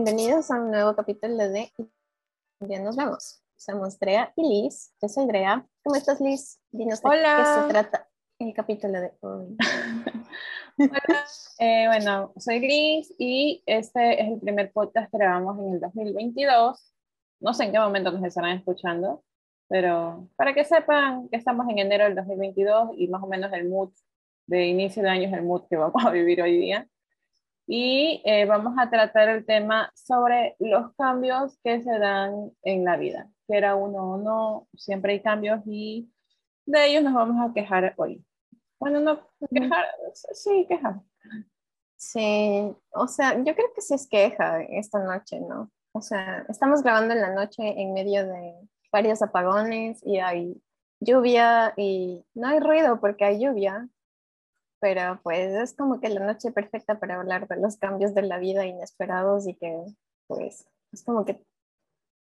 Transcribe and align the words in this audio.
Bienvenidos 0.00 0.48
a 0.52 0.60
un 0.60 0.70
nuevo 0.70 0.94
capítulo 0.94 1.36
de 1.48 1.72
Ya 2.60 2.80
nos 2.80 2.96
vemos. 2.96 3.42
Somos 3.56 3.98
Drea 3.98 4.32
y 4.36 4.48
Liz. 4.48 4.94
Yo 5.02 5.08
soy 5.08 5.26
Drea. 5.26 5.66
¿Cómo 5.82 5.96
estás, 5.96 6.20
Liz? 6.20 6.60
Dinos 6.70 7.02
de 7.02 7.08
Hola. 7.08 7.36
qué 7.36 7.62
se 7.62 7.68
trata 7.68 8.08
el 8.38 8.54
capítulo 8.54 9.00
de 9.00 9.12
hoy. 9.22 9.56
Hola, 10.78 11.24
eh, 11.58 11.86
bueno, 11.88 12.32
soy 12.36 12.60
Liz 12.60 13.12
y 13.18 13.64
este 13.66 14.22
es 14.22 14.28
el 14.28 14.38
primer 14.38 14.70
podcast 14.72 15.10
que 15.10 15.18
grabamos 15.18 15.58
en 15.58 15.74
el 15.74 15.80
2022. 15.80 16.94
No 17.40 17.52
sé 17.52 17.64
en 17.64 17.72
qué 17.72 17.80
momento 17.80 18.12
nos 18.12 18.22
estarán 18.22 18.56
escuchando, 18.56 19.24
pero 19.68 20.28
para 20.36 20.54
que 20.54 20.64
sepan 20.64 21.28
que 21.28 21.38
estamos 21.38 21.68
en 21.70 21.80
enero 21.80 22.04
del 22.04 22.14
2022 22.14 22.90
y 22.96 23.08
más 23.08 23.20
o 23.20 23.26
menos 23.26 23.52
el 23.52 23.68
mood 23.68 23.90
de 24.46 24.64
inicio 24.64 25.02
de 25.02 25.10
año 25.10 25.26
es 25.26 25.32
el 25.32 25.42
mood 25.42 25.66
que 25.68 25.76
vamos 25.76 26.04
a 26.06 26.10
vivir 26.12 26.40
hoy 26.40 26.56
día. 26.56 26.88
Y 27.70 28.22
eh, 28.24 28.46
vamos 28.46 28.74
a 28.78 28.88
tratar 28.88 29.28
el 29.28 29.44
tema 29.44 29.92
sobre 29.94 30.56
los 30.58 30.94
cambios 30.94 31.58
que 31.62 31.82
se 31.82 31.98
dan 31.98 32.50
en 32.62 32.82
la 32.82 32.96
vida. 32.96 33.28
Quiera 33.46 33.76
uno 33.76 34.12
o 34.12 34.16
no, 34.16 34.68
siempre 34.74 35.12
hay 35.12 35.20
cambios 35.20 35.60
y 35.66 36.10
de 36.64 36.86
ellos 36.86 37.02
nos 37.02 37.12
vamos 37.12 37.36
a 37.38 37.52
quejar 37.52 37.92
hoy. 37.98 38.24
Bueno, 38.80 39.00
no 39.00 39.20
quejar, 39.50 39.84
sí, 40.32 40.64
quejar. 40.66 41.02
Sí, 41.96 42.74
o 42.92 43.06
sea, 43.06 43.36
yo 43.36 43.54
creo 43.54 43.72
que 43.74 43.82
sí 43.82 43.92
es 43.92 44.08
queja 44.08 44.62
esta 44.62 45.00
noche, 45.00 45.38
¿no? 45.38 45.70
O 45.92 46.00
sea, 46.00 46.46
estamos 46.48 46.82
grabando 46.82 47.12
en 47.12 47.20
la 47.20 47.34
noche 47.34 47.62
en 47.62 47.92
medio 47.92 48.26
de 48.26 48.54
varios 48.90 49.20
apagones 49.20 50.00
y 50.06 50.20
hay 50.20 50.62
lluvia 51.00 51.74
y 51.76 52.24
no 52.34 52.48
hay 52.48 52.60
ruido 52.60 52.98
porque 52.98 53.26
hay 53.26 53.40
lluvia, 53.40 53.88
pero 54.80 55.20
pues 55.22 55.54
es 55.54 55.74
como 55.74 56.00
que 56.00 56.08
la 56.08 56.24
noche 56.26 56.52
perfecta 56.52 56.98
para 56.98 57.16
hablar 57.16 57.48
de 57.48 57.56
los 57.56 57.76
cambios 57.76 58.14
de 58.14 58.22
la 58.22 58.38
vida 58.38 58.66
inesperados 58.66 59.46
y 59.48 59.54
que 59.54 59.84
pues 60.26 60.68
es 60.92 61.04
como 61.04 61.24
que, 61.24 61.44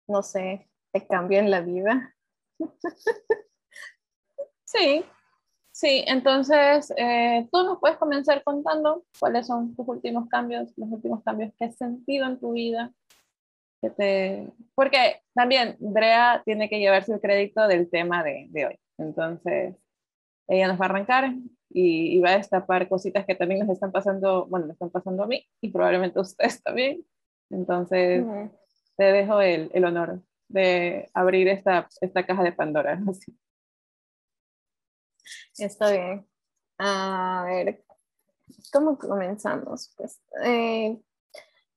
no 0.07 0.23
sé, 0.23 0.69
te 0.91 1.05
cambian 1.07 1.51
la 1.51 1.61
vida. 1.61 2.15
Sí, 4.69 5.05
sí, 5.71 6.03
entonces 6.07 6.93
eh, 6.97 7.47
tú 7.49 7.63
nos 7.63 7.79
puedes 7.79 7.97
comenzar 7.97 8.43
contando 8.43 9.05
cuáles 9.17 9.47
son 9.47 9.73
tus 9.77 9.87
últimos 9.87 10.27
cambios, 10.27 10.73
los 10.75 10.91
últimos 10.91 11.23
cambios 11.23 11.53
que 11.57 11.65
has 11.65 11.77
sentido 11.77 12.25
en 12.25 12.37
tu 12.37 12.51
vida. 12.51 12.91
Que 13.81 13.89
te... 13.91 14.51
Porque 14.75 15.21
también 15.33 15.77
Drea 15.79 16.41
tiene 16.43 16.67
que 16.67 16.79
llevarse 16.79 17.13
el 17.13 17.21
crédito 17.21 17.65
del 17.65 17.89
tema 17.89 18.25
de, 18.25 18.47
de 18.49 18.65
hoy. 18.65 18.79
Entonces, 18.97 19.77
ella 20.49 20.67
nos 20.67 20.81
va 20.81 20.85
a 20.85 20.89
arrancar 20.89 21.33
y, 21.69 22.17
y, 22.17 22.21
va 22.21 22.31
a 22.31 22.37
destapar 22.37 22.87
cositas 22.87 23.25
que 23.25 23.35
también 23.35 23.61
nos 23.61 23.69
están 23.69 23.91
pasando, 23.91 24.45
bueno, 24.47 24.67
me 24.67 24.73
están 24.73 24.89
pasando 24.89 25.23
a 25.23 25.27
mí 25.27 25.45
y 25.61 25.69
probablemente 25.71 26.19
a 26.19 26.21
ustedes 26.21 26.61
también. 26.63 27.05
Entonces, 27.49 28.23
uh 28.23 28.27
-huh. 28.27 28.51
te 28.97 29.03
dejo 29.03 29.41
el, 29.41 29.69
el, 29.73 29.85
honor 29.85 30.21
de 30.47 31.09
abrir 31.13 31.47
esta, 31.47 31.87
esta 32.01 32.25
caja 32.25 32.43
de 32.43 32.53
Pandora. 32.53 32.99
Está 35.57 35.91
bien. 35.91 36.27
A 36.77 37.43
ver, 37.47 37.83
¿cómo 38.71 38.97
comenzamos? 38.97 39.93
Pues 39.97 40.21
eh, 40.43 40.99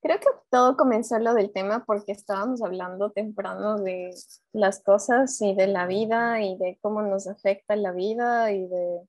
creo 0.03 0.21
que 0.21 0.27
todo 0.51 0.77
comenzó 0.77 1.19
lo 1.19 1.35
del 1.35 1.53
tema 1.53 1.85
porque 1.87 2.13
estábamos 2.13 2.63
hablando 2.63 3.11
temprano 3.13 3.79
de 3.79 4.11
las 4.53 4.83
cosas 4.83 5.41
y 5.41 5.55
de 5.55 5.67
la 5.67 5.87
vida 5.87 6.43
y 6.43 6.57
de 6.59 6.79
cómo 6.83 7.03
nos 7.03 7.27
afecta 7.27 7.77
la 7.77 7.93
vida 7.93 8.53
y 8.53 8.67
de 8.67 9.01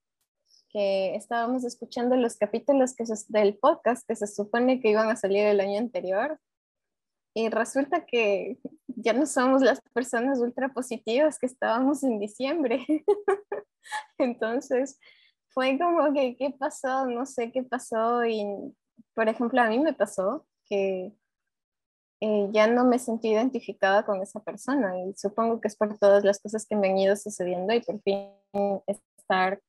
que 0.71 1.15
estábamos 1.15 1.63
escuchando 1.63 2.15
los 2.15 2.37
capítulos 2.37 2.95
que 2.95 3.05
se, 3.05 3.13
del 3.29 3.57
podcast 3.57 4.07
que 4.07 4.15
se 4.15 4.27
supone 4.27 4.79
que 4.79 4.89
iban 4.89 5.09
a 5.09 5.15
salir 5.15 5.45
el 5.45 5.59
año 5.59 5.79
anterior 5.79 6.39
y 7.33 7.49
resulta 7.49 8.05
que 8.05 8.57
ya 8.87 9.13
no 9.13 9.25
somos 9.25 9.61
las 9.61 9.81
personas 9.93 10.39
ultra 10.39 10.69
positivas 10.69 11.39
que 11.39 11.45
estábamos 11.45 12.03
en 12.03 12.19
diciembre. 12.19 12.85
Entonces, 14.17 14.99
fue 15.49 15.77
como 15.79 16.13
que, 16.13 16.35
¿qué 16.35 16.51
pasó? 16.51 17.05
No 17.05 17.25
sé 17.25 17.51
qué 17.51 17.63
pasó. 17.63 18.25
Y, 18.25 18.45
por 19.13 19.29
ejemplo, 19.29 19.61
a 19.61 19.69
mí 19.69 19.79
me 19.79 19.93
pasó 19.93 20.45
que 20.65 21.13
eh, 22.21 22.49
ya 22.51 22.67
no 22.67 22.85
me 22.85 22.99
sentí 22.99 23.29
identificada 23.29 24.05
con 24.05 24.21
esa 24.21 24.41
persona. 24.41 24.99
Y 24.99 25.13
supongo 25.15 25.61
que 25.61 25.69
es 25.69 25.75
por 25.77 25.97
todas 25.97 26.23
las 26.25 26.39
cosas 26.39 26.65
que 26.65 26.75
me 26.75 26.89
han 26.89 26.97
ido 26.97 27.15
sucediendo 27.15 27.73
y 27.73 27.81
por 27.81 28.01
fin 28.01 28.29
estar 28.87 29.61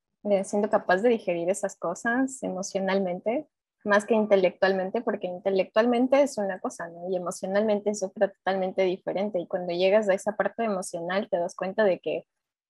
siendo 0.43 0.69
capaz 0.69 0.97
de 0.97 1.09
digerir 1.09 1.49
esas 1.49 1.75
cosas 1.75 2.41
emocionalmente, 2.43 3.47
más 3.83 4.05
que 4.05 4.13
intelectualmente, 4.13 5.01
porque 5.01 5.27
intelectualmente 5.27 6.21
es 6.21 6.37
una 6.37 6.59
cosa, 6.59 6.87
¿no? 6.87 7.09
Y 7.09 7.17
emocionalmente 7.17 7.89
es 7.89 8.03
otra 8.03 8.29
totalmente 8.31 8.83
diferente. 8.83 9.39
Y 9.39 9.47
cuando 9.47 9.73
llegas 9.73 10.07
a 10.07 10.13
esa 10.13 10.35
parte 10.35 10.63
emocional, 10.63 11.27
te 11.29 11.37
das 11.37 11.55
cuenta 11.55 11.83
de 11.83 11.99
que 11.99 12.25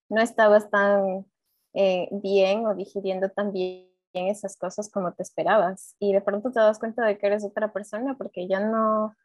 no 0.10 0.22
estabas 0.22 0.70
tan 0.72 1.26
eh, 1.74 2.10
bien 2.12 2.66
o 2.66 2.76
digiriendo 2.76 3.30
tan 3.30 3.52
bien 3.52 3.90
esas 4.14 4.58
cosas 4.58 4.90
como 4.90 5.14
te 5.14 5.24
esperabas. 5.24 5.96
Y 6.00 6.14
de 6.14 6.22
pronto 6.22 6.52
te 6.52 6.60
das 6.60 6.80
cuenta 6.80 7.06
de 7.06 7.18
que 7.18 7.28
eres 7.28 7.44
otra 7.44 7.72
persona 7.72 8.16
porque 8.18 8.48
ya 8.48 8.60
no 8.60 9.16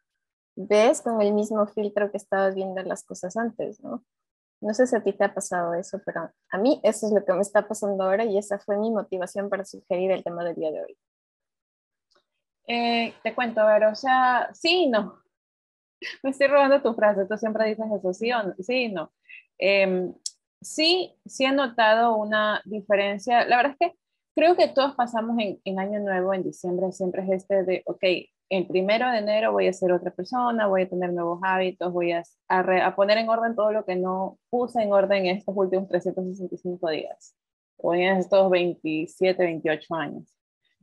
ves 0.57 1.03
con 1.03 1.23
el 1.23 1.33
mismo 1.33 1.67
filtro 1.67 2.11
que 2.11 2.17
estabas 2.17 2.55
viendo 2.55 2.83
las 2.83 3.05
cosas 3.05 3.37
antes, 3.37 3.83
¿no? 3.83 4.05
No 4.61 4.75
sé 4.75 4.87
si 4.87 4.97
a 4.97 5.03
ti 5.03 5.13
te 5.13 5.25
ha 5.25 5.35
pasado 5.35 5.75
eso, 5.75 6.01
pero 6.05 6.31
a 6.51 6.59
mí 6.59 6.81
eso 6.83 7.07
es 7.07 7.13
lo 7.13 7.25
que 7.25 7.33
me 7.33 7.43
está 7.43 7.67
pasando 7.67 8.03
ahora 8.05 8.25
y 8.25 8.39
esa 8.39 8.59
fue 8.59 8.77
mi 8.77 8.91
motivación 8.91 9.49
para 9.49 9.65
sugerir 9.65 10.11
el 10.11 10.25
tema 10.25 10.45
del 10.45 10.57
día 10.57 10.73
de 10.73 10.83
hoy. 10.83 10.99
Eh, 12.67 13.15
te 13.23 13.35
cuento, 13.35 13.61
a 13.61 13.73
ver, 13.73 13.85
o 13.85 13.95
sí 13.95 14.85
y 14.85 14.89
no. 14.89 15.23
Me 16.23 16.31
estoy 16.31 16.49
robando 16.49 16.83
tu 16.83 16.95
frase, 16.95 17.27
tú 17.27 17.37
siempre 17.39 17.67
dices 17.69 17.87
eso, 17.97 18.13
sí 18.13 18.33
o 18.33 18.43
no, 18.43 18.55
sí 18.59 18.85
y 18.85 18.93
no. 18.93 19.13
Eh, 19.59 20.13
sí, 20.61 21.15
sí 21.25 21.45
he 21.45 21.53
notado 21.53 22.17
una 22.17 22.61
diferencia. 22.65 23.47
La 23.47 23.57
verdad 23.57 23.77
es 23.79 23.91
que 23.91 23.99
creo 24.35 24.57
que 24.57 24.69
todos 24.69 24.95
pasamos 24.95 25.37
en, 25.39 25.61
en, 25.65 25.79
Año 25.79 26.01
Nuevo, 26.01 26.35
en 26.35 26.45
diciembre, 26.45 26.93
siempre 26.93 27.23
es 27.23 27.43
este 27.43 27.65
de, 27.65 27.83
ok, 27.87 28.05
el 28.49 28.67
primero 28.67 29.11
de 29.11 29.19
enero 29.19 29.53
voy 29.53 29.69
a 29.69 29.73
ser 29.73 29.93
otra 29.93 30.11
persona, 30.11 30.67
voy 30.67 30.83
a 30.83 30.89
tener 30.89 31.13
nuevos 31.13 31.41
hábitos, 31.43 31.93
voy 31.93 32.13
a, 32.13 32.23
poner 32.97 33.19
en 33.19 33.29
orden 33.29 33.55
todo 33.55 33.73
lo 33.73 33.85
que 33.85 33.97
no 33.97 34.39
puse 34.51 34.83
en 34.83 34.93
orden 34.93 35.27
en 35.27 35.37
estos 35.37 35.55
últimos 35.57 35.89
365 35.89 36.91
días, 36.91 37.35
o 37.77 37.95
en 37.95 38.17
estos 38.17 38.51
27, 38.51 39.43
28 39.43 39.95
años. 39.95 40.35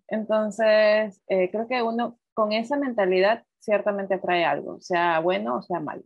Entonces, 0.08 1.22
eh, 1.28 1.50
creo 1.52 1.68
que 1.68 1.82
uno 1.82 2.20
con 2.34 2.52
esa 2.52 2.78
mentalidad 2.78 3.44
ciertamente 3.60 4.14
atrae 4.14 4.46
algo, 4.46 4.80
sea 4.82 5.20
bueno 5.20 5.58
o 5.58 5.62
sea 5.62 5.80
malo 5.80 6.04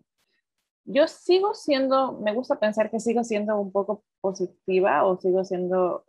yo 0.91 1.07
sigo 1.07 1.53
siendo, 1.53 2.13
me 2.13 2.33
gusta 2.33 2.59
pensar 2.59 2.89
que 2.89 2.99
sigo 2.99 3.23
siendo 3.23 3.59
un 3.59 3.71
poco 3.71 4.03
positiva 4.21 5.05
o 5.05 5.19
sigo 5.19 5.45
siendo 5.45 6.03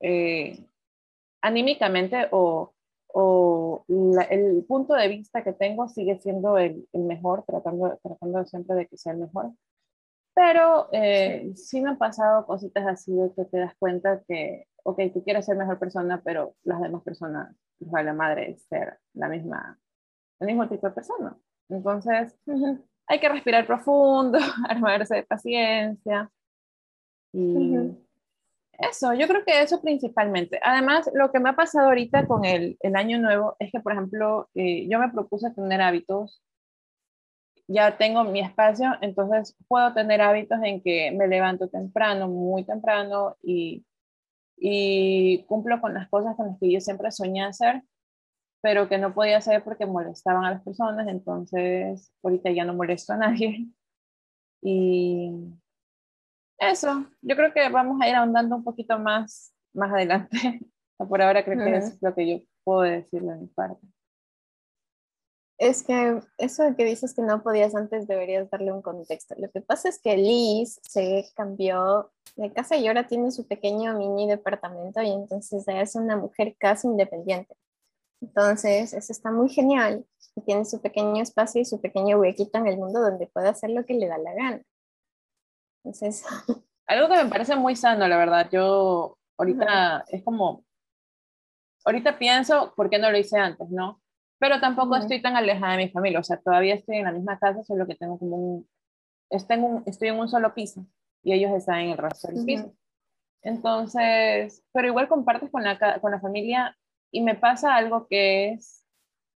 eh, 0.00 0.66
anímicamente 1.40 2.28
o, 2.30 2.74
o 3.14 3.84
la, 3.88 4.22
el 4.22 4.64
punto 4.64 4.94
de 4.94 5.08
vista 5.08 5.42
que 5.42 5.52
tengo 5.52 5.88
sigue 5.88 6.18
siendo 6.20 6.58
el, 6.58 6.86
el, 6.92 7.02
mejor, 7.02 7.44
tratando, 7.44 7.98
tratando 8.02 8.44
siempre 8.44 8.76
de 8.76 8.86
que 8.86 8.96
sea 8.96 9.12
el 9.12 9.18
mejor. 9.18 9.52
Pero 10.34 10.88
eh, 10.92 11.52
sí. 11.54 11.64
sí 11.64 11.80
me 11.80 11.90
han 11.90 11.98
pasado 11.98 12.46
cositas 12.46 12.86
así 12.86 13.12
de 13.14 13.32
que 13.34 13.44
te 13.44 13.58
das 13.58 13.74
cuenta 13.78 14.22
que, 14.26 14.66
ok, 14.84 15.00
tú 15.12 15.24
quieres 15.24 15.44
ser 15.44 15.56
mejor 15.56 15.78
persona, 15.78 16.22
pero 16.24 16.54
las 16.62 16.80
demás 16.80 17.02
personas, 17.02 17.54
les 17.78 17.90
vale 17.90 18.06
la 18.06 18.14
madre 18.14 18.56
ser 18.56 18.98
la 19.14 19.28
misma, 19.28 19.78
el 20.40 20.46
mismo 20.46 20.68
tipo 20.68 20.86
de 20.86 20.92
persona. 20.92 21.36
Entonces, 21.68 22.36
hay 23.06 23.20
que 23.20 23.28
respirar 23.28 23.66
profundo, 23.66 24.38
armarse 24.68 25.16
de 25.16 25.22
paciencia. 25.24 26.30
Y 27.32 27.56
uh 27.56 27.84
-huh. 27.84 28.09
Eso, 28.80 29.14
yo 29.14 29.28
creo 29.28 29.44
que 29.44 29.62
eso 29.62 29.80
principalmente. 29.80 30.60
Además, 30.62 31.10
lo 31.14 31.30
que 31.32 31.40
me 31.40 31.50
ha 31.50 31.56
pasado 31.56 31.88
ahorita 31.88 32.26
con 32.26 32.44
el, 32.44 32.76
el 32.80 32.96
año 32.96 33.18
nuevo 33.18 33.56
es 33.58 33.70
que, 33.72 33.80
por 33.80 33.92
ejemplo, 33.92 34.48
eh, 34.54 34.88
yo 34.88 34.98
me 34.98 35.10
propuse 35.10 35.50
tener 35.52 35.80
hábitos. 35.82 36.42
Ya 37.68 37.96
tengo 37.98 38.24
mi 38.24 38.40
espacio, 38.40 38.92
entonces 39.00 39.56
puedo 39.68 39.94
tener 39.94 40.20
hábitos 40.20 40.58
en 40.64 40.82
que 40.82 41.12
me 41.12 41.28
levanto 41.28 41.68
temprano, 41.68 42.28
muy 42.28 42.64
temprano, 42.64 43.36
y, 43.42 43.84
y 44.56 45.44
cumplo 45.44 45.80
con 45.80 45.94
las 45.94 46.08
cosas 46.08 46.36
con 46.36 46.48
las 46.48 46.58
que 46.58 46.72
yo 46.72 46.80
siempre 46.80 47.12
soñé 47.12 47.44
hacer 47.44 47.82
pero 48.60 48.88
que 48.88 48.98
no 48.98 49.14
podía 49.14 49.38
hacer 49.38 49.64
porque 49.64 49.86
molestaban 49.86 50.44
a 50.44 50.50
las 50.52 50.62
personas, 50.62 51.08
entonces 51.08 52.12
ahorita 52.22 52.50
ya 52.50 52.64
no 52.64 52.74
molesto 52.74 53.12
a 53.12 53.16
nadie. 53.16 53.68
Y 54.62 55.32
eso, 56.60 57.06
yo 57.22 57.36
creo 57.36 57.52
que 57.52 57.68
vamos 57.68 58.00
a 58.00 58.08
ir 58.08 58.14
ahondando 58.14 58.56
un 58.56 58.64
poquito 58.64 58.98
más 58.98 59.52
más 59.72 59.92
adelante. 59.92 60.30
Por 60.98 61.22
ahora 61.22 61.44
creo 61.44 61.58
que 61.58 61.64
uh 61.64 61.74
-huh. 61.74 61.78
es 61.78 62.02
lo 62.02 62.14
que 62.14 62.28
yo 62.28 62.44
puedo 62.64 62.82
decir 62.82 63.22
de 63.22 63.36
mi 63.36 63.46
parte. 63.46 63.86
Es 65.58 65.82
que 65.82 66.20
eso 66.38 66.62
de 66.62 66.74
que 66.74 66.84
dices 66.84 67.14
que 67.14 67.22
no 67.22 67.42
podías 67.42 67.74
antes 67.74 68.06
deberías 68.06 68.48
darle 68.50 68.72
un 68.72 68.80
contexto. 68.80 69.34
Lo 69.38 69.50
que 69.50 69.60
pasa 69.60 69.90
es 69.90 70.00
que 70.00 70.16
Liz 70.16 70.80
se 70.82 71.26
cambió 71.36 72.10
de 72.36 72.50
casa 72.52 72.76
y 72.76 72.86
ahora 72.86 73.06
tiene 73.06 73.30
su 73.30 73.46
pequeño 73.46 73.94
mini 73.94 74.26
departamento 74.26 75.02
y 75.02 75.10
entonces 75.10 75.64
ya 75.66 75.82
es 75.82 75.94
una 75.96 76.16
mujer 76.16 76.54
casi 76.58 76.86
independiente. 76.86 77.54
Entonces, 78.22 78.94
eso 78.94 79.12
está 79.12 79.30
muy 79.30 79.48
genial. 79.50 80.06
tiene 80.46 80.64
su 80.64 80.80
pequeño 80.80 81.22
espacio 81.22 81.60
y 81.60 81.64
su 81.66 81.80
pequeño 81.80 82.18
huequito 82.18 82.56
en 82.58 82.66
el 82.66 82.78
mundo 82.78 83.00
donde 83.00 83.26
puede 83.26 83.48
hacer 83.48 83.70
lo 83.70 83.84
que 83.84 83.94
le 83.94 84.08
da 84.08 84.16
la 84.16 84.32
gana. 84.32 84.62
Entonces... 85.84 86.24
Algo 86.90 87.08
que 87.08 87.22
me 87.22 87.30
parece 87.30 87.54
muy 87.54 87.76
sano, 87.76 88.08
la 88.08 88.16
verdad. 88.16 88.48
Yo 88.50 89.16
ahorita 89.38 90.04
es 90.08 90.24
como, 90.24 90.64
ahorita 91.84 92.18
pienso, 92.18 92.74
¿por 92.74 92.90
qué 92.90 92.98
no 92.98 93.12
lo 93.12 93.16
hice 93.16 93.38
antes, 93.38 93.70
no? 93.70 94.02
Pero 94.40 94.58
tampoco 94.58 94.96
estoy 94.96 95.22
tan 95.22 95.36
alejada 95.36 95.76
de 95.76 95.84
mi 95.84 95.90
familia, 95.90 96.18
o 96.18 96.24
sea, 96.24 96.38
todavía 96.38 96.74
estoy 96.74 96.96
en 96.96 97.04
la 97.04 97.12
misma 97.12 97.38
casa, 97.38 97.62
solo 97.62 97.86
que 97.86 97.94
tengo 97.94 98.18
como 98.18 98.36
un, 98.36 98.68
estoy 99.30 99.58
en 99.58 99.64
un, 99.64 99.82
estoy 99.86 100.08
en 100.08 100.18
un 100.18 100.28
solo 100.28 100.52
piso 100.52 100.84
y 101.22 101.32
ellos 101.32 101.52
están 101.52 101.78
en 101.78 101.90
el 101.90 101.98
resto 101.98 102.26
del 102.26 102.44
piso. 102.44 102.74
Entonces, 103.42 104.64
pero 104.72 104.88
igual 104.88 105.06
compartes 105.06 105.48
con 105.48 105.62
la, 105.62 106.00
con 106.00 106.10
la 106.10 106.20
familia 106.20 106.76
y 107.12 107.20
me 107.22 107.36
pasa 107.36 107.76
algo 107.76 108.08
que 108.08 108.54
es 108.54 108.84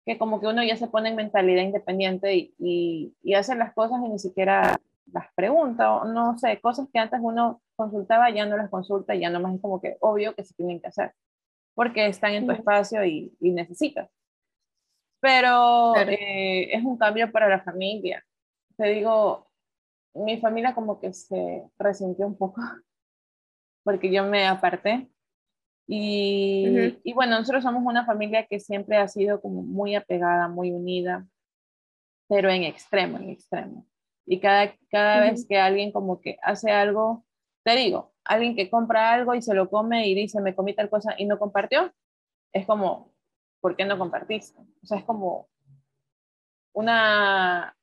que 0.06 0.18
como 0.18 0.40
que 0.40 0.48
uno 0.48 0.64
ya 0.64 0.78
se 0.78 0.88
pone 0.88 1.10
en 1.10 1.16
mentalidad 1.16 1.64
independiente 1.64 2.34
y, 2.34 2.56
y, 2.58 3.14
y 3.22 3.34
hace 3.34 3.56
las 3.56 3.74
cosas 3.74 4.00
y 4.06 4.10
ni 4.10 4.20
siquiera 4.20 4.80
las 5.08 5.28
pregunta, 5.36 5.94
o 5.96 6.06
no 6.06 6.38
sé, 6.38 6.60
cosas 6.62 6.88
que 6.92 7.00
antes 7.00 7.20
uno 7.22 7.62
consultaba, 7.76 8.30
ya 8.30 8.46
no 8.46 8.58
las 8.58 8.70
consulta, 8.70 9.16
ya 9.16 9.30
nomás 9.30 9.56
es 9.56 9.62
como 9.62 9.82
que 9.82 9.98
obvio 10.02 10.36
que 10.36 10.44
se 10.44 10.54
tienen 10.54 10.80
que 10.80 10.88
hacer, 10.88 11.14
porque 11.74 12.08
están 12.08 12.34
en 12.34 12.46
tu 12.46 12.52
espacio 12.52 13.04
y, 13.06 13.36
y 13.40 13.52
necesitas. 13.52 14.10
Pero 15.20 15.96
eh, 15.98 16.76
es 16.76 16.84
un 16.84 16.98
cambio 16.98 17.32
para 17.32 17.48
la 17.48 17.62
familia. 17.62 18.24
Te 18.76 18.88
digo, 18.88 19.48
mi 20.16 20.40
familia 20.40 20.74
como 20.74 21.00
que 21.00 21.14
se 21.14 21.64
resintió 21.78 22.26
un 22.26 22.38
poco, 22.38 22.62
porque 23.84 24.12
yo 24.12 24.24
me 24.24 24.48
aparté. 24.48 25.10
Y, 25.88 27.00
y 27.04 27.14
bueno, 27.14 27.38
nosotros 27.38 27.64
somos 27.64 27.84
una 27.84 28.06
familia 28.06 28.46
que 28.46 28.60
siempre 28.60 28.98
ha 28.98 29.08
sido 29.08 29.42
como 29.42 29.62
muy 29.62 29.96
apegada, 29.96 30.48
muy 30.48 30.72
unida, 30.72 31.28
pero 32.30 32.50
en 32.50 32.64
extremo, 32.64 33.18
en 33.18 33.30
extremo. 33.32 33.86
Y 34.26 34.40
cada, 34.40 34.76
cada 34.90 35.22
vez 35.22 35.46
que 35.48 35.58
alguien 35.58 35.92
como 35.92 36.22
que 36.22 36.38
hace 36.42 36.72
algo, 36.72 37.26
te 37.64 37.76
digo, 37.76 38.14
alguien 38.24 38.56
que 38.56 38.70
compra 38.70 39.14
algo 39.14 39.36
y 39.36 39.42
se 39.42 39.54
lo 39.54 39.70
come 39.70 40.08
y 40.08 40.16
dice, 40.16 40.42
me 40.42 40.56
comí 40.56 40.74
tal 40.74 40.90
cosa 40.90 41.16
y 41.18 41.26
no 41.26 41.40
compartió, 41.40 41.94
es 42.54 42.66
como, 42.66 43.14
¿por 43.60 43.76
qué 43.76 43.86
no 43.86 43.98
compartiste? 43.98 44.60
O 44.84 44.86
sea, 44.86 44.98
es 44.98 45.04
como 45.04 45.50
una 46.74 47.76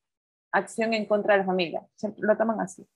acción 0.53 0.95
en 0.95 1.07
contra 1.07 1.35
de 1.35 1.41
la 1.41 1.47
familia. 1.47 1.87
Se 1.97 2.15
lo 2.19 2.37
toman 2.37 2.61
así. 2.61 2.87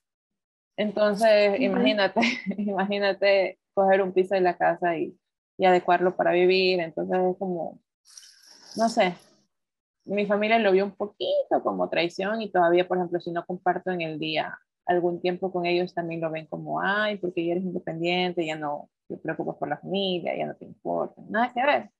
Entonces, 0.77 1.59
imagínate, 1.59 2.21
imagínate 2.57 3.59
coger 3.73 4.01
un 4.01 4.13
piso 4.13 4.35
de 4.35 4.41
la 4.41 4.57
casa 4.57 4.97
y, 4.97 5.17
y 5.57 5.65
adecuarlo 5.65 6.15
para 6.15 6.31
vivir. 6.31 6.79
Entonces, 6.79 7.17
es 7.17 7.37
como, 7.37 7.79
no 8.77 8.89
sé, 8.89 9.15
mi 10.05 10.25
familia 10.25 10.59
lo 10.59 10.71
vio 10.71 10.85
un 10.85 10.95
poquito 10.95 11.61
como 11.63 11.89
traición 11.89 12.41
y 12.41 12.51
todavía, 12.51 12.87
por 12.87 12.97
ejemplo, 12.97 13.19
si 13.19 13.31
no 13.31 13.45
comparto 13.45 13.91
en 13.91 14.01
el 14.01 14.19
día 14.19 14.57
algún 14.85 15.21
tiempo 15.21 15.51
con 15.51 15.65
ellos, 15.65 15.93
también 15.93 16.21
lo 16.21 16.29
ven 16.29 16.47
como, 16.47 16.81
ay, 16.81 17.17
porque 17.17 17.45
ya 17.45 17.53
eres 17.53 17.63
independiente, 17.63 18.45
ya 18.45 18.57
no 18.57 18.89
te 19.07 19.17
preocupas 19.17 19.55
por 19.57 19.69
la 19.69 19.77
familia, 19.77 20.35
ya 20.35 20.45
no 20.45 20.55
te 20.55 20.65
importa, 20.65 21.21
nada 21.29 21.53
que 21.53 21.65
ver. 21.65 21.91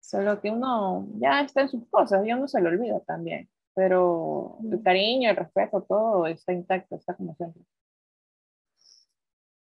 Solo 0.00 0.40
que 0.40 0.50
uno 0.50 1.08
ya 1.18 1.40
está 1.40 1.62
en 1.62 1.68
sus 1.68 1.88
cosas 1.88 2.24
y 2.24 2.32
uno 2.32 2.46
se 2.46 2.60
lo 2.60 2.68
olvida 2.68 3.00
también. 3.00 3.48
Pero 3.74 4.58
el 4.70 4.82
cariño, 4.82 5.30
el 5.30 5.36
respeto, 5.36 5.82
todo 5.82 6.26
está 6.26 6.52
intacto, 6.52 6.96
está 6.96 7.14
como 7.14 7.34
siempre. 7.34 7.62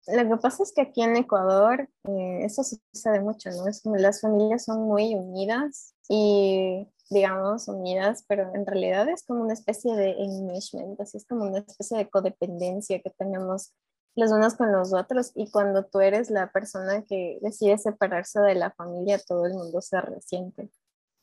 Lo 0.08 0.28
que 0.28 0.42
pasa 0.42 0.64
es 0.64 0.72
que 0.74 0.82
aquí 0.82 1.02
en 1.02 1.16
Ecuador 1.18 1.88
eh, 2.08 2.40
eso 2.44 2.64
sucede 2.64 3.20
mucho, 3.20 3.50
¿no? 3.52 3.68
Es 3.68 3.82
como 3.82 3.96
las 3.98 4.22
familias 4.22 4.66
son 4.66 4.84
muy 4.84 5.14
unidas 5.14 5.96
y 6.10 6.90
digamos, 7.10 7.68
unidas, 7.68 8.24
pero 8.28 8.54
en 8.54 8.66
realidad 8.66 9.08
es 9.10 9.24
como 9.24 9.44
una 9.44 9.54
especie 9.54 9.96
de 9.96 10.12
enmeshment, 10.12 11.00
así 11.00 11.18
es 11.18 11.26
como 11.26 11.44
una 11.46 11.60
especie 11.60 11.98
de 11.98 12.10
codependencia 12.10 13.02
que 13.02 13.10
tenemos 13.12 13.74
los 14.16 14.32
unos 14.32 14.56
con 14.56 14.72
los 14.72 14.94
otros 14.94 15.32
y 15.36 15.50
cuando 15.50 15.86
tú 15.86 16.02
eres 16.02 16.30
la 16.30 16.52
persona 16.52 17.04
que 17.04 17.40
decide 17.42 17.78
separarse 17.78 18.40
de 18.42 18.56
la 18.56 18.72
familia, 18.72 19.20
todo 19.20 19.46
el 19.46 19.54
mundo 19.54 19.82
se 19.82 20.02
resiente. 20.02 20.70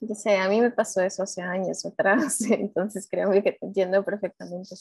Yo 0.00 0.14
sé, 0.14 0.36
a 0.38 0.48
mí 0.48 0.60
me 0.60 0.70
pasó 0.70 1.00
eso 1.02 1.22
hace 1.22 1.42
años 1.42 1.84
atrás, 1.84 2.40
entonces 2.50 3.06
creo 3.10 3.30
que 3.30 3.42
te 3.42 3.58
entiendo 3.66 4.04
perfectamente. 4.04 4.74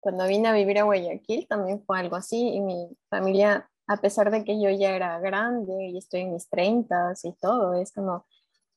Cuando 0.00 0.26
vine 0.26 0.48
a 0.48 0.52
vivir 0.52 0.78
a 0.78 0.84
Guayaquil 0.84 1.46
también 1.48 1.82
fue 1.84 1.98
algo 1.98 2.16
así 2.16 2.54
y 2.54 2.60
mi 2.60 2.96
familia, 3.10 3.68
a 3.86 3.96
pesar 3.98 4.30
de 4.30 4.44
que 4.44 4.60
yo 4.60 4.70
ya 4.70 4.94
era 4.96 5.18
grande 5.20 5.88
y 5.88 5.98
estoy 5.98 6.22
en 6.22 6.32
mis 6.32 6.48
treintas 6.48 7.24
y 7.24 7.32
todo, 7.34 7.74
es 7.74 7.92
como, 7.92 8.24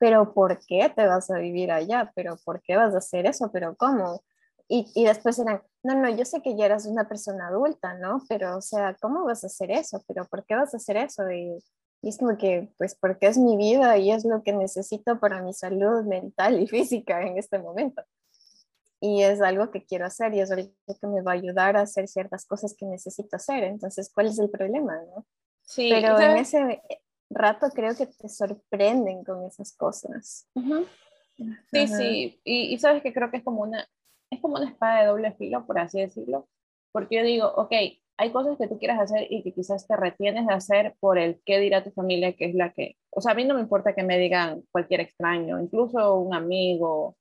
pero 0.03 0.33
¿por 0.33 0.59
qué 0.65 0.91
te 0.93 1.07
vas 1.07 1.31
a 1.31 1.37
vivir 1.37 1.71
allá? 1.71 2.11
¿Pero 2.13 2.35
por 2.43 2.61
qué 2.61 2.75
vas 2.75 2.93
a 2.93 2.97
hacer 2.97 3.25
eso? 3.25 3.49
¿Pero 3.53 3.77
cómo? 3.77 4.21
Y, 4.67 4.85
y, 4.95 5.05
después 5.05 5.39
eran, 5.39 5.63
no, 5.81 5.95
no, 5.95 6.09
yo 6.09 6.25
sé 6.25 6.41
que 6.41 6.57
ya 6.57 6.65
eras 6.65 6.85
una 6.87 7.07
persona 7.07 7.47
adulta, 7.47 7.93
¿no? 7.93 8.21
Pero, 8.27 8.57
o 8.57 8.61
sea, 8.61 8.97
¿cómo 8.99 9.23
vas 9.23 9.45
a 9.45 9.47
hacer 9.47 9.71
eso? 9.71 10.03
¿Pero 10.05 10.25
por 10.25 10.45
qué 10.45 10.55
vas 10.55 10.73
a 10.73 10.77
hacer 10.77 10.97
eso? 10.97 11.31
Y, 11.31 11.57
y 12.01 12.09
es 12.09 12.17
como 12.17 12.37
que, 12.37 12.73
pues, 12.77 12.95
porque 12.95 13.27
es 13.27 13.37
mi 13.37 13.55
vida 13.55 13.97
y 13.97 14.11
es 14.11 14.25
lo 14.25 14.43
que 14.43 14.51
necesito 14.51 15.21
para 15.21 15.41
mi 15.41 15.53
salud 15.53 16.03
mental 16.03 16.59
y 16.59 16.67
física 16.67 17.21
en 17.21 17.37
este 17.37 17.57
momento. 17.59 18.03
Y 18.99 19.23
es 19.23 19.39
algo 19.39 19.71
que 19.71 19.85
quiero 19.85 20.05
hacer 20.05 20.33
y 20.33 20.41
es 20.41 20.51
algo 20.51 20.69
que 20.99 21.07
me 21.07 21.21
va 21.21 21.31
a 21.31 21.35
ayudar 21.35 21.77
a 21.77 21.83
hacer 21.83 22.09
ciertas 22.09 22.45
cosas 22.45 22.75
que 22.77 22.85
necesito 22.85 23.37
hacer. 23.37 23.63
Entonces, 23.63 24.11
¿cuál 24.13 24.27
es 24.27 24.37
el 24.37 24.49
problema, 24.49 24.97
no? 25.15 25.25
Sí, 25.61 25.89
pero 25.93 26.19
en 26.19 26.37
ese, 26.37 26.81
rato 27.33 27.67
creo 27.73 27.95
que 27.95 28.07
te 28.07 28.29
sorprenden 28.29 29.23
con 29.23 29.45
esas 29.45 29.75
cosas. 29.75 30.47
Sí, 31.71 31.87
sí, 31.87 32.39
y, 32.43 32.77
sabes 32.77 33.01
que 33.01 33.13
creo 33.13 33.31
que 33.31 33.37
es 33.37 33.43
como 33.43 33.61
una, 33.61 33.87
es 34.29 34.39
como 34.39 34.55
una 34.55 34.69
espada 34.69 35.01
de 35.01 35.07
doble 35.07 35.33
filo, 35.33 35.65
por 35.65 35.79
así 35.79 35.99
decirlo, 35.99 36.47
porque 36.91 37.17
yo 37.17 37.23
digo, 37.23 37.47
ok, 37.55 37.71
hay 38.17 38.31
cosas 38.31 38.57
que 38.57 38.67
tú 38.67 38.77
quieras 38.77 38.99
hacer 38.99 39.27
y 39.29 39.41
que 39.41 39.53
quizás 39.53 39.87
te 39.87 39.95
retienes 39.95 40.45
de 40.45 40.53
hacer 40.53 40.95
por 40.99 41.17
el 41.17 41.41
qué 41.45 41.59
dirá 41.59 41.83
tu 41.83 41.91
familia, 41.91 42.33
que 42.33 42.45
es 42.45 42.55
la 42.55 42.71
que, 42.71 42.97
o 43.09 43.21
sea, 43.21 43.31
a 43.31 43.35
mí 43.35 43.45
no 43.45 43.55
me 43.55 43.61
importa 43.61 43.95
que 43.95 44.03
me 44.03 44.19
digan 44.19 44.63
cualquier 44.71 45.01
extraño, 45.01 45.59
incluso 45.59 46.19
un 46.19 46.35
amigo 46.35 47.17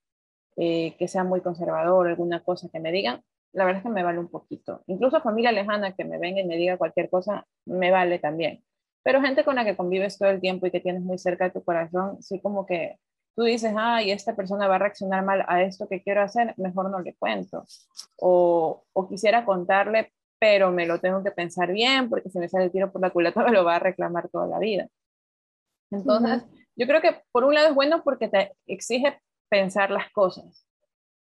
eh, 0.57 0.95
que 0.99 1.09
sea 1.09 1.25
muy 1.25 1.41
conservador, 1.41 2.09
alguna 2.09 2.45
cosa 2.45 2.69
que 2.71 2.81
me 2.81 2.93
digan, 2.93 3.23
la 3.53 3.65
verdad 3.65 3.79
es 3.79 3.85
que 3.85 3.93
me 3.93 4.03
vale 4.03 4.19
un 4.19 4.29
poquito. 4.29 4.83
Incluso 4.87 5.21
familia 5.21 5.53
lejana 5.53 5.95
que 5.95 6.05
me 6.05 6.19
venga 6.19 6.41
y 6.41 6.47
me 6.47 6.57
diga 6.57 6.79
cualquier 6.79 7.11
cosa, 7.11 7.47
me 7.67 7.91
vale 7.91 8.19
también. 8.19 8.63
Pero 9.03 9.21
gente 9.21 9.45
con 9.45 9.57
la 9.57 9.65
que 9.65 9.77
convives 9.77 10.19
todo 10.19 10.31
el 10.31 10.41
tiempo 10.41 10.67
y 10.67 10.71
que 10.71 10.81
tienes 10.81 11.03
muy 11.03 11.19
cerca 11.19 11.45
de 11.45 11.51
tu 11.51 11.65
corazón, 11.65 12.23
sí 12.23 12.41
como 12.41 12.67
que 12.67 12.99
tú 13.35 13.45
dices, 13.45 13.75
ay, 13.77 14.11
esta 14.11 14.37
persona 14.37 14.69
va 14.69 14.77
a 14.77 14.79
reaccionar 14.79 15.25
mal 15.25 15.45
a 15.49 15.63
esto 15.63 15.89
que 15.89 16.03
quiero 16.03 16.23
hacer, 16.23 16.55
mejor 16.57 16.91
no 16.91 17.01
le 17.01 17.15
cuento. 17.15 17.65
O, 18.17 18.85
o 18.93 19.09
quisiera 19.09 19.45
contarle, 19.45 20.13
pero 20.39 20.71
me 20.71 20.87
lo 20.87 21.01
tengo 21.01 21.23
que 21.23 21.31
pensar 21.31 21.73
bien, 21.73 22.09
porque 22.09 22.29
si 22.29 22.39
me 22.39 22.49
sale 22.49 22.65
el 22.65 22.73
tiro 22.73 22.91
por 22.91 23.01
la 23.01 23.11
culata 23.11 23.43
me 23.45 23.53
lo 23.53 23.65
va 23.65 23.77
a 23.77 23.81
reclamar 23.81 24.29
toda 24.29 24.47
la 24.47 24.59
vida. 24.59 24.89
Entonces, 25.91 26.43
yo 26.75 26.87
creo 26.87 27.01
que 27.01 27.23
por 27.33 27.45
un 27.45 27.55
lado 27.55 27.69
es 27.69 27.75
bueno 27.75 28.03
porque 28.03 28.29
te 28.29 28.53
exige 28.67 29.21
pensar 29.49 29.91
las 29.91 30.11
cosas, 30.11 30.67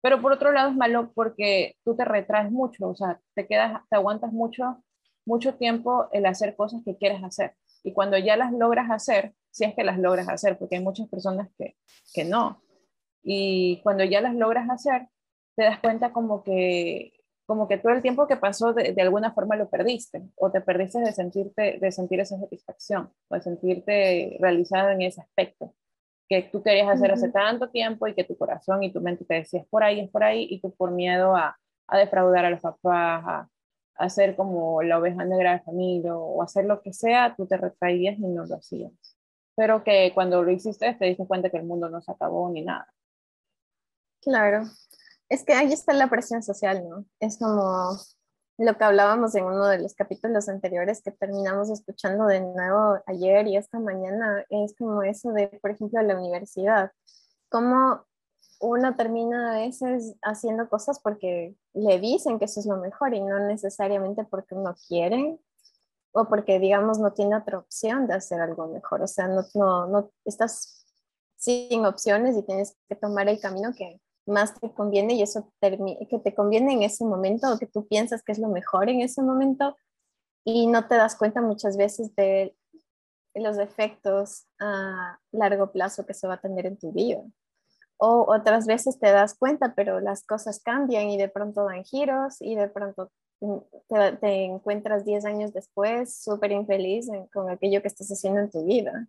pero 0.00 0.22
por 0.22 0.32
otro 0.32 0.52
lado 0.52 0.70
es 0.70 0.76
malo 0.76 1.12
porque 1.14 1.76
tú 1.84 1.96
te 1.96 2.04
retraes 2.04 2.50
mucho, 2.50 2.88
o 2.88 2.94
sea, 2.94 3.20
te 3.34 3.46
quedas, 3.46 3.82
te 3.88 3.96
aguantas 3.96 4.32
mucho, 4.32 4.82
mucho 5.26 5.54
tiempo 5.54 6.08
el 6.12 6.26
hacer 6.26 6.54
cosas 6.56 6.82
que 6.84 6.96
quieres 6.96 7.22
hacer. 7.22 7.54
Y 7.82 7.92
cuando 7.92 8.16
ya 8.18 8.36
las 8.36 8.52
logras 8.52 8.90
hacer, 8.90 9.34
si 9.50 9.64
es 9.64 9.74
que 9.74 9.84
las 9.84 9.98
logras 9.98 10.28
hacer, 10.28 10.58
porque 10.58 10.76
hay 10.76 10.82
muchas 10.82 11.08
personas 11.08 11.48
que, 11.58 11.76
que 12.14 12.24
no. 12.24 12.62
Y 13.22 13.80
cuando 13.82 14.04
ya 14.04 14.20
las 14.20 14.34
logras 14.34 14.68
hacer, 14.70 15.08
te 15.56 15.64
das 15.64 15.80
cuenta 15.80 16.12
como 16.12 16.42
que, 16.42 17.12
como 17.46 17.68
que 17.68 17.78
todo 17.78 17.92
el 17.92 18.02
tiempo 18.02 18.26
que 18.26 18.36
pasó 18.36 18.72
de, 18.72 18.92
de, 18.92 19.02
alguna 19.02 19.32
forma 19.32 19.56
lo 19.56 19.68
perdiste 19.68 20.22
o 20.36 20.50
te 20.50 20.60
perdiste 20.60 21.00
de 21.00 21.12
sentirte 21.12 21.78
de 21.78 21.92
sentir 21.92 22.20
esa 22.20 22.38
satisfacción 22.38 23.12
o 23.28 23.34
de 23.34 23.42
sentirte 23.42 24.36
realizado 24.40 24.90
en 24.90 25.02
ese 25.02 25.20
aspecto 25.20 25.74
que 26.28 26.44
tú 26.44 26.62
querías 26.62 26.88
hacer 26.88 27.12
hace 27.12 27.30
tanto 27.30 27.68
tiempo 27.68 28.06
y 28.06 28.14
que 28.14 28.24
tu 28.24 28.38
corazón 28.38 28.82
y 28.82 28.92
tu 28.92 29.00
mente 29.00 29.24
te 29.24 29.34
decías 29.34 29.66
por 29.68 29.84
ahí 29.84 30.00
es 30.00 30.10
por 30.10 30.24
ahí 30.24 30.46
y 30.50 30.60
tú 30.60 30.74
por 30.74 30.92
miedo 30.92 31.36
a, 31.36 31.58
a 31.88 31.98
defraudar 31.98 32.46
a 32.46 32.50
los 32.50 32.60
papás 32.60 33.22
a, 33.26 33.48
hacer 33.96 34.36
como 34.36 34.82
la 34.82 34.98
oveja 34.98 35.24
negra 35.24 35.52
de 35.52 35.60
familia 35.60 36.16
o 36.16 36.42
hacer 36.42 36.64
lo 36.64 36.80
que 36.82 36.92
sea, 36.92 37.34
tú 37.36 37.46
te 37.46 37.56
retraías 37.56 38.18
y 38.18 38.22
no 38.22 38.44
lo 38.46 38.56
hacías. 38.56 38.92
Pero 39.54 39.84
que 39.84 40.12
cuando 40.14 40.42
lo 40.42 40.50
hiciste 40.50 40.94
te 40.94 41.04
diste 41.04 41.26
cuenta 41.26 41.50
que 41.50 41.58
el 41.58 41.64
mundo 41.64 41.88
no 41.88 42.00
se 42.00 42.12
acabó 42.12 42.50
ni 42.50 42.62
nada. 42.62 42.86
Claro, 44.20 44.64
es 45.28 45.44
que 45.44 45.52
ahí 45.52 45.72
está 45.72 45.92
la 45.92 46.08
presión 46.08 46.42
social, 46.42 46.88
¿no? 46.88 47.04
Es 47.20 47.38
como 47.38 47.96
lo 48.58 48.76
que 48.76 48.84
hablábamos 48.84 49.34
en 49.34 49.44
uno 49.44 49.66
de 49.66 49.78
los 49.78 49.94
capítulos 49.94 50.48
anteriores 50.48 51.02
que 51.02 51.10
terminamos 51.10 51.70
escuchando 51.70 52.26
de 52.26 52.40
nuevo 52.40 52.98
ayer 53.06 53.46
y 53.48 53.56
esta 53.56 53.80
mañana, 53.80 54.44
es 54.50 54.74
como 54.76 55.02
eso 55.02 55.32
de, 55.32 55.48
por 55.60 55.70
ejemplo, 55.70 56.00
la 56.02 56.16
universidad. 56.16 56.92
Cómo 57.48 58.04
uno 58.62 58.94
termina 58.94 59.56
a 59.56 59.58
veces 59.58 60.14
haciendo 60.22 60.68
cosas 60.68 61.00
porque 61.00 61.56
le 61.74 61.98
dicen 61.98 62.38
que 62.38 62.44
eso 62.44 62.60
es 62.60 62.66
lo 62.66 62.76
mejor 62.76 63.12
y 63.12 63.20
no 63.20 63.40
necesariamente 63.40 64.24
porque 64.24 64.54
uno 64.54 64.74
quiere 64.86 65.38
o 66.12 66.26
porque, 66.26 66.60
digamos, 66.60 66.98
no 66.98 67.12
tiene 67.12 67.36
otra 67.36 67.58
opción 67.58 68.06
de 68.06 68.14
hacer 68.14 68.40
algo 68.40 68.68
mejor. 68.68 69.02
O 69.02 69.06
sea, 69.08 69.26
no, 69.26 69.42
no, 69.54 69.86
no 69.86 70.12
estás 70.24 70.86
sin 71.36 71.84
opciones 71.84 72.36
y 72.36 72.42
tienes 72.42 72.76
que 72.88 72.94
tomar 72.94 73.28
el 73.28 73.40
camino 73.40 73.72
que 73.76 74.00
más 74.26 74.54
te 74.54 74.72
conviene 74.72 75.14
y 75.14 75.22
eso 75.22 75.52
que 75.60 76.20
te 76.22 76.34
conviene 76.34 76.74
en 76.74 76.82
ese 76.82 77.04
momento 77.04 77.52
o 77.52 77.58
que 77.58 77.66
tú 77.66 77.88
piensas 77.88 78.22
que 78.22 78.30
es 78.30 78.38
lo 78.38 78.48
mejor 78.48 78.88
en 78.88 79.00
ese 79.00 79.22
momento 79.22 79.76
y 80.44 80.68
no 80.68 80.86
te 80.86 80.94
das 80.94 81.16
cuenta 81.16 81.40
muchas 81.40 81.76
veces 81.76 82.14
de 82.14 82.56
los 83.34 83.58
efectos 83.58 84.46
a 84.60 85.18
largo 85.32 85.72
plazo 85.72 86.06
que 86.06 86.14
se 86.14 86.28
va 86.28 86.34
a 86.34 86.40
tener 86.40 86.66
en 86.66 86.76
tu 86.76 86.92
vida. 86.92 87.22
O 88.04 88.24
otras 88.26 88.66
veces 88.66 88.98
te 88.98 89.12
das 89.12 89.36
cuenta, 89.38 89.74
pero 89.76 90.00
las 90.00 90.24
cosas 90.24 90.60
cambian 90.60 91.08
y 91.08 91.16
de 91.16 91.28
pronto 91.28 91.64
dan 91.64 91.84
giros 91.84 92.34
y 92.40 92.56
de 92.56 92.66
pronto 92.66 93.12
te, 94.20 94.44
encuentras 94.44 95.04
10 95.04 95.24
años 95.24 95.52
después 95.52 96.20
súper 96.20 96.50
infeliz 96.50 97.06
con 97.32 97.48
aquello 97.48 97.80
que 97.80 97.86
estás 97.86 98.08
haciendo 98.08 98.40
en 98.40 98.50
tu 98.50 98.64
vida. 98.64 99.06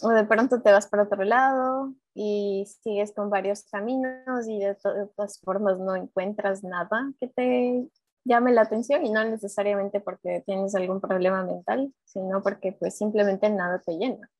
O 0.00 0.08
de 0.08 0.24
pronto 0.24 0.62
te 0.62 0.72
vas 0.72 0.86
para 0.86 1.02
otro 1.02 1.22
lado 1.24 1.92
y 2.14 2.64
sigues 2.82 3.12
con 3.12 3.28
varios 3.28 3.64
caminos 3.64 4.48
y 4.48 4.58
de 4.58 4.74
todas 4.74 5.38
formas 5.40 5.78
no 5.78 5.94
encuentras 5.94 6.64
nada 6.64 7.12
que 7.20 7.28
te 7.28 7.90
llame 8.24 8.52
la 8.52 8.62
atención 8.62 9.04
y 9.04 9.10
no 9.10 9.22
necesariamente 9.22 10.00
porque 10.00 10.42
tienes 10.46 10.74
algún 10.74 11.02
problema 11.02 11.44
mental, 11.44 11.92
sino 12.06 12.42
porque 12.42 12.72
pues 12.72 12.96
simplemente 12.96 13.50
nada 13.50 13.82
te 13.84 13.98
llena. 13.98 14.30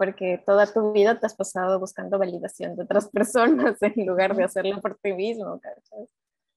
Porque 0.00 0.42
toda 0.46 0.66
tu 0.66 0.92
vida 0.92 1.20
te 1.20 1.26
has 1.26 1.34
pasado 1.34 1.78
buscando 1.78 2.18
validación 2.18 2.74
de 2.74 2.84
otras 2.84 3.06
personas 3.12 3.76
en 3.82 4.06
lugar 4.06 4.34
de 4.34 4.44
hacerlo 4.44 4.80
por 4.80 4.96
ti 4.96 5.12
mismo. 5.12 5.60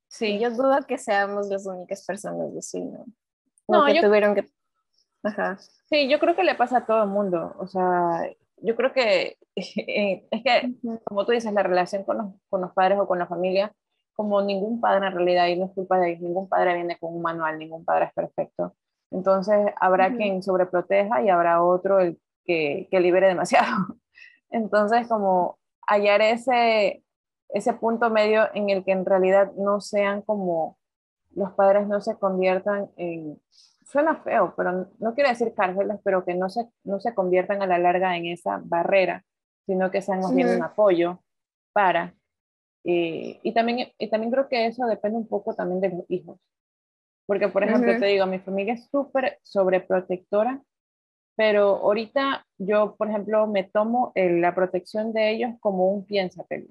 Sí. 0.08 0.40
yo 0.40 0.50
dudo 0.52 0.78
que 0.88 0.98
seamos 0.98 1.50
las 1.50 1.66
únicas 1.66 2.06
personas 2.06 2.56
así, 2.58 2.82
¿no? 2.82 3.06
No, 3.68 3.86
que 3.86 4.02
tuvieron 4.02 4.34
que... 4.34 4.50
Ajá. 5.24 5.58
Sí, 5.90 6.08
yo 6.08 6.20
creo 6.20 6.38
que 6.38 6.46
le 6.46 6.56
pasa 6.56 6.78
a 6.78 6.86
todo 6.86 7.04
el 7.04 7.10
mundo. 7.10 7.54
O 7.60 7.68
sea, 7.68 8.32
yo 8.62 8.78
creo 8.78 8.94
que 8.94 9.38
eh, 9.58 10.26
es 10.32 10.42
que, 10.42 10.74
como 11.04 11.26
tú 11.26 11.34
dices, 11.34 11.52
la 11.52 11.64
relación 11.64 12.06
con 12.06 12.20
los, 12.20 12.28
con 12.50 12.62
los 12.62 12.72
padres 12.72 12.98
o 12.98 13.08
con 13.08 13.20
la 13.20 13.28
familia 13.28 13.76
como 14.14 14.42
ningún 14.42 14.80
padre 14.80 15.08
en 15.08 15.14
realidad, 15.14 15.48
y 15.48 15.58
no 15.58 15.66
es 15.66 15.72
culpa 15.72 16.00
de 16.00 16.18
ningún 16.18 16.48
padre 16.48 16.76
viene 16.76 16.98
con 16.98 17.14
un 17.16 17.22
manual, 17.22 17.58
ningún 17.58 17.84
padre 17.84 18.06
es 18.06 18.14
perfecto. 18.14 18.76
Entonces 19.12 19.74
habrá 19.80 20.16
quien 20.16 20.42
sobreproteja 20.42 21.22
y 21.24 21.30
habrá 21.30 21.64
otro 21.64 22.00
el 22.00 22.20
que, 22.46 22.88
que 22.90 23.00
libere 23.00 23.28
demasiado. 23.28 23.98
Entonces 24.50 25.08
como 25.08 25.58
hallar 25.88 26.22
ese, 26.22 27.04
ese 27.50 27.74
punto 27.74 28.10
medio 28.10 28.48
en 28.54 28.70
el 28.70 28.84
que 28.84 28.92
en 28.92 29.06
realidad 29.06 29.52
no 29.58 29.82
sean 29.82 30.22
como 30.22 30.78
los 31.32 31.52
padres 31.54 31.88
no 31.88 32.00
se 32.00 32.18
conviertan 32.18 32.92
en, 32.96 33.42
suena 33.84 34.18
feo, 34.18 34.54
pero 34.56 34.88
no 35.00 35.16
quiero 35.16 35.30
decir 35.30 35.54
cárceles, 35.56 35.98
pero 36.04 36.24
que 36.24 36.36
no 36.36 36.48
se, 36.50 36.70
no 36.84 37.00
se 37.00 37.16
conviertan 37.16 37.62
a 37.62 37.68
la 37.68 37.80
larga 37.80 38.16
en 38.16 38.28
esa 38.28 38.62
barrera, 38.64 39.26
sino 39.66 39.90
que 39.90 40.02
sean 40.02 40.20
más 40.20 40.34
bien 40.36 40.50
un 40.50 40.62
apoyo 40.62 41.20
para 41.74 42.14
eh, 42.84 43.40
y, 43.42 43.54
también, 43.54 43.90
y 43.98 44.10
también 44.10 44.32
creo 44.32 44.48
que 44.48 44.66
eso 44.66 44.86
depende 44.86 45.18
un 45.18 45.28
poco 45.28 45.56
también 45.56 45.82
de 45.82 45.90
los 45.90 46.06
hijos. 46.10 46.40
Porque, 47.26 47.48
por 47.48 47.64
ejemplo, 47.64 47.98
te 47.98 48.06
digo, 48.06 48.26
mi 48.26 48.40
familia 48.40 48.74
es 48.74 48.90
súper 48.90 49.40
sobreprotectora, 49.44 50.62
pero 51.36 51.78
ahorita 51.78 52.46
yo, 52.58 52.96
por 52.96 53.10
ejemplo, 53.10 53.48
me 53.48 53.64
tomo 53.64 54.12
la 54.16 54.54
protección 54.54 55.14
de 55.14 55.32
ellos 55.32 55.52
como 55.60 55.92
un 55.92 56.06
piénsatelo. 56.06 56.68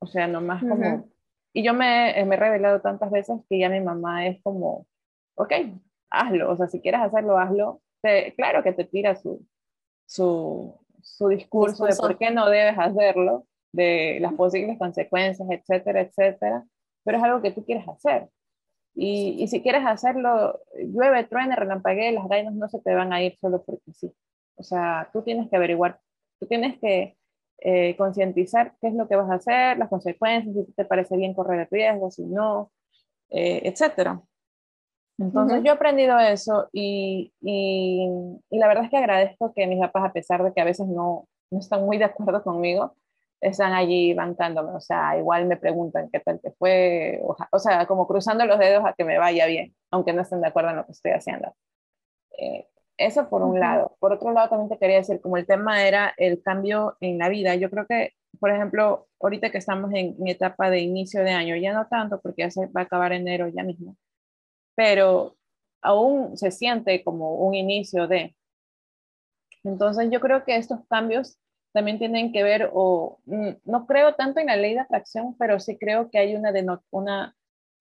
O 0.00 0.06
sea, 0.06 0.26
nomás 0.26 0.62
como... 0.62 1.08
Y 1.54 1.62
yo 1.62 1.74
me, 1.74 2.14
me, 2.24 2.34
he 2.34 2.38
revelado 2.38 2.80
tantas 2.80 3.10
veces 3.10 3.38
que 3.48 3.58
ya 3.58 3.68
mi 3.68 3.80
mamá 3.80 4.26
es 4.26 4.42
como, 4.42 4.86
ok, 5.34 5.52
hazlo, 6.10 6.50
o 6.50 6.56
sea, 6.56 6.66
si 6.66 6.80
quieres 6.80 7.02
hacerlo, 7.02 7.38
hazlo. 7.38 7.82
claro 8.36 8.62
que 8.62 8.72
te 8.72 8.84
tira 8.84 9.14
su, 9.16 9.46
su, 10.06 10.74
su 11.02 11.28
discurso 11.28 11.84
de 11.84 11.94
por 11.94 12.16
qué 12.16 12.30
no 12.30 12.48
debes 12.48 12.78
hacerlo, 12.78 13.46
de 13.72 14.18
las 14.20 14.32
posibles 14.34 14.78
consecuencias, 14.78 15.48
etcétera, 15.50 16.00
etcétera, 16.00 16.64
pero 17.04 17.18
es 17.18 17.24
algo 17.24 17.42
que 17.42 17.52
tú 17.52 17.64
quieres 17.64 17.86
hacer. 17.88 18.28
Y, 18.94 19.36
y 19.42 19.48
si 19.48 19.62
quieres 19.62 19.86
hacerlo, 19.86 20.60
llueve, 20.74 21.24
truene, 21.24 21.56
relampaguee, 21.56 22.12
las 22.12 22.28
gallinas 22.28 22.54
no 22.54 22.68
se 22.68 22.78
te 22.80 22.94
van 22.94 23.12
a 23.12 23.22
ir 23.22 23.36
solo 23.40 23.62
porque 23.62 23.92
sí. 23.92 24.12
O 24.56 24.62
sea, 24.62 25.08
tú 25.12 25.22
tienes 25.22 25.48
que 25.48 25.56
averiguar, 25.56 25.98
tú 26.38 26.46
tienes 26.46 26.78
que 26.78 27.16
eh, 27.58 27.96
concientizar 27.96 28.74
qué 28.80 28.88
es 28.88 28.94
lo 28.94 29.08
que 29.08 29.16
vas 29.16 29.30
a 29.30 29.34
hacer, 29.34 29.78
las 29.78 29.88
consecuencias, 29.88 30.54
si 30.54 30.72
te 30.72 30.84
parece 30.84 31.16
bien 31.16 31.32
correr 31.32 31.60
el 31.60 31.68
riesgo, 31.70 32.10
si 32.10 32.24
no, 32.24 32.70
eh, 33.30 33.62
etcétera. 33.64 34.20
Entonces 35.18 35.62
yo 35.62 35.70
he 35.70 35.74
aprendido 35.74 36.18
eso 36.18 36.68
y, 36.72 37.32
y, 37.40 38.08
y, 38.50 38.58
la 38.58 38.66
verdad 38.66 38.84
es 38.84 38.90
que 38.90 38.96
agradezco 38.96 39.52
que 39.54 39.66
mis 39.66 39.78
papás, 39.78 40.04
a 40.06 40.12
pesar 40.12 40.42
de 40.42 40.52
que 40.52 40.60
a 40.60 40.64
veces 40.64 40.88
no, 40.88 41.28
no 41.50 41.58
están 41.60 41.84
muy 41.84 41.98
de 41.98 42.04
acuerdo 42.04 42.42
conmigo, 42.42 42.96
están 43.42 43.72
allí 43.74 44.14
bancándome, 44.14 44.72
o 44.72 44.80
sea, 44.80 45.18
igual 45.18 45.46
me 45.46 45.56
preguntan 45.56 46.08
qué 46.10 46.20
tal 46.20 46.40
te 46.40 46.52
fue, 46.52 47.20
o, 47.50 47.58
sea, 47.58 47.86
como 47.86 48.06
cruzando 48.06 48.46
los 48.46 48.58
dedos 48.58 48.84
a 48.84 48.94
que 48.94 49.04
me 49.04 49.18
vaya 49.18 49.46
bien, 49.46 49.74
aunque 49.90 50.12
no 50.12 50.22
estén 50.22 50.40
de 50.40 50.46
acuerdo 50.46 50.70
en 50.70 50.76
lo 50.76 50.86
que 50.86 50.92
estoy 50.92 51.10
haciendo. 51.10 51.52
Eh, 52.38 52.68
eso 52.96 53.28
por 53.28 53.42
un 53.42 53.58
lado. 53.58 53.96
Por 53.98 54.12
otro 54.12 54.32
lado, 54.32 54.48
también 54.48 54.68
te 54.70 54.78
quería 54.78 54.98
decir, 54.98 55.20
como 55.20 55.36
el 55.36 55.46
tema 55.46 55.84
era 55.84 56.14
el 56.18 56.40
cambio 56.40 56.96
en 57.00 57.18
la 57.18 57.28
vida, 57.28 57.56
yo 57.56 57.68
creo 57.68 57.86
que, 57.86 58.12
por 58.38 58.50
ejemplo, 58.50 59.08
ahorita 59.20 59.50
que 59.50 59.58
estamos 59.58 59.92
en 59.92 60.14
mi 60.18 60.30
etapa 60.30 60.70
de 60.70 60.80
inicio 60.80 61.24
de 61.24 61.32
año, 61.32 61.56
ya 61.56 61.72
no 61.72 61.88
tanto 61.88 62.20
porque 62.20 62.42
ya 62.42 62.50
se 62.50 62.66
va 62.66 62.82
a 62.82 62.84
acabar 62.84 63.12
enero 63.12 63.48
ya 63.48 63.64
mismo, 63.64 63.96
pero 64.76 65.36
aún 65.82 66.36
se 66.38 66.52
siente 66.52 67.02
como 67.02 67.34
un 67.36 67.54
inicio 67.54 68.06
de. 68.06 68.36
Entonces 69.64 70.08
yo 70.12 70.20
creo 70.20 70.44
que 70.44 70.56
estos 70.56 70.80
cambios 70.88 71.38
también 71.72 71.98
tienen 71.98 72.32
que 72.32 72.42
ver, 72.42 72.70
o 72.72 73.18
mm, 73.26 73.50
no 73.64 73.86
creo 73.86 74.14
tanto 74.14 74.40
en 74.40 74.46
la 74.46 74.56
ley 74.56 74.74
de 74.74 74.80
atracción, 74.80 75.36
pero 75.38 75.60
sí 75.60 75.78
creo 75.78 76.10
que 76.10 76.18
hay 76.18 76.34
una, 76.36 76.52
una 76.90 77.36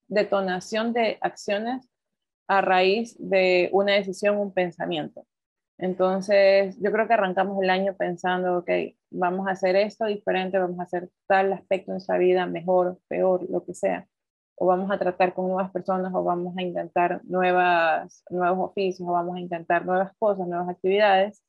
detonación 0.08 0.94
de 0.94 1.18
acciones 1.22 1.90
a 2.48 2.62
raíz 2.62 3.16
de 3.20 3.70
una 3.74 3.94
decisión, 3.94 4.38
un 4.38 4.54
pensamiento. 4.54 5.26
Entonces, 5.78 6.78
yo 6.80 6.92
creo 6.92 7.08
que 7.08 7.14
arrancamos 7.14 7.62
el 7.64 7.70
año 7.70 7.96
pensando, 7.96 8.60
ok, 8.60 8.70
vamos 9.10 9.48
a 9.48 9.52
hacer 9.52 9.76
esto 9.76 10.06
diferente, 10.06 10.60
vamos 10.60 10.80
a 10.80 10.84
hacer 10.84 11.10
tal 11.28 11.52
aspecto 11.54 11.92
en 11.92 11.96
nuestra 11.96 12.18
vida 12.20 12.46
mejor, 12.46 13.00
peor, 13.08 13.50
lo 13.50 13.64
que 13.66 13.74
sea. 13.74 14.08
O 14.56 14.68
vamos 14.68 14.92
a 14.92 15.00
tratar 15.00 15.34
con 15.34 15.48
nuevas 15.48 15.72
personas, 15.72 16.14
o 16.14 16.24
vamos 16.24 16.56
a 16.58 16.62
intentar 16.62 17.22
nuevas, 17.26 18.24
nuevos 18.30 18.70
oficios, 18.70 19.08
o 19.10 19.12
vamos 19.14 19.38
a 19.38 19.40
intentar 19.40 19.86
nuevas 19.86 20.12
cosas, 20.20 20.48
nuevas 20.48 20.70
actividades. 20.70 21.42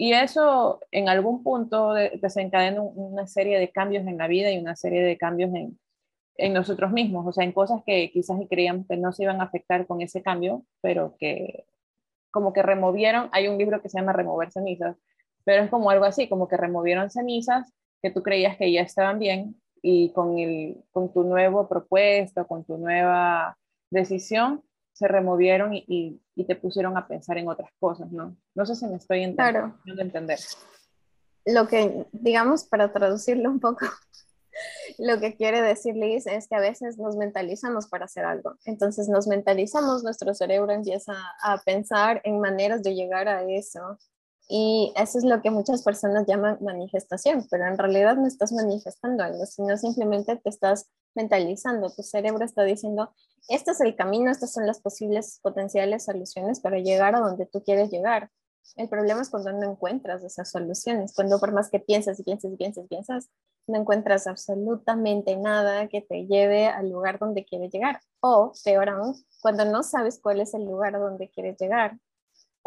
Y 0.00 0.12
eso 0.12 0.78
en 0.92 1.08
algún 1.08 1.42
punto 1.42 1.92
desencadena 1.92 2.80
una 2.80 3.26
serie 3.26 3.58
de 3.58 3.72
cambios 3.72 4.06
en 4.06 4.16
la 4.16 4.28
vida 4.28 4.48
y 4.48 4.56
una 4.56 4.76
serie 4.76 5.02
de 5.02 5.18
cambios 5.18 5.52
en, 5.52 5.76
en 6.36 6.52
nosotros 6.52 6.92
mismos, 6.92 7.26
o 7.26 7.32
sea, 7.32 7.42
en 7.42 7.50
cosas 7.50 7.82
que 7.84 8.12
quizás 8.12 8.38
creíamos 8.48 8.86
que 8.86 8.96
no 8.96 9.12
se 9.12 9.24
iban 9.24 9.40
a 9.40 9.44
afectar 9.44 9.88
con 9.88 10.00
ese 10.00 10.22
cambio, 10.22 10.62
pero 10.80 11.16
que 11.18 11.64
como 12.30 12.52
que 12.52 12.62
removieron, 12.62 13.28
hay 13.32 13.48
un 13.48 13.58
libro 13.58 13.82
que 13.82 13.88
se 13.88 13.98
llama 13.98 14.12
Remover 14.12 14.52
cenizas, 14.52 14.96
pero 15.42 15.64
es 15.64 15.70
como 15.70 15.90
algo 15.90 16.04
así, 16.04 16.28
como 16.28 16.46
que 16.46 16.56
removieron 16.56 17.10
cenizas 17.10 17.72
que 18.00 18.12
tú 18.12 18.22
creías 18.22 18.56
que 18.56 18.70
ya 18.70 18.82
estaban 18.82 19.18
bien 19.18 19.60
y 19.82 20.12
con, 20.12 20.38
el, 20.38 20.76
con 20.92 21.12
tu 21.12 21.24
nuevo 21.24 21.68
propuesta, 21.68 22.44
con 22.44 22.64
tu 22.64 22.78
nueva 22.78 23.58
decisión, 23.90 24.62
se 24.98 25.06
removieron 25.06 25.74
y, 25.74 26.20
y, 26.34 26.44
te 26.44 26.56
pusieron 26.56 26.96
a 26.96 27.06
pensar 27.06 27.38
en 27.38 27.48
otras 27.48 27.70
cosas, 27.78 28.10
¿no? 28.10 28.36
No 28.56 28.66
sé 28.66 28.74
si 28.74 28.84
me 28.86 28.96
estoy 28.96 29.22
entendiendo, 29.22 29.76
claro. 29.84 30.02
entender. 30.02 30.40
Lo 31.46 31.68
que, 31.68 32.04
digamos, 32.10 32.64
para 32.64 32.92
traducirlo 32.92 33.48
un 33.48 33.60
poco, 33.60 33.86
lo 34.98 35.20
que 35.20 35.36
quiere 35.36 35.62
decir 35.62 35.94
Liz 35.94 36.26
es 36.26 36.48
que 36.48 36.56
a 36.56 36.60
veces 36.60 36.98
nos 36.98 37.14
mentalizamos 37.14 37.86
para 37.86 38.06
hacer 38.06 38.24
algo. 38.24 38.56
Entonces 38.64 39.08
nos 39.08 39.28
mentalizamos, 39.28 40.02
nuestro 40.02 40.34
cerebro 40.34 40.72
empieza 40.72 41.14
a 41.42 41.58
pensar 41.58 42.20
en 42.24 42.40
maneras 42.40 42.82
de 42.82 42.96
llegar 42.96 43.28
a 43.28 43.48
eso. 43.48 43.98
Y 44.48 44.94
eso 44.96 45.18
es 45.18 45.24
lo 45.24 45.42
que 45.42 45.50
muchas 45.50 45.82
personas 45.82 46.26
llaman 46.26 46.56
manifestación, 46.62 47.46
pero 47.50 47.66
en 47.66 47.76
realidad 47.76 48.16
no 48.16 48.26
estás 48.26 48.50
manifestando 48.50 49.22
algo, 49.22 49.44
sino 49.44 49.76
simplemente 49.76 50.36
te 50.36 50.48
estás 50.48 50.88
mentalizando. 51.14 51.90
Tu 51.90 52.02
cerebro 52.02 52.44
está 52.44 52.64
diciendo, 52.64 53.12
este 53.48 53.72
es 53.72 53.80
el 53.82 53.94
camino, 53.94 54.30
estas 54.30 54.52
son 54.52 54.66
las 54.66 54.80
posibles 54.80 55.38
potenciales 55.42 56.04
soluciones 56.04 56.60
para 56.60 56.78
llegar 56.78 57.14
a 57.14 57.20
donde 57.20 57.44
tú 57.44 57.62
quieres 57.62 57.90
llegar. 57.90 58.30
El 58.76 58.88
problema 58.88 59.20
es 59.20 59.30
cuando 59.30 59.52
no 59.52 59.70
encuentras 59.70 60.22
esas 60.24 60.50
soluciones, 60.50 61.14
cuando 61.14 61.38
por 61.38 61.52
más 61.52 61.70
que 61.70 61.80
piensas 61.80 62.18
y 62.18 62.22
piensas 62.22 62.52
y 62.52 62.56
piensas 62.56 62.86
piensas, 62.88 63.28
no 63.66 63.78
encuentras 63.78 64.26
absolutamente 64.26 65.36
nada 65.36 65.88
que 65.88 66.00
te 66.00 66.26
lleve 66.26 66.66
al 66.66 66.90
lugar 66.90 67.18
donde 67.18 67.44
quieres 67.44 67.70
llegar. 67.70 68.00
O, 68.20 68.52
peor 68.64 68.88
aún, 68.88 69.14
cuando 69.42 69.64
no 69.64 69.82
sabes 69.82 70.18
cuál 70.22 70.40
es 70.40 70.54
el 70.54 70.64
lugar 70.64 70.92
donde 70.94 71.28
quieres 71.28 71.56
llegar. 71.58 71.98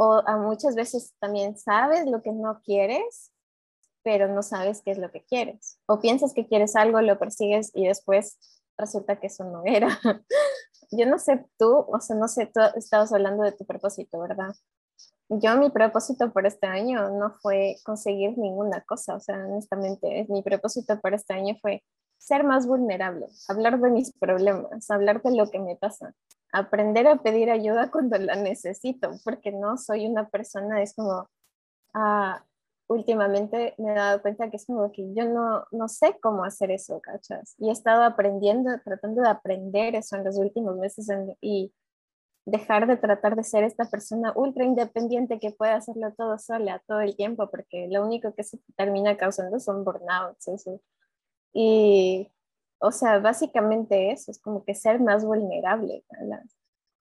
O 0.03 0.23
a 0.25 0.35
muchas 0.35 0.73
veces 0.73 1.13
también 1.19 1.55
sabes 1.59 2.07
lo 2.07 2.23
que 2.23 2.31
no 2.31 2.59
quieres, 2.63 3.31
pero 4.01 4.27
no 4.27 4.41
sabes 4.41 4.81
qué 4.81 4.89
es 4.89 4.97
lo 4.97 5.11
que 5.11 5.23
quieres. 5.23 5.77
O 5.85 5.99
piensas 5.99 6.33
que 6.33 6.47
quieres 6.47 6.75
algo, 6.75 7.01
lo 7.01 7.19
persigues 7.19 7.69
y 7.75 7.85
después 7.85 8.39
resulta 8.79 9.19
que 9.19 9.27
eso 9.27 9.43
no 9.43 9.61
era. 9.63 9.89
Yo 10.89 11.05
no 11.05 11.19
sé 11.19 11.45
tú, 11.59 11.85
o 11.87 11.99
sea, 12.01 12.15
no 12.15 12.27
sé, 12.27 12.47
tú 12.47 12.61
estabas 12.75 13.13
hablando 13.13 13.43
de 13.43 13.51
tu 13.51 13.63
propósito, 13.63 14.19
¿verdad? 14.19 14.55
yo 15.29 15.55
mi 15.55 15.69
propósito 15.69 16.33
por 16.33 16.45
este 16.47 16.67
año 16.67 17.11
no 17.11 17.35
fue 17.41 17.77
conseguir 17.85 18.37
ninguna 18.37 18.81
cosa, 18.81 19.15
o 19.15 19.19
sea, 19.19 19.37
honestamente, 19.45 20.25
mi 20.27 20.41
propósito 20.41 20.99
para 20.99 21.15
este 21.15 21.33
año 21.33 21.55
fue 21.61 21.83
ser 22.17 22.43
más 22.43 22.67
vulnerable, 22.67 23.27
hablar 23.47 23.79
de 23.79 23.91
mis 23.91 24.11
problemas, 24.11 24.89
hablar 24.89 25.21
de 25.21 25.35
lo 25.37 25.49
que 25.49 25.59
me 25.59 25.77
pasa, 25.77 26.13
aprender 26.51 27.07
a 27.07 27.17
pedir 27.17 27.49
ayuda 27.49 27.91
cuando 27.91 28.17
la 28.17 28.35
necesito, 28.35 29.11
porque 29.23 29.51
no 29.51 29.77
soy 29.77 30.07
una 30.07 30.29
persona, 30.29 30.81
es 30.81 30.93
como, 30.95 31.29
ah, 31.93 32.43
últimamente 32.87 33.73
me 33.77 33.91
he 33.91 33.95
dado 33.95 34.21
cuenta 34.21 34.49
que 34.49 34.57
es 34.57 34.65
como 34.65 34.91
que 34.91 35.13
yo 35.13 35.25
no, 35.25 35.65
no 35.71 35.87
sé 35.87 36.17
cómo 36.21 36.43
hacer 36.43 36.71
eso, 36.71 36.99
¿cachas? 37.01 37.55
Y 37.57 37.69
he 37.69 37.71
estado 37.71 38.03
aprendiendo, 38.03 38.71
tratando 38.83 39.21
de 39.21 39.29
aprender 39.29 39.95
eso 39.95 40.17
en 40.17 40.25
los 40.25 40.37
últimos 40.37 40.75
meses 40.77 41.07
y 41.39 41.73
dejar 42.45 42.87
de 42.87 42.97
tratar 42.97 43.35
de 43.35 43.43
ser 43.43 43.63
esta 43.63 43.85
persona 43.85 44.33
ultra 44.35 44.65
independiente 44.65 45.39
que 45.39 45.51
puede 45.51 45.71
hacerlo 45.71 46.13
todo 46.17 46.37
sola 46.37 46.83
todo 46.87 47.01
el 47.01 47.15
tiempo, 47.15 47.49
porque 47.49 47.87
lo 47.89 48.03
único 48.03 48.33
que 48.33 48.43
se 48.43 48.59
termina 48.75 49.15
causando 49.17 49.59
son 49.59 49.83
burnouts. 49.85 50.47
Eso. 50.47 50.81
Y, 51.53 52.31
o 52.81 52.91
sea, 52.91 53.19
básicamente 53.19 54.11
eso, 54.11 54.31
es 54.31 54.39
como 54.39 54.63
que 54.63 54.75
ser 54.75 54.99
más 54.99 55.23
vulnerable. 55.23 56.03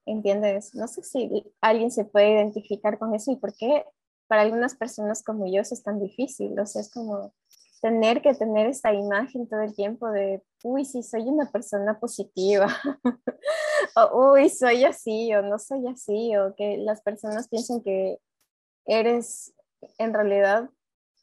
¿Entiendes? 0.07 0.75
No 0.75 0.87
sé 0.89 1.03
si 1.03 1.53
alguien 1.61 1.91
se 1.91 2.05
puede 2.05 2.33
identificar 2.33 2.99
con 2.99 3.15
eso 3.15 3.33
y 3.33 3.37
por 3.37 3.55
qué 3.55 3.85
para 4.27 4.43
algunas 4.43 4.77
personas 4.77 5.25
como 5.25 5.47
yo 5.47 5.63
eso 5.63 5.75
es 5.75 5.83
tan 5.83 5.99
difícil. 5.99 6.59
O 6.59 6.67
sea, 6.67 6.83
es 6.83 6.93
como 6.93 7.33
tener 7.81 8.21
que 8.21 8.35
tener 8.35 8.67
esta 8.67 8.93
imagen 8.93 9.49
todo 9.49 9.63
el 9.63 9.75
tiempo 9.75 10.11
de, 10.11 10.43
uy, 10.63 10.85
sí, 10.85 11.03
soy 11.03 11.23
una 11.23 11.51
persona 11.51 11.99
positiva, 11.99 12.69
o 13.97 14.33
uy, 14.33 14.51
soy 14.51 14.85
así, 14.85 15.35
o 15.35 15.43
no 15.43 15.59
soy 15.59 15.87
así, 15.89 16.37
o 16.37 16.55
que 16.55 16.77
las 16.77 17.01
personas 17.01 17.49
piensen 17.49 17.83
que 17.83 18.19
eres 18.85 19.55
en 19.99 20.13
realidad 20.13 20.69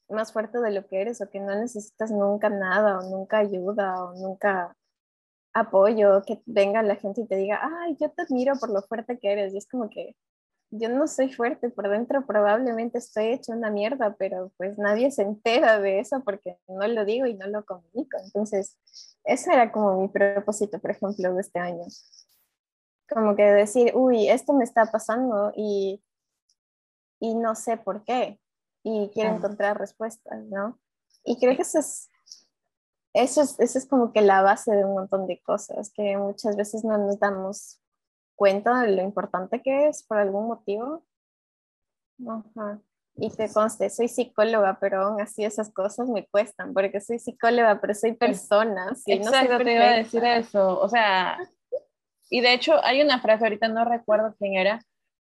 más 0.10 0.32
fuerte 0.32 0.60
de 0.60 0.72
lo 0.72 0.86
que 0.88 1.02
eres, 1.02 1.22
o 1.22 1.30
que 1.30 1.40
no 1.40 1.56
necesitas 1.56 2.12
nunca 2.12 2.50
nada, 2.50 3.00
o 3.00 3.10
nunca 3.10 3.40
ayuda, 3.40 4.04
o 4.04 4.14
nunca 4.16 4.76
apoyo, 5.54 6.22
que 6.26 6.42
venga 6.46 6.84
la 6.84 6.96
gente 6.96 7.22
y 7.22 7.28
te 7.28 7.36
diga, 7.36 7.60
ay, 7.64 7.98
yo 8.00 8.12
te 8.12 8.22
admiro 8.24 8.56
por 8.60 8.70
lo 8.70 8.82
fuerte 8.84 9.18
que 9.20 9.32
eres, 9.32 9.54
y 9.54 9.58
es 9.58 9.68
como 9.68 9.90
que, 9.90 10.16
yo 10.72 10.90
no 10.90 11.08
soy 11.08 11.32
fuerte 11.32 11.70
por 11.70 11.90
dentro, 11.90 12.26
probablemente 12.26 12.98
estoy 12.98 13.28
hecho 13.28 13.54
una 13.54 13.72
mierda, 13.72 14.16
pero 14.18 14.52
pues 14.58 14.78
nadie 14.78 15.12
se 15.12 15.22
entera 15.22 15.80
de 15.80 16.00
eso 16.00 16.22
porque 16.26 16.58
no 16.68 16.86
lo 16.88 17.06
digo 17.06 17.26
y 17.26 17.36
no 17.36 17.48
lo 17.48 17.64
comunico. 17.66 18.18
Entonces, 18.24 18.78
ese 19.24 19.54
era 19.54 19.72
como 19.72 20.02
mi 20.02 20.10
propósito, 20.10 20.80
por 20.80 20.92
ejemplo, 20.92 21.34
de 21.34 21.42
este 21.42 21.60
año. 21.60 21.86
Como 23.10 23.36
que 23.36 23.44
decir, 23.44 23.94
uy, 23.96 24.28
esto 24.28 24.54
me 24.54 24.66
está 24.66 24.86
pasando 24.92 25.54
y, 25.56 26.04
y 27.20 27.36
no 27.36 27.56
sé 27.56 27.78
por 27.78 28.04
qué. 28.04 28.40
Y 28.90 29.10
quiero 29.14 29.36
encontrar 29.36 29.78
respuestas, 29.78 30.46
¿no? 30.46 30.80
Y 31.26 31.38
creo 31.40 31.54
que 31.58 31.64
eso 31.64 31.80
es, 31.80 32.10
eso 33.14 33.42
es, 33.42 33.60
eso 33.60 33.78
es 33.78 33.86
como 33.86 34.14
que 34.14 34.22
la 34.22 34.42
base 34.42 34.72
de 34.74 34.86
un 34.86 34.94
montón 34.94 35.28
de 35.28 35.42
cosas 35.42 35.92
que 35.92 36.16
muchas 36.16 36.56
veces 36.56 36.86
no 36.86 36.98
nos 36.98 37.20
damos 37.20 37.82
cuenta 38.38 38.84
de 38.84 38.96
lo 38.96 39.02
importante 39.02 39.62
que 39.62 39.90
es 39.90 40.04
por 40.04 40.20
algún 40.20 40.48
motivo. 40.48 41.06
Ajá. 42.26 42.80
Y 43.18 43.30
te 43.32 43.52
conste, 43.52 43.90
soy 43.90 44.08
psicóloga, 44.08 44.78
pero 44.80 45.02
aún 45.02 45.20
así 45.20 45.44
esas 45.44 45.70
cosas 45.74 46.08
me 46.08 46.26
cuestan, 46.28 46.74
porque 46.74 47.02
soy 47.02 47.20
psicóloga, 47.20 47.82
pero 47.82 47.94
soy 47.94 48.14
persona. 48.14 48.96
Sí, 48.96 49.12
Exacto, 49.12 49.58
te 49.58 49.74
iba 49.74 49.84
a 49.84 49.98
decir 49.98 50.24
eso. 50.24 50.80
O 50.80 50.88
sea, 50.88 51.38
y 52.30 52.40
de 52.40 52.54
hecho 52.54 52.82
hay 52.86 53.02
una 53.02 53.20
frase, 53.20 53.44
ahorita 53.44 53.68
no 53.68 53.84
recuerdo 53.84 54.34
quién 54.40 54.54
era, 54.54 54.80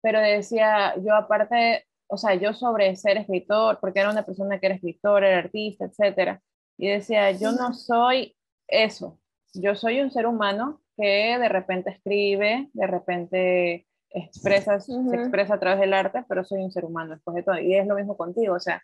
pero 0.02 0.22
decía, 0.22 0.96
yo 1.04 1.14
aparte, 1.14 1.89
o 2.10 2.18
sea, 2.18 2.34
yo 2.36 2.54
sobre 2.54 2.96
ser 2.96 3.18
escritor, 3.18 3.80
porque 3.80 4.00
era 4.00 4.10
una 4.10 4.26
persona 4.26 4.60
que 4.60 4.66
era 4.66 4.76
escritor, 4.76 5.24
era 5.24 5.38
artista, 5.38 5.86
etcétera, 5.86 6.42
y 6.78 6.90
decía, 6.90 7.32
yo 7.32 7.52
no 7.52 7.74
soy 7.74 8.36
eso, 8.68 9.20
yo 9.54 9.76
soy 9.76 10.02
un 10.02 10.12
ser 10.12 10.26
humano 10.26 10.82
que 10.98 11.38
de 11.38 11.50
repente 11.50 11.92
escribe, 11.92 12.70
de 12.74 12.88
repente 12.88 13.88
expresa, 14.10 14.80
se 14.80 14.94
expresa 15.14 15.54
a 15.54 15.60
través 15.60 15.80
del 15.80 15.94
arte, 15.94 16.26
pero 16.28 16.44
soy 16.44 16.64
un 16.64 16.72
ser 16.72 16.84
humano 16.84 17.14
después 17.14 17.36
de 17.36 17.44
todo. 17.44 17.60
Y 17.60 17.76
es 17.76 17.86
lo 17.88 17.96
mismo 17.96 18.18
contigo, 18.18 18.56
o 18.56 18.60
sea, 18.60 18.82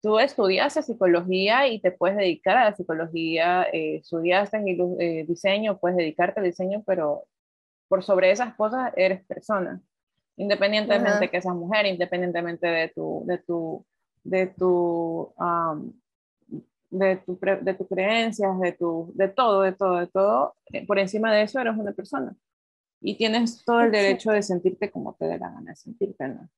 tú 0.00 0.18
estudiaste 0.18 0.82
psicología 0.82 1.66
y 1.66 1.80
te 1.80 1.90
puedes 1.90 2.16
dedicar 2.16 2.56
a 2.56 2.64
la 2.66 2.76
psicología, 2.76 3.64
eh, 3.72 3.96
estudiaste 3.96 4.58
eh, 5.00 5.24
diseño, 5.26 5.78
puedes 5.78 5.98
dedicarte 5.98 6.40
al 6.40 6.46
diseño, 6.46 6.82
pero 6.86 7.26
por 7.88 8.02
sobre 8.04 8.30
esas 8.30 8.54
cosas 8.54 8.92
eres 8.96 9.24
persona, 9.26 9.82
independientemente 10.40 11.28
que 11.28 11.42
seas 11.42 11.54
mujer, 11.54 11.86
independientemente 11.86 12.66
de 12.66 12.88
tu, 12.88 13.22
de 13.26 13.38
tu, 13.38 13.84
de 14.24 14.46
tu 14.46 15.32
de, 16.90 17.16
tu, 17.16 17.38
de 17.62 17.74
tus 17.74 17.88
creencias, 17.88 18.58
de, 18.58 18.72
tu, 18.72 19.12
de 19.14 19.28
todo, 19.28 19.62
de 19.62 19.72
todo, 19.72 19.98
de 19.98 20.06
todo, 20.06 20.54
eh, 20.72 20.86
por 20.86 20.98
encima 20.98 21.32
de 21.32 21.42
eso 21.42 21.60
eres 21.60 21.76
una 21.76 21.92
persona. 21.92 22.34
Y 23.02 23.16
tienes 23.16 23.64
todo 23.64 23.82
el 23.82 23.92
derecho 23.92 24.32
de 24.32 24.42
sentirte 24.42 24.90
como 24.90 25.14
te 25.14 25.26
dé 25.26 25.38
la 25.38 25.50
gana 25.50 25.70
de 25.70 25.76
sentirte, 25.76 26.28
¿no? 26.28 26.48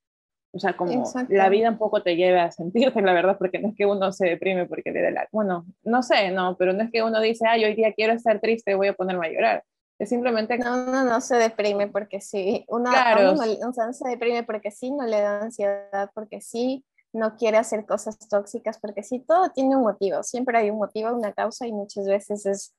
O 0.55 0.59
sea, 0.59 0.77
como 0.77 1.11
la 1.31 1.49
vida 1.49 1.71
un 1.71 1.79
poco 1.79 2.03
te 2.03 2.15
lleva 2.15 2.45
a 2.45 2.53
sentirte, 2.53 3.01
la 3.01 3.15
verdad, 3.15 3.39
porque 3.39 3.59
no 3.59 3.69
es 3.69 3.75
que 3.75 3.87
uno 3.87 4.13
se 4.13 4.27
deprime 4.27 4.67
porque 4.67 4.93
le 4.93 5.01
dé 5.01 5.11
la... 5.11 5.27
Bueno, 5.33 5.65
no 5.83 6.03
sé, 6.03 6.31
no, 6.31 6.57
pero 6.59 6.75
no 6.75 6.83
es 6.83 6.91
que 6.91 7.03
uno 7.03 7.21
dice, 7.21 7.47
ay, 7.49 7.65
hoy 7.65 7.75
día 7.75 7.95
quiero 7.95 8.13
estar 8.13 8.39
triste, 8.39 8.75
voy 8.75 8.89
a 8.89 8.93
ponerme 8.93 9.27
a 9.27 9.31
llorar. 9.31 9.65
Simplemente... 10.07 10.59
No, 10.59 10.87
no, 10.87 11.05
no 11.05 11.21
se 11.21 11.37
deprime 11.37 11.89
porque 11.89 12.21
sí. 12.21 12.65
Uno, 12.69 12.91
claro. 12.91 13.33
uno, 13.33 13.45
no 13.77 13.93
se 13.93 14.09
deprime 14.09 14.43
porque 14.43 14.71
sí, 14.71 14.91
no 14.91 15.05
le 15.07 15.21
da 15.21 15.41
ansiedad 15.41 16.11
porque 16.15 16.41
sí, 16.41 16.85
no 17.13 17.37
quiere 17.37 17.59
hacer 17.59 17.87
cosas 17.87 18.19
tóxicas, 18.29 18.79
porque 18.79 19.03
sí, 19.03 19.21
todo 19.21 19.51
tiene 19.51 19.77
un 19.77 19.83
motivo, 19.83 20.23
siempre 20.23 20.59
hay 20.59 20.71
un 20.71 20.79
motivo, 20.79 21.13
una 21.13 21.33
causa 21.33 21.67
y 21.67 21.73
muchas 21.73 22.07
veces 22.07 22.47
es 22.47 22.75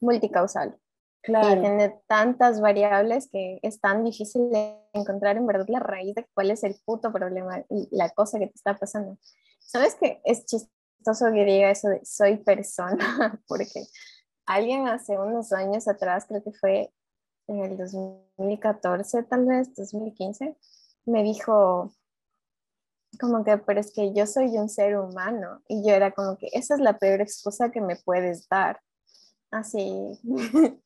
multicausal. 0.00 0.78
Claro. 1.22 1.58
Y 1.58 1.60
tiene 1.60 2.00
tantas 2.06 2.60
variables 2.60 3.28
que 3.30 3.58
es 3.62 3.80
tan 3.80 4.04
difícil 4.04 4.50
de 4.50 4.76
encontrar 4.94 5.36
en 5.36 5.46
verdad 5.46 5.66
la 5.68 5.80
raíz 5.80 6.14
de 6.14 6.26
cuál 6.32 6.50
es 6.50 6.64
el 6.64 6.76
puto 6.84 7.12
problema 7.12 7.62
y 7.68 7.88
la 7.90 8.08
cosa 8.10 8.38
que 8.38 8.46
te 8.46 8.54
está 8.54 8.78
pasando. 8.78 9.18
¿Sabes 9.58 9.96
que 9.96 10.20
es 10.24 10.46
chistoso 10.46 11.26
que 11.32 11.44
diga 11.44 11.70
eso 11.70 11.88
de 11.88 12.00
soy 12.04 12.38
persona? 12.38 12.98
Porque 13.48 13.84
alguien 14.54 14.88
hace 14.88 15.18
unos 15.18 15.52
años 15.52 15.88
atrás, 15.88 16.26
creo 16.28 16.42
que 16.42 16.52
fue 16.52 16.92
en 17.46 17.62
el 17.62 17.76
2014, 17.76 19.22
tal 19.24 19.46
vez, 19.46 19.74
2015, 19.74 20.56
me 21.06 21.22
dijo, 21.22 21.92
como 23.18 23.44
que, 23.44 23.58
pero 23.58 23.80
es 23.80 23.92
que 23.92 24.12
yo 24.14 24.26
soy 24.26 24.56
un 24.58 24.68
ser 24.68 24.98
humano 24.98 25.62
y 25.68 25.86
yo 25.86 25.94
era 25.94 26.12
como 26.12 26.36
que 26.36 26.48
esa 26.52 26.74
es 26.74 26.80
la 26.80 26.98
peor 26.98 27.20
excusa 27.20 27.70
que 27.70 27.80
me 27.80 27.96
puedes 27.96 28.48
dar. 28.48 28.80
Así. 29.50 30.16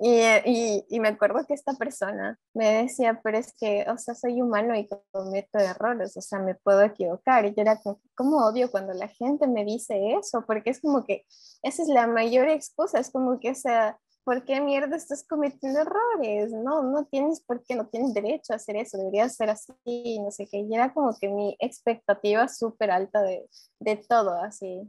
y, 0.00 0.84
y, 0.88 1.00
me 1.00 1.08
acuerdo 1.08 1.46
que 1.46 1.54
esta 1.54 1.72
persona 1.74 2.38
me 2.52 2.82
decía, 2.82 3.20
pero 3.22 3.38
es 3.38 3.54
que, 3.58 3.86
o 3.88 3.96
sea, 3.96 4.14
soy 4.14 4.42
humano 4.42 4.76
y 4.76 4.86
cometo 5.12 5.58
errores, 5.58 6.14
o 6.18 6.20
sea, 6.20 6.38
me 6.38 6.54
puedo 6.54 6.82
equivocar. 6.82 7.46
Y 7.46 7.54
yo 7.54 7.62
era 7.62 7.80
como, 7.80 8.00
¿cómo 8.14 8.46
odio 8.46 8.70
cuando 8.70 8.92
la 8.92 9.08
gente 9.08 9.46
me 9.46 9.64
dice 9.64 10.14
eso? 10.18 10.44
Porque 10.46 10.70
es 10.70 10.80
como 10.80 11.06
que 11.06 11.24
esa 11.62 11.82
es 11.82 11.88
la 11.88 12.06
mayor 12.06 12.48
excusa, 12.48 12.98
es 13.00 13.10
como 13.10 13.40
que, 13.40 13.52
o 13.52 13.54
sea, 13.54 13.98
¿por 14.24 14.44
qué 14.44 14.60
mierda 14.60 14.96
estás 14.96 15.24
cometiendo 15.26 15.80
errores? 15.80 16.52
No, 16.52 16.82
no 16.82 17.04
tienes 17.06 17.40
por 17.40 17.62
qué, 17.64 17.74
no 17.74 17.86
tienes 17.88 18.14
derecho 18.14 18.52
a 18.52 18.56
hacer 18.56 18.76
eso, 18.76 18.98
deberías 18.98 19.36
ser 19.36 19.50
así, 19.50 20.18
no 20.20 20.30
sé 20.30 20.46
qué. 20.46 20.58
Y 20.58 20.74
era 20.74 20.92
como 20.92 21.16
que 21.18 21.28
mi 21.28 21.56
expectativa 21.60 22.48
súper 22.48 22.90
alta 22.90 23.22
de, 23.22 23.48
de, 23.80 23.96
todo, 23.96 24.34
así. 24.34 24.82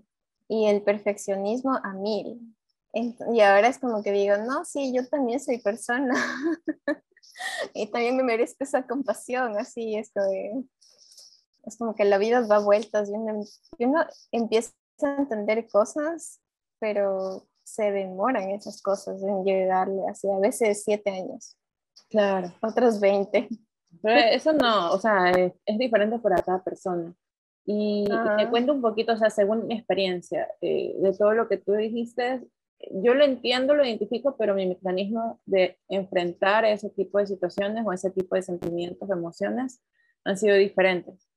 Y 0.48 0.68
el 0.68 0.84
perfeccionismo 0.84 1.76
a 1.84 1.94
mil. 1.94 2.56
Y 2.94 3.42
ahora 3.42 3.68
es 3.68 3.80
como 3.80 4.04
que 4.04 4.12
digo, 4.12 4.38
no, 4.38 4.66
sí, 4.66 4.94
yo 4.96 5.08
también 5.08 5.40
soy 5.40 5.60
persona. 5.60 6.14
y 7.74 7.88
también 7.88 8.16
me 8.16 8.24
merezco 8.24 8.64
esa 8.64 8.86
compasión, 8.86 9.58
así, 9.58 9.96
esto 9.96 10.22
de... 10.22 10.64
Es 11.64 11.78
como 11.78 11.96
que 11.96 12.06
la 12.06 12.18
vida 12.18 12.42
da 12.42 12.60
vueltas 12.60 13.10
y 13.10 13.14
uno, 13.14 13.44
y 13.78 13.86
uno 13.86 14.06
empieza 14.32 14.74
a 15.02 15.16
entender 15.16 15.68
cosas, 15.70 16.42
pero 16.80 17.48
se 17.64 17.92
demoran 17.92 18.52
esas 18.52 18.82
cosas 18.82 19.24
en 19.24 19.44
llegarle 19.44 20.04
así, 20.10 20.30
a 20.30 20.40
veces 20.40 20.84
siete 20.84 21.10
años. 21.10 21.58
Claro. 22.10 22.54
Otros 22.62 23.00
20. 23.00 23.48
Pero 24.02 24.20
eso 24.20 24.54
no, 24.54 24.92
o 24.92 25.00
sea, 25.00 25.32
es, 25.32 25.54
diferente 25.78 26.20
para 26.20 26.42
cada 26.42 26.64
persona. 26.64 27.14
Y, 27.66 28.06
te 28.38 28.50
cuento 28.50 28.74
un 28.74 28.82
poquito, 28.82 29.14
o 29.14 29.18
sea, 29.18 29.30
según 29.30 29.68
mi 29.68 29.76
experiencia, 29.76 30.50
eh, 30.60 30.96
de 31.00 31.14
todo 31.14 31.34
lo 31.34 31.48
que 31.48 31.58
tú 31.58 31.72
dijiste, 31.74 32.42
yo 32.92 33.14
lo 33.14 33.24
entiendo, 33.24 33.76
lo 33.76 33.86
identifico, 33.86 34.36
pero 34.38 34.56
mi 34.56 34.68
mecanismo 34.68 35.40
de 35.46 35.78
enfrentar 35.90 36.66
ese 36.66 36.90
tipo 36.90 37.18
de 37.18 37.28
situaciones 37.28 37.86
o 37.86 37.94
ese 37.94 38.12
tipo 38.12 38.36
de 38.36 38.42
sentimientos, 38.42 39.10
emociones, 39.10 39.82
han 40.24 40.38
sido 40.38 40.56
diferentes. 40.56 41.28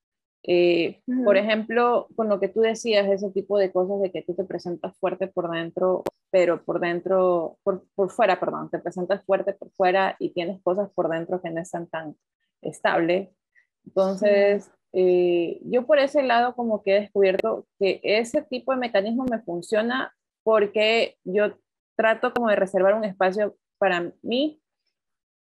Eh, 0.48 1.02
por 1.24 1.36
ejemplo, 1.36 2.06
con 2.14 2.28
lo 2.28 2.38
que 2.38 2.48
tú 2.48 2.60
decías, 2.60 3.08
ese 3.08 3.30
tipo 3.30 3.58
de 3.58 3.72
cosas 3.72 4.00
de 4.00 4.12
que 4.12 4.22
tú 4.22 4.34
te 4.34 4.44
presentas 4.44 4.96
fuerte 4.98 5.26
por 5.26 5.50
dentro, 5.50 6.04
pero 6.30 6.64
por 6.64 6.78
dentro, 6.78 7.58
por, 7.64 7.84
por 7.96 8.10
fuera, 8.10 8.38
perdón, 8.38 8.70
te 8.70 8.78
presentas 8.78 9.24
fuerte 9.24 9.54
por 9.54 9.70
fuera 9.72 10.14
y 10.20 10.30
tienes 10.30 10.62
cosas 10.62 10.90
por 10.94 11.08
dentro 11.08 11.42
que 11.42 11.50
no 11.50 11.60
están 11.60 11.88
tan 11.88 12.16
estables. 12.62 13.30
Entonces, 13.84 14.70
eh, 14.92 15.60
yo 15.64 15.84
por 15.84 15.98
ese 15.98 16.22
lado 16.22 16.54
como 16.54 16.82
que 16.82 16.96
he 16.96 17.00
descubierto 17.00 17.66
que 17.78 18.00
ese 18.02 18.42
tipo 18.42 18.72
de 18.72 18.78
mecanismo 18.78 19.24
me 19.28 19.40
funciona 19.40 20.14
porque 20.46 21.18
yo 21.24 21.58
trato 21.96 22.32
como 22.32 22.48
de 22.48 22.54
reservar 22.54 22.94
un 22.94 23.02
espacio 23.02 23.56
para 23.78 24.12
mí 24.22 24.62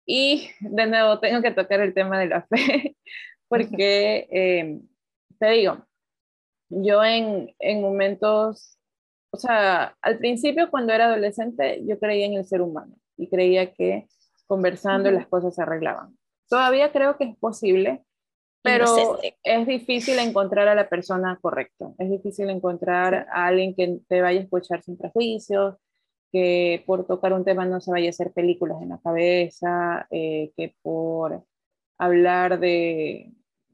y 0.03 0.49
de 0.61 0.87
nuevo 0.87 1.19
tengo 1.19 1.43
que 1.43 1.51
tocar 1.51 1.79
el 1.81 1.93
tema 1.93 2.19
de 2.19 2.25
la 2.25 2.41
fe 2.47 2.97
porque 3.47 4.27
eh, 4.31 4.81
te 5.37 5.49
digo, 5.51 5.85
yo 6.69 7.03
en, 7.03 7.53
en 7.59 7.81
momentos, 7.81 8.79
o 9.29 9.37
sea, 9.37 9.95
al 10.01 10.17
principio 10.17 10.71
cuando 10.71 10.91
era 10.91 11.05
adolescente 11.05 11.83
yo 11.85 11.99
creía 11.99 12.25
en 12.25 12.33
el 12.33 12.45
ser 12.45 12.63
humano 12.63 12.95
y 13.15 13.29
creía 13.29 13.71
que 13.73 14.07
conversando 14.47 15.11
las 15.11 15.27
cosas 15.27 15.53
se 15.53 15.61
arreglaban. 15.61 16.17
Todavía 16.49 16.91
creo 16.91 17.15
que 17.15 17.25
es 17.25 17.37
posible, 17.37 18.03
pero 18.65 19.19
es 19.43 19.67
difícil 19.67 20.19
encontrar 20.19 20.67
a 20.67 20.75
la 20.75 20.89
persona 20.89 21.37
correcta. 21.41 21.91
Es 21.99 22.09
difícil 22.09 22.49
encontrar 22.49 23.27
a 23.31 23.47
alguien 23.47 23.75
que 23.75 23.99
te 24.07 24.21
vaya 24.21 24.39
a 24.39 24.43
escuchar 24.43 24.81
sin 24.81 24.97
prejuicios, 24.97 25.75
que 26.31 26.83
por 26.85 27.05
tocar 27.05 27.31
un 27.33 27.45
tema 27.45 27.65
no 27.65 27.79
se 27.79 27.91
vaya 27.91 28.07
a 28.07 28.09
hacer 28.09 28.33
películas 28.33 28.81
en 28.81 28.89
la 28.89 28.99
cabeza, 28.99 30.07
eh, 30.09 30.51
que 30.57 30.75
por 30.81 31.45
hablar 31.97 32.59
de, 32.59 33.31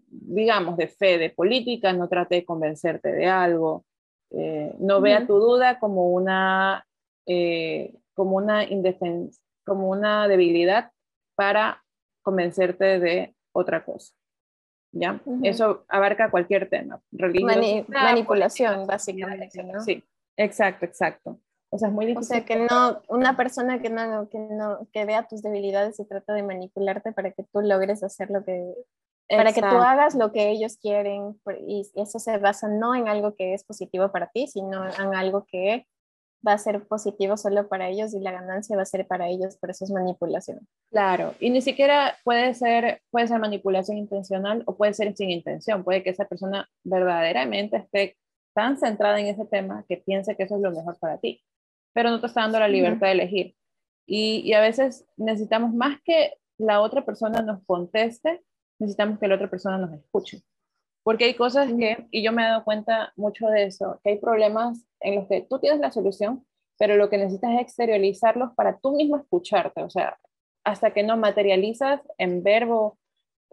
digamos, 0.10 0.77
de 0.77 0.88
fe, 0.88 1.17
de 1.17 1.30
política, 1.30 1.93
no 1.93 2.08
trate 2.08 2.36
de 2.36 2.45
convencerte 2.45 3.12
de 3.13 3.27
algo. 3.27 3.86
Eh, 4.30 4.75
no 4.80 5.01
vea 5.01 5.25
tu 5.25 5.39
duda 5.39 5.80
como 5.80 6.12
una, 6.12 6.86
eh, 7.25 7.95
como 8.13 8.36
una 8.36 8.65
como 9.63 9.89
una 9.89 10.27
debilidad 10.27 10.91
para 11.36 11.84
convencerte 12.21 12.99
de 12.99 13.36
otra 13.54 13.84
cosa. 13.84 14.13
¿Ya? 14.93 15.21
Eso 15.43 15.86
abarca 15.88 16.30
cualquier 16.30 16.69
tema. 16.69 17.01
manipulación, 17.88 18.86
básicamente, 18.86 19.63
¿no? 19.63 19.82
Sí, 19.82 20.04
exacto, 20.36 20.86
exacto. 20.86 21.39
O 21.69 21.77
sea, 21.77 21.88
es 21.88 21.93
muy 21.93 22.06
difícil. 22.06 22.23
O 22.23 22.36
sea, 22.36 22.45
que 22.45 22.58
no, 22.58 23.01
una 23.08 23.38
persona 23.38 23.82
que 23.82 23.89
no, 23.89 24.27
que 24.27 24.38
no, 24.38 24.88
que 24.91 25.06
vea 25.06 25.27
tus 25.27 25.41
debilidades 25.41 25.99
y 25.99 26.06
trata 26.06 26.34
de 26.34 26.43
manipularte 26.43 27.13
para 27.13 27.32
que 27.32 27.43
tú 27.43 27.62
logres 27.62 28.04
hacer 28.04 28.30
lo 28.30 28.43
que, 28.43 28.73
para 29.30 29.54
que 29.54 29.62
tú 29.62 29.67
hagas 29.67 30.15
lo 30.15 30.34
que 30.34 30.49
ellos 30.49 30.77
quieren 30.77 31.39
y 31.65 31.89
eso 31.95 32.19
se 32.19 32.38
basa 32.38 32.67
no 32.67 32.93
en 32.93 33.08
algo 33.08 33.36
que 33.36 33.54
es 33.54 33.63
positivo 33.63 34.12
para 34.12 34.27
ti, 34.27 34.47
sino 34.47 34.86
en 34.86 35.15
algo 35.15 35.45
que 35.49 35.88
va 36.45 36.54
a 36.54 36.58
ser 36.58 36.88
positivo 36.88 37.38
solo 37.38 37.67
para 37.67 37.89
ellos 37.89 38.13
y 38.13 38.19
la 38.19 38.32
ganancia 38.32 38.75
va 38.75 38.82
a 38.82 38.86
ser 38.86 39.06
para 39.08 39.27
ellos, 39.30 39.58
por 39.58 39.69
eso 39.69 39.86
es 39.86 39.91
manipulación. 39.91 40.67
Claro, 40.89 41.36
y 41.39 41.49
ni 41.49 41.62
siquiera 41.62 42.17
puede 42.23 42.54
ser, 42.54 43.01
puede 43.12 43.27
ser 43.27 43.39
manipulación 43.39 43.97
intencional 43.97 44.63
o 44.65 44.75
puede 44.75 44.93
ser 44.93 45.15
sin 45.15 45.30
intención, 45.30 45.84
puede 45.84 46.04
que 46.04 46.10
esa 46.10 46.25
persona 46.25 46.67
verdaderamente 46.84 47.77
esté 47.77 48.17
tan 48.54 48.77
centrada 48.77 49.19
en 49.19 49.27
ese 49.27 49.45
tema 49.45 49.86
que 49.88 49.97
piense 49.97 50.36
que 50.36 50.43
eso 50.43 50.56
es 50.56 50.62
lo 50.62 50.71
mejor 50.71 50.97
para 50.99 51.19
ti, 51.19 51.41
pero 51.93 52.10
no 52.10 52.19
te 52.19 52.27
está 52.27 52.41
dando 52.41 52.60
la 52.60 52.67
libertad 52.67 53.08
de 53.08 53.13
elegir. 53.13 53.56
Y, 54.06 54.41
y 54.43 54.54
a 54.54 54.62
veces 54.62 55.06
necesitamos 55.15 55.73
más 55.73 56.01
que 56.04 56.34
la 56.58 56.82
otra 56.82 57.06
persona 57.06 57.41
nos 57.41 57.63
conteste, 57.65 58.43
necesitamos 58.80 59.19
que 59.19 59.27
la 59.27 59.36
otra 59.36 59.49
persona 59.49 59.77
nos 59.77 59.93
escuche. 59.93 60.43
Porque 61.04 61.26
hay 61.26 61.34
cosas 61.34 61.72
que, 61.74 62.08
y 62.12 62.24
yo 62.24 62.32
me 62.32 62.44
he 62.44 62.46
dado 62.46 62.64
cuenta 62.64 63.12
mucho 63.16 63.48
de 63.48 63.64
eso, 63.64 64.00
que 64.04 64.12
hay 64.12 64.18
problemas 64.20 64.86
en 65.00 65.16
los 65.16 65.28
que 65.28 65.42
tú 65.42 65.60
tienes 65.60 65.80
la 65.80 65.92
solución, 65.92 66.46
pero 66.78 66.96
lo 66.96 67.10
que 67.10 67.18
necesitas 67.18 67.52
es 67.54 67.62
exteriorizarlos 67.62 68.54
para 68.56 68.78
tú 68.78 68.96
mismo 68.96 69.18
escucharte. 69.18 69.84
O 69.84 69.90
sea, 69.90 70.18
hasta 70.64 70.94
que 70.94 71.04
no 71.04 71.18
materializas 71.18 72.02
en 72.18 72.44
verbo 72.44 72.98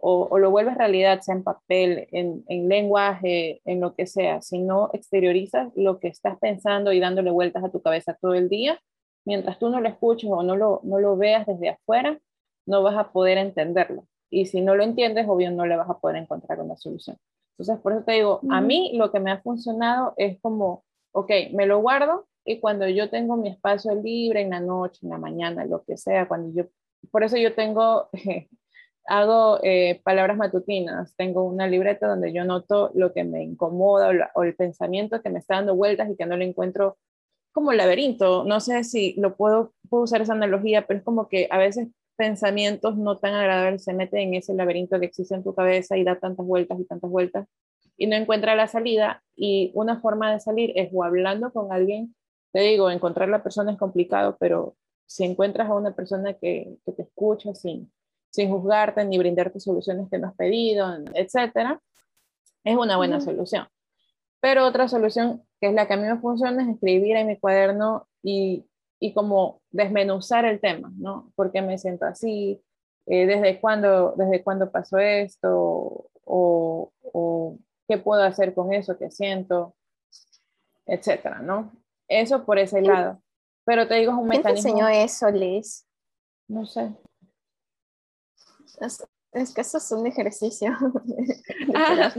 o, 0.01 0.37
lo 0.37 0.49
vuelves 0.49 0.77
realidad, 0.77 1.21
sea 1.21 1.35
en 1.35 1.43
papel, 1.43 2.07
en, 2.11 2.43
en, 2.47 2.69
lenguaje, 2.69 3.61
en 3.65 3.81
lo 3.81 3.95
que 3.95 4.07
sea, 4.07 4.41
si 4.41 4.59
no 4.59 4.89
exteriorizas 4.93 5.71
lo 5.75 5.99
que 5.99 6.07
estás 6.07 6.37
pensando 6.39 6.93
y 6.93 6.99
dándole 7.01 7.31
vueltas 7.31 7.63
a 7.63 7.69
tu 7.69 7.81
cabeza 7.81 8.17
todo 8.21 8.33
el 8.33 8.47
día, 8.47 8.79
mientras 9.25 9.59
tú 9.59 9.69
no 9.69 9.81
lo 9.81 9.89
escuches 9.89 10.29
o 10.31 10.41
no 10.43 10.55
lo, 10.55 10.79
no 10.83 10.99
lo 10.99 11.17
veas 11.17 11.45
desde 11.45 11.69
afuera, 11.69 12.17
no 12.65 12.81
vas 12.81 12.97
a 12.97 13.11
poder 13.11 13.37
entenderlo. 13.37 14.05
Y 14.29 14.45
si 14.45 14.61
no 14.61 14.75
lo 14.75 14.83
entiendes, 14.83 15.27
obvio, 15.27 15.51
no 15.51 15.65
le 15.65 15.75
vas 15.75 15.89
a 15.89 15.99
poder 15.99 16.17
encontrar 16.17 16.61
una 16.61 16.77
solución. 16.77 17.17
Entonces, 17.59 17.81
por 17.83 17.91
eso 17.91 18.03
te 18.05 18.13
digo, 18.13 18.39
a 18.49 18.61
mí 18.61 18.93
lo 18.95 19.11
que 19.11 19.19
me 19.19 19.31
ha 19.31 19.41
funcionado 19.41 20.13
es 20.15 20.39
como, 20.39 20.85
ok, 21.11 21.29
me 21.51 21.65
lo 21.65 21.79
guardo 21.81 22.25
y 22.45 22.61
cuando 22.61 22.87
yo 22.87 23.09
tengo 23.09 23.35
mi 23.35 23.49
espacio 23.49 23.93
libre 23.95 24.39
en 24.41 24.51
la 24.51 24.61
noche, 24.61 24.99
en 25.03 25.09
la 25.09 25.17
mañana, 25.17 25.65
lo 25.65 25.83
que 25.83 25.97
sea, 25.97 26.25
cuando 26.25 26.53
yo, 26.53 26.69
por 27.11 27.25
eso 27.25 27.35
yo 27.35 27.53
tengo, 27.55 28.07
hago 29.07 29.59
eh, 29.61 29.99
palabras 30.05 30.37
matutinas, 30.37 31.13
tengo 31.17 31.43
una 31.43 31.67
libreta 31.67 32.07
donde 32.07 32.31
yo 32.31 32.45
noto 32.45 32.91
lo 32.93 33.11
que 33.11 33.25
me 33.25 33.43
incomoda 33.43 34.31
o, 34.35 34.43
el 34.43 34.55
pensamiento 34.55 35.21
que 35.21 35.29
me 35.29 35.39
está 35.39 35.55
dando 35.55 35.75
vueltas 35.75 36.09
y 36.09 36.15
que 36.15 36.25
no 36.25 36.37
lo 36.37 36.45
encuentro 36.45 36.97
como 37.51 37.73
laberinto. 37.73 38.45
No 38.45 38.61
sé 38.61 38.85
si 38.85 39.15
lo 39.19 39.35
puedo, 39.35 39.73
puedo 39.89 40.05
usar 40.05 40.21
esa 40.21 40.31
analogía, 40.31 40.87
pero 40.87 40.99
es 40.99 41.03
como 41.03 41.27
que 41.27 41.49
a 41.51 41.57
veces 41.57 41.89
pensamientos 42.19 42.97
no 42.97 43.17
tan 43.17 43.33
agradables 43.33 43.85
se 43.85 43.93
meten 43.93 44.19
en 44.19 44.33
ese 44.33 44.53
laberinto 44.53 44.99
que 44.99 45.05
existe 45.05 45.33
en 45.35 45.41
tu 45.41 45.55
cabeza 45.55 45.95
y 45.95 46.03
da 46.03 46.19
tantas 46.19 46.45
vueltas 46.45 46.77
y 46.77 46.83
tantas 46.83 47.09
vueltas 47.09 47.47
y 47.95 48.07
no 48.07 48.17
encuentra 48.17 48.55
la 48.55 48.67
salida 48.67 49.23
y 49.37 49.71
una 49.73 50.01
forma 50.01 50.29
de 50.33 50.41
salir 50.41 50.73
es 50.75 50.89
o 50.93 51.05
hablando 51.05 51.53
con 51.53 51.71
alguien, 51.71 52.13
te 52.51 52.59
digo, 52.59 52.91
encontrar 52.91 53.29
la 53.29 53.41
persona 53.41 53.71
es 53.71 53.77
complicado, 53.77 54.35
pero 54.37 54.75
si 55.05 55.23
encuentras 55.23 55.69
a 55.69 55.75
una 55.75 55.95
persona 55.95 56.33
que, 56.33 56.75
te 56.83 57.03
escucha 57.03 57.55
sin, 57.55 57.89
sin 58.31 58.49
juzgarte 58.49 59.05
ni 59.05 59.17
brindarte 59.17 59.61
soluciones 59.61 60.09
que 60.11 60.17
no 60.17 60.27
has 60.27 60.35
pedido, 60.35 60.93
etcétera, 61.13 61.81
es 62.65 62.75
una 62.75 62.97
buena 62.97 63.21
solución. 63.21 63.65
Pero 64.41 64.65
otra 64.65 64.89
solución, 64.89 65.43
que 65.61 65.67
es 65.67 65.73
la 65.73 65.87
que 65.87 65.93
a 65.93 65.97
mí 65.97 66.03
me 66.03 66.19
funciona, 66.19 66.63
es 66.63 66.69
escribir 66.69 67.15
en 67.15 67.27
mi 67.27 67.37
cuaderno 67.37 68.09
y 68.21 68.65
y 68.99 69.13
como 69.13 69.61
desmenuzar 69.71 70.45
el 70.45 70.59
tema, 70.59 70.91
¿no? 70.97 71.31
¿Por 71.35 71.51
qué 71.51 71.61
me 71.61 71.77
siento 71.77 72.05
así? 72.05 72.61
Eh, 73.05 73.25
¿Desde 73.25 73.59
cuándo, 73.59 74.13
desde 74.17 74.43
cuándo 74.43 74.71
pasó 74.71 74.97
esto? 74.97 76.09
O, 76.25 76.91
o, 77.01 77.57
qué 77.87 77.97
puedo 77.97 78.21
hacer 78.23 78.53
con 78.53 78.73
eso 78.73 78.97
que 78.97 79.09
siento? 79.09 79.75
Etcétera, 80.85 81.39
¿no? 81.39 81.71
Eso 82.07 82.45
por 82.45 82.59
ese 82.59 82.81
lado. 82.81 83.21
Pero 83.65 83.87
te 83.87 83.95
digo, 83.95 84.11
es 84.11 84.17
un 84.17 84.29
¿Quién 84.29 84.41
mecanismo. 84.41 84.63
te 84.63 84.69
enseñó 84.69 84.87
eso, 84.89 85.29
Liz? 85.31 85.87
No 86.47 86.65
sé. 86.65 86.91
Es, 88.81 89.05
es 89.31 89.53
que 89.53 89.61
eso 89.61 89.77
es 89.77 89.91
un 89.91 90.07
ejercicio. 90.07 90.71
Ah, 91.75 92.13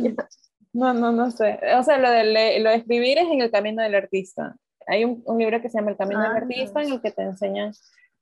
no, 0.73 0.95
no, 0.95 1.11
no 1.11 1.31
sé. 1.33 1.59
O 1.77 1.83
sea, 1.83 1.99
lo 1.99 2.09
de, 2.09 2.61
lo 2.61 2.71
de 2.71 2.77
escribir 2.77 3.19
es 3.19 3.27
en 3.27 3.41
el 3.41 3.51
camino 3.51 3.83
del 3.83 3.97
artista. 3.97 4.57
Hay 4.87 5.05
un, 5.05 5.23
libro 5.39 5.61
que 5.61 5.69
se 5.69 5.79
llama 5.79 5.91
El 5.91 5.97
Camino 5.97 6.21
del 6.21 6.33
ah, 6.33 6.37
Artista 6.37 6.83
en 6.83 6.93
el 6.93 7.01
que 7.01 7.11
te 7.11 7.23
enseñan, 7.23 7.73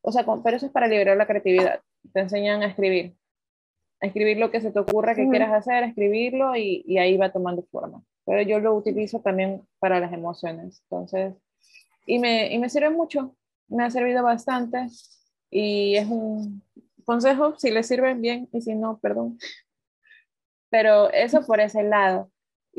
o 0.03 0.12
sea, 0.12 0.25
pero 0.42 0.57
eso 0.57 0.66
es 0.66 0.73
para 0.73 0.87
liberar 0.87 1.16
la 1.16 1.27
creatividad, 1.27 1.81
te 2.12 2.21
enseñan 2.21 2.62
a 2.62 2.66
escribir, 2.66 3.16
a 4.01 4.07
escribir 4.07 4.38
lo 4.38 4.51
que 4.51 4.61
se 4.61 4.71
te 4.71 4.79
ocurra 4.79 5.14
que 5.14 5.29
quieras 5.29 5.53
hacer, 5.53 5.85
escribirlo 5.85 6.57
y, 6.57 6.85
y, 6.87 6.99
ahí 6.99 7.16
va 7.16 7.33
tomando 7.33 7.62
forma. 7.71 8.03
Pero 8.25 8.42
yo 8.42 8.61
lo 8.61 8.75
utilizo 8.75 9.21
también 9.21 9.62
para 9.79 10.01
las 10.01 10.12
emociones, 10.12 10.83
entonces, 10.85 11.35
y 12.07 12.18
me, 12.18 12.53
y 12.53 12.59
me 12.59 12.68
sirve 12.68 12.90
mucho, 12.90 13.35
me 13.68 13.85
ha 13.85 13.90
servido 13.90 14.23
bastante 14.23 14.88
y 15.51 15.97
es 15.97 16.07
un 16.07 16.62
consejo, 17.05 17.59
si 17.59 17.71
le 17.71 17.83
sirven 17.83 18.21
bien 18.21 18.49
y 18.53 18.61
si 18.61 18.75
no, 18.75 18.99
perdón. 18.99 19.38
Pero 20.71 21.11
eso 21.11 21.47
por 21.47 21.61
ese 21.61 21.83
lado. 21.83 22.31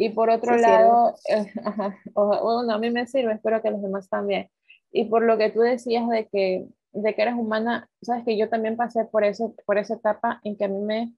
Y 0.01 0.11
por 0.11 0.29
otro 0.29 0.55
lado, 0.55 1.13
eh, 1.27 1.51
bueno, 2.13 2.73
a 2.73 2.77
mí 2.77 2.89
me 2.89 3.05
sirve, 3.05 3.33
espero 3.33 3.61
que 3.61 3.67
a 3.67 3.71
los 3.71 3.81
demás 3.81 4.07
también. 4.07 4.49
Y 4.93 5.05
por 5.05 5.23
lo 5.23 5.37
que 5.37 5.49
tú 5.49 5.59
decías 5.59 6.07
de 6.07 6.25
que, 6.29 6.69
de 6.93 7.13
que 7.13 7.21
eres 7.21 7.33
humana, 7.33 7.89
sabes 8.01 8.23
que 8.23 8.37
yo 8.37 8.47
también 8.47 8.77
pasé 8.77 9.03
por, 9.03 9.25
ese, 9.25 9.49
por 9.65 9.77
esa 9.77 9.95
etapa 9.95 10.39
en 10.45 10.55
que 10.55 10.63
a 10.63 10.67
mí 10.69 10.79
me, 10.79 11.13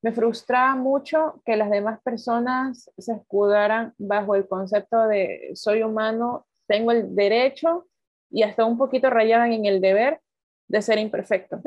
me 0.00 0.12
frustraba 0.12 0.76
mucho 0.76 1.42
que 1.44 1.56
las 1.56 1.70
demás 1.70 2.00
personas 2.04 2.88
se 2.96 3.14
escudaran 3.14 3.94
bajo 3.98 4.36
el 4.36 4.46
concepto 4.46 5.08
de 5.08 5.50
soy 5.54 5.82
humano, 5.82 6.46
tengo 6.68 6.92
el 6.92 7.16
derecho 7.16 7.88
y 8.30 8.44
hasta 8.44 8.64
un 8.64 8.78
poquito 8.78 9.10
rayaban 9.10 9.52
en 9.52 9.66
el 9.66 9.80
deber 9.80 10.20
de 10.68 10.82
ser 10.82 10.98
imperfecto. 10.98 11.60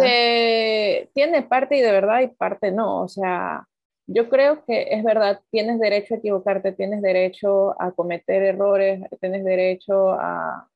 Que 0.00 1.08
tiene 1.14 1.42
parte 1.42 1.76
y 1.76 1.82
de 1.82 1.92
verdad 1.92 2.20
y 2.22 2.26
parte 2.26 2.72
no, 2.72 3.02
o 3.02 3.08
sea, 3.08 3.64
yo 4.08 4.30
creo 4.30 4.64
que 4.64 4.88
es 4.90 5.04
verdad, 5.04 5.42
tienes 5.50 5.78
derecho 5.78 6.14
a 6.14 6.16
equivocarte, 6.16 6.72
tienes 6.72 7.02
derecho 7.02 7.80
a 7.80 7.92
cometer 7.92 8.42
errores, 8.42 9.02
tienes 9.20 9.44
derecho 9.44 10.12
a, 10.12 10.66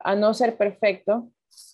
a 0.00 0.14
no 0.16 0.34
ser 0.34 0.56
perfecto, 0.56 1.30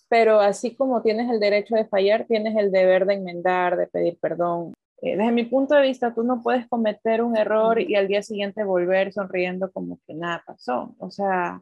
pero 0.07 0.39
así 0.39 0.75
como 0.75 1.01
tienes 1.01 1.29
el 1.31 1.39
derecho 1.39 1.75
de 1.75 1.85
fallar, 1.85 2.25
tienes 2.27 2.55
el 2.55 2.71
deber 2.71 3.07
de 3.07 3.15
enmendar, 3.15 3.77
de 3.77 3.87
pedir 3.87 4.19
perdón. 4.19 4.73
Eh, 5.01 5.17
desde 5.17 5.31
mi 5.31 5.45
punto 5.45 5.73
de 5.73 5.81
vista, 5.81 6.13
tú 6.13 6.21
no 6.21 6.43
puedes 6.43 6.67
cometer 6.67 7.23
un 7.23 7.35
error 7.35 7.81
y 7.81 7.95
al 7.95 8.07
día 8.07 8.21
siguiente 8.21 8.63
volver 8.63 9.11
sonriendo 9.11 9.71
como 9.71 9.99
que 10.05 10.13
nada 10.13 10.43
pasó. 10.45 10.95
O 10.99 11.09
sea, 11.09 11.61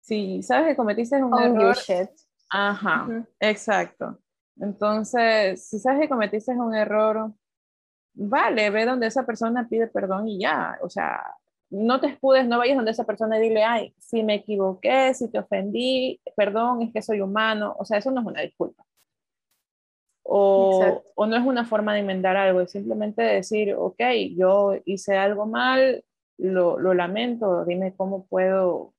si 0.00 0.42
sabes 0.42 0.70
que 0.70 0.76
cometiste 0.76 1.22
un 1.22 1.40
error... 1.40 1.76
Ajá, 2.50 3.24
exacto. 3.38 4.18
Entonces, 4.58 5.64
si 5.64 5.78
sabes 5.78 6.02
que 6.02 6.08
cometiste 6.08 6.52
un 6.52 6.74
error, 6.74 7.32
vale, 8.14 8.70
ve 8.70 8.86
donde 8.86 9.06
esa 9.08 9.26
persona 9.26 9.68
pide 9.68 9.88
perdón 9.88 10.28
y 10.28 10.38
ya, 10.40 10.78
o 10.82 10.88
sea, 10.88 11.34
no 11.70 12.00
te 12.00 12.06
escudes, 12.06 12.46
no 12.46 12.58
vayas 12.58 12.76
donde 12.76 12.92
esa 12.92 13.04
persona 13.04 13.38
y 13.38 13.48
dile, 13.48 13.64
ay, 13.64 13.94
si 13.98 14.22
me 14.22 14.34
equivoqué, 14.36 15.12
si 15.14 15.28
te 15.28 15.38
ofendí, 15.38 16.20
perdón, 16.36 16.82
es 16.82 16.92
que 16.92 17.02
soy 17.02 17.20
humano, 17.20 17.74
o 17.78 17.84
sea, 17.84 17.98
eso 17.98 18.10
no 18.10 18.20
es 18.20 18.26
una 18.26 18.42
disculpa. 18.42 18.84
O, 20.22 21.02
o, 21.14 21.26
no 21.26 21.36
es 21.36 21.44
una 21.44 21.66
forma 21.66 21.92
de 21.92 22.00
enmendar 22.00 22.36
algo, 22.36 22.60
es 22.60 22.70
simplemente 22.70 23.22
decir, 23.22 23.74
ok, 23.74 24.00
yo 24.34 24.74
hice 24.86 25.18
algo 25.18 25.46
mal, 25.46 26.02
lo, 26.38 26.78
lo 26.78 26.94
lamento, 26.94 27.64
dime 27.66 27.94
cómo 27.94 28.26
puedo 28.26 28.94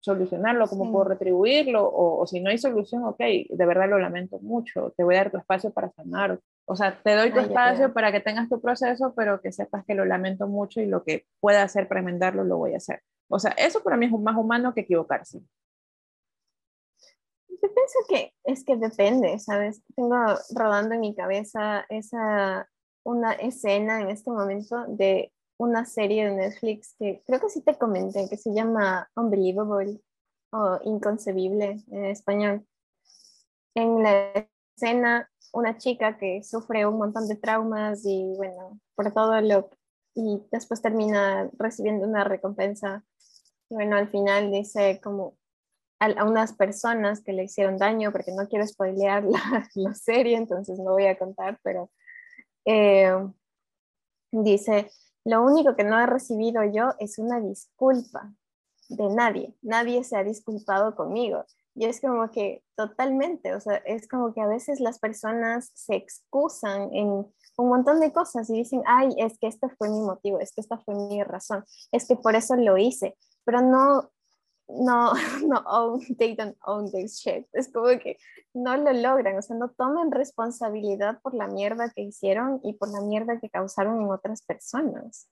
solucionarlo, 0.00 0.68
cómo 0.68 0.92
puedo 0.92 1.04
retribuirlo, 1.04 1.86
o, 1.86 2.20
o, 2.20 2.26
si 2.26 2.40
no 2.40 2.50
hay 2.50 2.58
solución, 2.58 3.04
ok, 3.04 3.18
de 3.48 3.66
verdad 3.66 3.88
lo 3.88 3.98
lamento 3.98 4.38
mucho, 4.40 4.92
te 4.96 5.04
voy 5.04 5.14
a 5.14 5.18
dar 5.18 5.30
tu 5.30 5.38
espacio 5.38 5.70
para 5.72 5.90
sanar, 5.90 6.38
o 6.70 6.76
sea, 6.76 7.00
te 7.02 7.16
doy 7.16 7.32
tu 7.32 7.40
espacio 7.40 7.94
para 7.94 8.12
que 8.12 8.20
tengas 8.20 8.50
tu 8.50 8.60
proceso, 8.60 9.14
pero 9.16 9.40
que 9.40 9.52
sepas 9.52 9.86
que 9.86 9.94
lo 9.94 10.04
lamento 10.04 10.46
mucho 10.46 10.82
y 10.82 10.86
lo 10.86 11.02
que 11.02 11.26
pueda 11.40 11.62
hacer 11.62 11.88
para 11.88 12.00
enmendarlo 12.00 12.44
lo 12.44 12.58
voy 12.58 12.74
a 12.74 12.76
hacer. 12.76 13.02
O 13.30 13.38
sea, 13.38 13.52
eso 13.52 13.82
para 13.82 13.96
mí 13.96 14.04
es 14.04 14.12
más 14.12 14.36
humano 14.36 14.74
que 14.74 14.82
equivocarse. 14.82 15.40
Yo 17.48 17.74
pienso 17.74 17.98
que 18.06 18.34
es 18.44 18.64
que 18.64 18.76
depende, 18.76 19.38
¿sabes? 19.38 19.82
Tengo 19.96 20.14
rodando 20.54 20.94
en 20.94 21.00
mi 21.00 21.14
cabeza 21.14 21.86
esa, 21.88 22.68
una 23.02 23.32
escena 23.32 24.02
en 24.02 24.10
este 24.10 24.30
momento 24.30 24.84
de 24.88 25.32
una 25.58 25.86
serie 25.86 26.28
de 26.28 26.36
Netflix 26.36 26.94
que 26.98 27.22
creo 27.26 27.40
que 27.40 27.48
sí 27.48 27.62
te 27.62 27.78
comenté, 27.78 28.28
que 28.28 28.36
se 28.36 28.52
llama 28.52 29.10
Unbelievable 29.16 30.02
o 30.52 30.78
Inconcebible 30.84 31.82
en 31.90 32.04
español. 32.04 32.66
En 33.74 34.02
la 34.02 34.46
escena 34.78 35.28
una 35.52 35.76
chica 35.76 36.18
que 36.18 36.42
sufre 36.44 36.86
un 36.86 36.98
montón 36.98 37.26
de 37.26 37.36
traumas 37.36 38.04
y 38.04 38.32
bueno, 38.36 38.78
por 38.94 39.12
todo 39.12 39.40
lo 39.40 39.70
y 40.14 40.42
después 40.50 40.82
termina 40.82 41.48
recibiendo 41.58 42.06
una 42.06 42.24
recompensa. 42.24 43.04
Y 43.70 43.74
bueno, 43.74 43.96
al 43.96 44.08
final 44.08 44.50
dice 44.50 45.00
como 45.02 45.36
a, 46.00 46.24
unas 46.24 46.54
personas 46.54 47.22
que 47.22 47.32
le 47.32 47.44
hicieron 47.44 47.78
daño, 47.78 48.10
porque 48.10 48.32
no 48.32 48.48
quiero 48.48 48.66
spoilear 48.66 49.24
la, 49.24 49.68
la 49.74 49.94
serie, 49.94 50.36
entonces 50.36 50.78
no 50.78 50.92
voy 50.92 51.06
a 51.06 51.18
contar, 51.18 51.58
pero 51.62 51.90
eh, 52.64 53.12
dice, 54.32 54.90
lo 55.24 55.42
único 55.42 55.76
que 55.76 55.84
no 55.84 56.00
he 56.00 56.06
recibido 56.06 56.64
yo 56.64 56.94
es 56.98 57.18
una 57.18 57.40
disculpa 57.40 58.32
de 58.88 59.08
nadie. 59.10 59.54
Nadie 59.62 60.02
se 60.02 60.16
ha 60.16 60.24
disculpado 60.24 60.96
conmigo. 60.96 61.44
Y 61.74 61.84
es 61.84 62.00
como 62.00 62.30
que 62.30 62.62
totalmente, 62.76 63.54
o 63.54 63.60
sea, 63.60 63.76
es 63.76 64.08
como 64.08 64.34
que 64.34 64.40
a 64.40 64.46
veces 64.46 64.80
las 64.80 64.98
personas 64.98 65.70
se 65.74 65.94
excusan 65.94 66.92
en 66.92 67.08
un 67.08 67.68
montón 67.68 68.00
de 68.00 68.12
cosas 68.12 68.50
y 68.50 68.54
dicen, 68.54 68.82
ay, 68.86 69.14
es 69.18 69.38
que 69.38 69.46
este 69.46 69.68
fue 69.68 69.88
mi 69.88 70.00
motivo, 70.00 70.40
es 70.40 70.52
que 70.52 70.60
esta 70.60 70.78
fue 70.78 70.94
mi 70.94 71.22
razón, 71.22 71.64
es 71.92 72.06
que 72.06 72.16
por 72.16 72.34
eso 72.34 72.56
lo 72.56 72.78
hice, 72.78 73.16
pero 73.44 73.60
no, 73.60 74.10
no, 74.68 75.12
no 75.46 75.58
own, 75.66 76.00
they 76.18 76.34
don't 76.34 76.56
own 76.66 76.90
this 76.90 77.18
shit. 77.18 77.46
Es 77.52 77.72
como 77.72 77.88
que 77.98 78.18
no 78.54 78.76
lo 78.76 78.92
logran, 78.92 79.36
o 79.38 79.42
sea, 79.42 79.56
no 79.56 79.70
toman 79.70 80.10
responsabilidad 80.10 81.20
por 81.22 81.34
la 81.34 81.48
mierda 81.48 81.90
que 81.90 82.02
hicieron 82.02 82.60
y 82.62 82.74
por 82.74 82.90
la 82.90 83.00
mierda 83.00 83.40
que 83.40 83.50
causaron 83.50 84.00
en 84.02 84.10
otras 84.10 84.42
personas. 84.42 85.28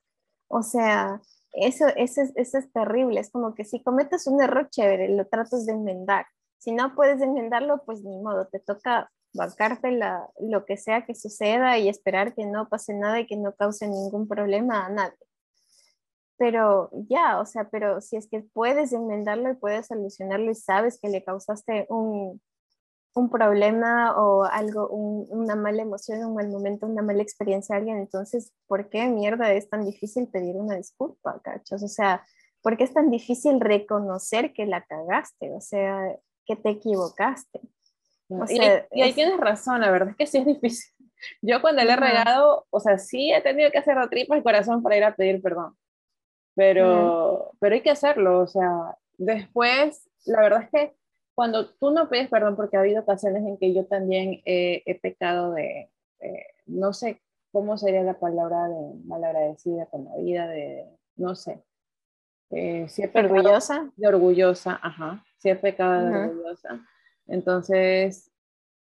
O 0.49 0.63
sea, 0.63 1.21
eso, 1.57 1.87
eso, 1.97 2.23
eso 2.35 2.59
es 2.59 2.73
terrible, 2.73 3.21
es 3.21 3.31
como 3.31 3.55
que 3.55 3.65
si 3.65 3.83
cometes 3.83 4.27
un 4.27 4.43
error 4.43 4.69
chévere, 4.71 5.09
lo 5.09 5.27
tratas 5.27 5.67
de 5.67 5.73
enmendar, 5.73 6.27
si 6.59 6.73
no 6.73 6.95
puedes 6.95 7.21
enmendarlo, 7.21 7.83
pues 7.85 8.03
ni 8.03 8.19
modo, 8.19 8.47
te 8.49 8.59
toca 8.59 9.11
bancarte 9.33 9.93
la, 9.93 10.29
lo 10.41 10.65
que 10.65 10.77
sea 10.77 11.05
que 11.05 11.15
suceda 11.15 11.79
y 11.79 11.89
esperar 11.89 12.35
que 12.35 12.47
no 12.47 12.69
pase 12.69 12.95
nada 12.95 13.21
y 13.21 13.27
que 13.27 13.37
no 13.37 13.55
cause 13.55 13.87
ningún 13.87 14.27
problema 14.27 14.87
a 14.87 14.89
nadie. 14.89 15.17
Pero 16.39 16.91
ya, 17.09 17.41
o 17.41 17.47
sea, 17.47 17.69
pero 17.71 18.01
si 18.01 18.17
es 18.17 18.29
que 18.29 18.41
puedes 18.53 18.93
enmendarlo 18.93 19.51
y 19.51 19.55
puedes 19.55 19.87
solucionarlo 19.87 20.51
y 20.51 20.55
sabes 20.55 20.99
que 21.01 21.09
le 21.09 21.25
causaste 21.25 21.87
un, 21.89 22.43
un 23.17 23.31
problema 23.31 24.15
o 24.19 24.45
algo, 24.45 24.89
una 24.91 25.57
mala 25.57 25.81
emoción, 25.81 26.23
un 26.23 26.35
mal 26.35 26.49
momento, 26.49 26.87
una 26.87 27.01
mala 27.01 27.23
experiencia 27.23 27.75
a 27.75 27.79
alguien, 27.79 27.97
entonces, 27.97 28.53
¿por 28.67 28.91
qué 28.91 29.07
mierda 29.09 29.53
es 29.55 29.71
tan 29.71 29.87
difícil 29.87 30.29
pedir 30.29 30.57
una 30.57 30.77
disculpa, 30.77 31.41
cachos? 31.43 31.83
O 31.83 31.89
sea, 31.89 32.27
¿por 32.61 32.77
qué 32.77 32.85
es 32.85 32.93
tan 32.93 33.11
difícil 33.11 33.59
reconocer 33.59 34.53
que 34.53 34.67
la 34.67 34.85
cagaste? 34.85 35.51
O 35.53 35.63
sea, 35.63 36.15
que 36.45 36.57
te 36.57 36.69
equivocaste. 36.69 37.61
y, 38.29 39.01
ahí 39.01 39.15
tienes 39.15 39.39
razón, 39.39 39.81
la 39.81 39.91
verdad 39.91 40.11
es 40.11 40.17
que 40.17 40.27
sí 40.27 40.39
es 40.39 40.47
difícil. 40.47 40.93
Yo 41.41 41.63
cuando 41.63 41.83
le 41.83 41.93
he 41.93 41.97
regado, 41.97 42.67
o 42.69 42.81
sea, 42.81 42.99
sí 42.99 43.33
he 43.33 43.41
tenido 43.41 43.71
que 43.71 43.79
hacer 43.79 43.97
la 43.97 44.11
tripa 44.11 44.37
el 44.37 44.43
corazón 44.43 44.83
para 44.83 44.99
ir 44.99 45.05
a 45.05 45.17
pedir 45.17 45.41
perdón, 45.41 45.75
pero, 46.55 47.53
pero 47.61 47.75
hay 47.75 47.81
que 47.81 47.91
hacerlo, 47.91 48.41
o 48.41 48.47
sea, 48.47 48.95
después, 49.17 50.07
la 50.27 50.43
verdad 50.43 50.63
es 50.65 50.71
que 50.71 50.97
cuando 51.37 51.69
tú 51.69 51.93
no 51.93 52.09
pides 52.09 52.29
perdón, 52.29 52.57
porque 52.57 52.77
ha 52.77 52.81
habido 52.81 53.03
ocasiones 53.03 53.47
en 53.47 53.57
que 53.59 53.73
yo 53.73 53.87
también 53.87 54.43
he 54.45 54.99
pecado 55.01 55.53
de, 55.53 55.91
no 56.67 56.93
sé 56.93 57.21
cómo 57.53 57.79
sería 57.79 58.03
la 58.03 58.19
palabra 58.19 58.69
de 58.69 58.95
malagradecida 59.05 59.87
con 59.87 60.07
la 60.07 60.17
vida, 60.17 60.49
de, 60.49 60.87
no 61.15 61.37
sé, 61.37 61.63
eh, 62.51 62.89
si 62.89 63.05
orgullosa. 63.05 63.93
De 63.97 64.09
orgullosa, 64.09 64.81
ajá 64.83 65.23
si 65.39 65.51
es 65.51 65.59
pecado 65.59 66.07
de 66.07 66.17
orgullosa. 66.17 66.85
Entonces, 67.27 68.33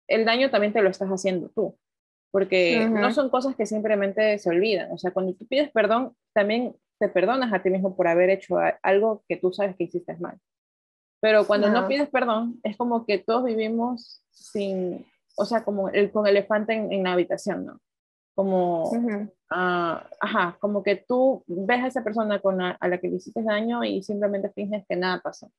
el 0.08 0.26
daño 0.26 0.50
también 0.50 0.74
te 0.74 0.82
lo 0.82 0.90
estás 0.90 1.10
haciendo 1.10 1.50
tú, 1.50 1.78
porque 2.32 2.88
no 2.90 3.12
son 3.12 3.30
cosas 3.30 3.56
que 3.56 3.66
simplemente 3.66 4.38
se 4.38 4.50
olvidan. 4.50 4.92
O 4.92 4.98
sea, 4.98 5.12
cuando 5.12 5.34
tú 5.34 5.46
pides 5.48 5.70
perdón, 5.72 6.16
también 6.34 6.76
te 7.00 7.08
perdonas 7.08 7.54
a 7.54 7.62
ti 7.62 7.70
mismo 7.70 7.96
por 7.96 8.08
haber 8.08 8.30
hecho 8.30 8.58
algo 8.82 9.24
que 9.28 9.38
tú 9.38 9.52
sabes 9.52 9.76
que 9.76 9.86
hiciste 9.86 10.16
mal. 10.18 10.38
Pero 11.22 11.46
cuando 11.46 11.70
no, 11.70 11.88
pides 11.88 12.10
perdón, 12.10 12.60
es 12.64 12.76
como 12.76 13.06
que 13.06 13.20
todos 13.20 13.46
vivimos 13.46 14.24
sin, 14.32 15.06
o 15.38 15.46
sea, 15.46 15.64
como 15.64 15.90
el, 15.90 16.12
con 16.12 16.26
elefante 16.28 16.74
en, 16.74 17.04
la 17.04 17.14
habitación, 17.14 17.66
¿no? 17.66 17.80
Como, 18.34 18.92
ah, 19.52 20.08
ajá, 20.20 20.58
como 20.60 20.82
que 20.82 20.96
tú 20.96 21.44
ves 21.46 21.84
a 21.84 21.88
esa 21.88 22.04
persona 22.04 22.40
con 22.40 22.60
a 22.62 22.78
la 22.82 22.98
que 22.98 23.08
le 23.08 23.18
hiciste 23.18 23.44
daño 23.44 23.84
y 23.84 24.02
simplemente 24.02 24.50
finges 24.50 24.84
que 24.88 24.96
nada 24.96 25.22
pasó. 25.22 25.52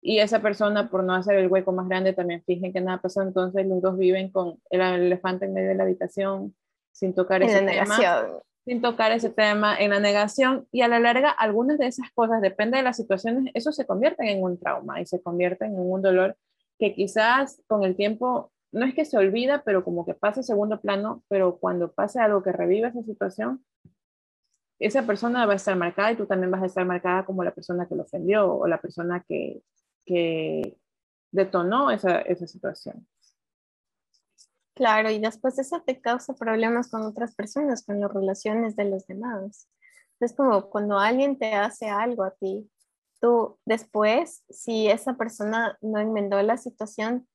Y 0.00 0.18
esa 0.18 0.40
persona 0.40 0.90
por 0.90 1.02
no 1.02 1.14
hacer 1.14 1.36
el 1.36 1.48
hueco 1.48 1.72
más 1.72 1.88
grande 1.88 2.12
también 2.12 2.42
fingen 2.44 2.72
que 2.72 2.80
nada 2.80 3.00
pasó, 3.00 3.22
entonces 3.22 3.66
los 3.66 3.80
dos 3.80 3.96
viven 3.96 4.30
con 4.30 4.60
el 4.70 4.80
elefante 4.80 5.46
en 5.46 5.54
medio 5.54 5.68
de 5.70 5.74
la 5.74 5.84
habitación 5.84 6.54
sin 6.92 7.14
tocar 7.14 7.42
ese 7.42 7.62
tema, 7.62 7.96
sin 8.68 8.82
tocar 8.82 9.12
ese 9.12 9.30
tema 9.30 9.78
en 9.78 9.88
la 9.88 9.98
negación 9.98 10.68
y 10.70 10.82
a 10.82 10.88
la 10.88 11.00
larga 11.00 11.30
algunas 11.30 11.78
de 11.78 11.86
esas 11.86 12.10
cosas, 12.12 12.42
depende 12.42 12.76
de 12.76 12.82
las 12.82 12.98
situaciones, 12.98 13.50
eso 13.54 13.72
se 13.72 13.86
convierte 13.86 14.30
en 14.30 14.42
un 14.42 14.58
trauma 14.58 15.00
y 15.00 15.06
se 15.06 15.22
convierte 15.22 15.64
en 15.64 15.78
un 15.78 16.02
dolor 16.02 16.36
que 16.78 16.92
quizás 16.92 17.62
con 17.66 17.82
el 17.82 17.96
tiempo 17.96 18.52
no 18.70 18.84
es 18.84 18.94
que 18.94 19.06
se 19.06 19.16
olvida, 19.16 19.62
pero 19.64 19.84
como 19.84 20.04
que 20.04 20.12
pasa 20.12 20.42
segundo 20.42 20.82
plano, 20.82 21.24
pero 21.28 21.56
cuando 21.56 21.92
pase 21.92 22.20
algo 22.20 22.42
que 22.42 22.52
revive 22.52 22.88
esa 22.88 23.02
situación, 23.04 23.64
esa 24.78 25.06
persona 25.06 25.46
va 25.46 25.54
a 25.54 25.56
estar 25.56 25.74
marcada 25.74 26.12
y 26.12 26.16
tú 26.16 26.26
también 26.26 26.50
vas 26.50 26.62
a 26.62 26.66
estar 26.66 26.84
marcada 26.84 27.24
como 27.24 27.42
la 27.44 27.54
persona 27.54 27.88
que 27.88 27.94
lo 27.94 28.02
ofendió 28.02 28.52
o 28.52 28.66
la 28.66 28.82
persona 28.82 29.24
que, 29.26 29.62
que 30.04 30.76
detonó 31.32 31.90
esa, 31.90 32.20
esa 32.20 32.46
situación. 32.46 33.06
Claro, 34.78 35.10
y 35.10 35.18
después 35.18 35.58
eso 35.58 35.82
te 35.84 36.00
causa 36.00 36.34
problemas 36.34 36.88
con 36.88 37.02
otras 37.02 37.34
personas, 37.34 37.84
con 37.84 37.98
las 38.00 38.12
relaciones 38.14 38.76
de 38.76 38.84
los 38.84 39.08
demás. 39.08 39.68
Es 40.20 40.32
como 40.36 40.70
cuando 40.70 41.00
alguien 41.00 41.36
te 41.36 41.52
hace 41.52 41.88
algo 41.88 42.22
a 42.22 42.30
ti, 42.30 42.70
tú 43.20 43.58
después, 43.66 44.44
si 44.48 44.86
esa 44.86 45.14
persona 45.14 45.76
no 45.80 45.98
enmendó 45.98 46.40
la 46.42 46.56
situación, 46.58 47.26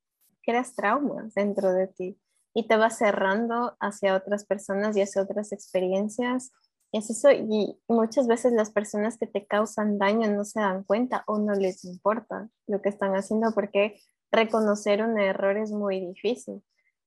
creas 0.41 0.73
traumas 0.73 1.33
dentro 1.33 1.73
de 1.73 1.87
ti 1.87 2.17
y 2.53 2.65
te 2.69 2.77
vas 2.77 2.97
cerrando 2.97 3.75
hacia 3.81 4.15
otras 4.15 4.45
personas 4.45 4.95
y 4.95 5.01
hacia 5.01 5.21
otras 5.21 5.51
experiencias 5.51 6.53
es 6.93 7.09
eso, 7.09 7.29
y 7.29 7.77
muchas 7.89 8.25
veces 8.27 8.53
las 8.53 8.71
personas 8.71 9.17
que 9.17 9.27
te 9.27 9.45
causan 9.45 9.97
daño 9.97 10.31
no 10.31 10.45
se 10.45 10.61
dan 10.61 10.85
cuenta 10.85 11.25
o 11.27 11.39
no 11.39 11.55
les 11.55 11.83
importa 11.83 12.47
lo 12.67 12.81
que 12.81 12.87
están 12.87 13.15
haciendo 13.15 13.51
porque 13.53 13.99
reconocer 14.31 15.03
un 15.03 15.19
error 15.19 15.57
es 15.57 15.71
muy 15.71 15.99
difícil. 15.99 16.63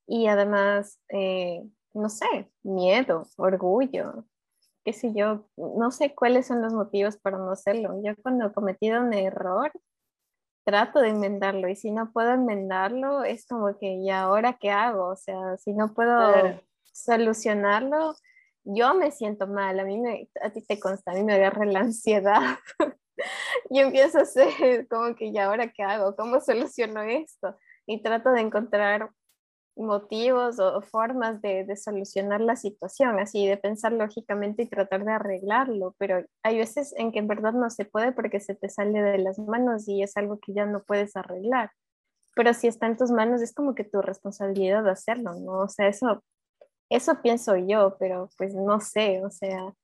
Y 0.07 0.29
además, 0.29 1.01
eh, 1.09 1.63
no 1.95 2.09
sé, 2.09 2.51
miedo, 2.63 3.27
orgullo, 3.37 4.25
qué 4.85 4.93
sé 4.93 5.13
yo, 5.15 5.49
no 5.57 5.91
sé 5.91 6.15
cuáles 6.15 6.47
son 6.47 6.63
los 6.63 6.73
motivos 6.73 7.17
para 7.17 7.39
no 7.39 7.51
hacerlo. 7.51 8.01
Yo 8.05 8.15
cuando 8.23 8.47
he 8.47 8.53
cometido 8.53 9.01
un 9.01 9.13
error, 9.13 9.73
trato 10.65 11.01
de 11.01 11.09
enmendarlo 11.09 11.69
y 11.69 11.77
si 11.77 11.91
no 11.91 12.13
puedo 12.13 12.33
enmendarlo, 12.33 13.25
es 13.25 13.47
como 13.47 13.79
que, 13.79 13.95
¿y 13.95 14.11
ahora 14.11 14.59
qué 14.61 14.71
hago? 14.71 15.09
O 15.09 15.17
sea, 15.17 15.57
si 15.59 15.73
no 15.73 15.95
puedo 15.95 16.61
solucionarlo, 16.93 18.15
yo 18.65 18.95
me 18.95 19.13
siento 19.13 19.47
mal, 19.47 19.79
a 19.79 19.85
mí 19.85 19.99
me, 19.99 20.29
a 20.43 20.51
ti 20.51 20.63
te 20.63 20.81
consta, 20.81 21.13
a 21.13 21.15
mí 21.15 21.23
me 21.23 21.35
agarra 21.35 21.65
la 21.67 21.81
ansiedad. 21.81 22.59
y 23.71 23.79
empiezo 23.79 24.19
a 24.19 24.23
hacer 24.23 24.89
como 24.89 25.15
que, 25.15 25.27
¿y 25.27 25.39
ahora 25.39 25.73
qué 25.73 25.85
hago? 25.85 26.17
¿Cómo 26.17 26.41
soluciono 26.41 27.03
esto? 27.03 27.57
Y 27.87 28.03
trato 28.03 28.33
de 28.33 28.41
encontrar 28.41 29.11
motivos 29.77 30.59
o 30.59 30.81
formas 30.81 31.41
de, 31.43 31.65
de, 31.65 31.77
solucionar 31.77 32.41
la 32.41 32.57
situación, 32.57 33.19
así 33.19 33.47
de 33.47 33.57
pensar 33.57 33.93
lógicamente 33.93 34.63
y 34.63 34.69
tratar 34.69 35.05
de 35.05 35.13
arreglarlo, 35.13 35.95
pero 35.99 36.25
hay 36.43 36.59
veces 36.59 36.95
en 36.97 37.13
que 37.13 37.19
en 37.19 37.29
verdad 37.29 37.53
no 37.53 37.69
se 37.71 37.85
puede 37.85 38.13
porque 38.13 38.41
se 38.41 38.55
te 38.55 38.69
sale 38.69 39.03
de 39.03 39.19
las 39.19 39.39
manos 39.39 39.87
y 39.87 40.03
es 40.03 40.17
algo 40.17 40.39
que 40.39 40.55
ya 40.55 40.67
no 40.67 40.83
puedes 40.83 41.15
arreglar. 41.17 41.71
Pero 42.35 42.55
si 42.55 42.69
está 42.69 42.87
en 42.87 42.97
tus 42.97 43.11
manos 43.11 43.43
es 43.43 43.55
como 43.55 43.75
que 43.75 43.85
tu 43.85 44.01
responsabilidad 44.03 44.83
de 44.83 44.91
hacerlo, 44.91 45.35
¿no? 45.35 45.61
O 45.61 45.69
sea, 45.69 45.89
eso, 45.89 46.25
eso 46.91 47.21
pienso 47.23 47.57
yo, 47.57 47.97
pero 47.99 48.31
pues 48.39 48.55
no 48.55 48.81
sé, 48.81 49.25
o 49.25 49.31
sea, 49.31 49.75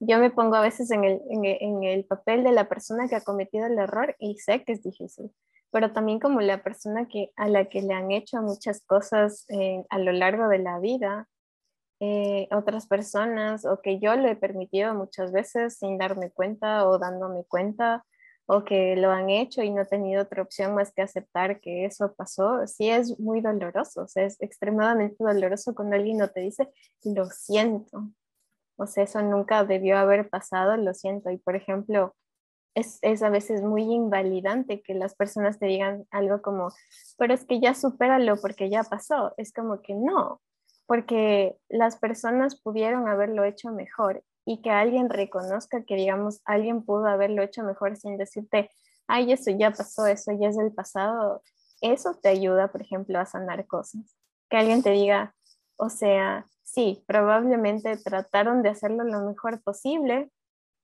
yo 0.00 0.18
me 0.18 0.30
pongo 0.30 0.56
a 0.56 0.62
veces 0.62 0.90
en 0.90 1.04
el, 1.04 1.20
en 1.30 1.44
en 1.44 1.84
el 1.84 2.04
papel 2.06 2.42
de 2.44 2.52
la 2.52 2.68
persona 2.68 3.08
que 3.08 3.16
ha 3.16 3.20
cometido 3.20 3.66
el 3.66 3.78
error 3.78 4.16
y 4.18 4.38
sé 4.38 4.64
que 4.64 4.72
es 4.72 4.82
difícil 4.82 5.30
pero 5.72 5.92
también 5.92 6.20
como 6.20 6.40
la 6.40 6.62
persona 6.62 7.08
que, 7.08 7.32
a 7.36 7.48
la 7.48 7.64
que 7.64 7.82
le 7.82 7.94
han 7.94 8.12
hecho 8.12 8.40
muchas 8.42 8.82
cosas 8.84 9.46
eh, 9.48 9.84
a 9.88 9.98
lo 9.98 10.12
largo 10.12 10.48
de 10.48 10.58
la 10.58 10.78
vida, 10.78 11.28
eh, 12.00 12.48
otras 12.52 12.86
personas, 12.86 13.64
o 13.64 13.80
que 13.80 13.98
yo 13.98 14.14
lo 14.16 14.28
he 14.28 14.36
permitido 14.36 14.94
muchas 14.94 15.32
veces 15.32 15.78
sin 15.78 15.98
darme 15.98 16.30
cuenta 16.30 16.86
o 16.86 16.98
dándome 16.98 17.44
cuenta, 17.48 18.04
o 18.46 18.64
que 18.64 18.96
lo 18.96 19.10
han 19.10 19.30
hecho 19.30 19.62
y 19.62 19.70
no 19.70 19.82
he 19.82 19.86
tenido 19.86 20.22
otra 20.22 20.42
opción 20.42 20.74
más 20.74 20.92
que 20.92 21.02
aceptar 21.02 21.60
que 21.60 21.86
eso 21.86 22.12
pasó, 22.14 22.66
sí 22.66 22.90
es 22.90 23.18
muy 23.18 23.40
doloroso, 23.40 24.02
o 24.02 24.08
sea, 24.08 24.24
es 24.24 24.40
extremadamente 24.42 25.16
doloroso 25.20 25.74
cuando 25.74 25.96
alguien 25.96 26.18
no 26.18 26.28
te 26.28 26.40
dice, 26.40 26.68
lo 27.04 27.26
siento, 27.26 28.10
o 28.76 28.86
sea, 28.86 29.04
eso 29.04 29.22
nunca 29.22 29.64
debió 29.64 29.96
haber 29.96 30.28
pasado, 30.28 30.76
lo 30.76 30.92
siento, 30.92 31.30
y 31.30 31.38
por 31.38 31.56
ejemplo, 31.56 32.14
es, 32.74 33.22
a 33.22 33.28
veces 33.28 33.62
muy 33.62 33.82
invalidante 33.82 34.82
que 34.82 34.94
las 34.94 35.14
personas 35.14 35.58
te 35.58 35.66
digan 35.66 36.06
algo 36.10 36.40
como, 36.42 36.70
pero 37.18 37.34
es 37.34 37.44
que 37.44 37.60
ya 37.60 37.74
supéralo 37.74 38.36
porque 38.36 38.70
ya 38.70 38.82
pasó. 38.82 39.34
Es 39.36 39.52
como 39.52 39.82
que 39.82 39.94
no, 39.94 40.40
porque 40.86 41.56
las 41.68 41.96
personas 41.98 42.60
pudieron 42.60 43.08
haberlo 43.08 43.44
hecho 43.44 43.70
mejor 43.72 44.24
y 44.44 44.62
que 44.62 44.70
alguien 44.70 45.08
reconozca 45.10 45.84
que, 45.84 45.94
digamos, 45.96 46.40
alguien 46.44 46.84
pudo 46.84 47.06
haberlo 47.06 47.42
hecho 47.42 47.62
mejor 47.62 47.96
sin 47.96 48.16
decirte, 48.16 48.70
ay, 49.06 49.32
eso 49.32 49.50
ya 49.50 49.70
pasó, 49.70 50.06
eso 50.06 50.32
ya 50.38 50.48
es 50.48 50.56
del 50.56 50.72
pasado. 50.72 51.42
Eso 51.80 52.14
te 52.14 52.28
ayuda, 52.28 52.68
por 52.68 52.82
ejemplo, 52.82 53.18
a 53.18 53.26
sanar 53.26 53.66
cosas. 53.66 54.16
Que 54.48 54.56
alguien 54.56 54.82
te 54.82 54.90
diga, 54.90 55.34
o 55.76 55.88
sea, 55.88 56.46
sí, 56.62 57.04
probablemente 57.06 57.96
trataron 57.96 58.62
de 58.62 58.70
hacerlo 58.70 59.04
lo 59.04 59.20
mejor 59.22 59.62
posible, 59.62 60.30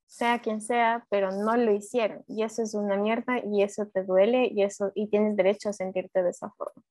sea 0.08 0.40
quien 0.40 0.60
sea, 0.60 1.06
pero 1.10 1.30
no 1.30 1.56
lo 1.56 1.72
hicieron. 1.72 2.24
Y 2.26 2.42
eso 2.42 2.62
es 2.62 2.74
una 2.74 2.96
mierda 2.96 3.40
y 3.44 3.62
eso 3.62 3.86
te 3.86 4.02
duele 4.04 4.48
y, 4.52 4.62
eso, 4.62 4.90
y 4.94 5.08
tienes 5.08 5.36
derecho 5.36 5.68
a 5.68 5.72
sentirte 5.72 6.22
de 6.22 6.30
esa 6.30 6.50
forma. 6.50 6.82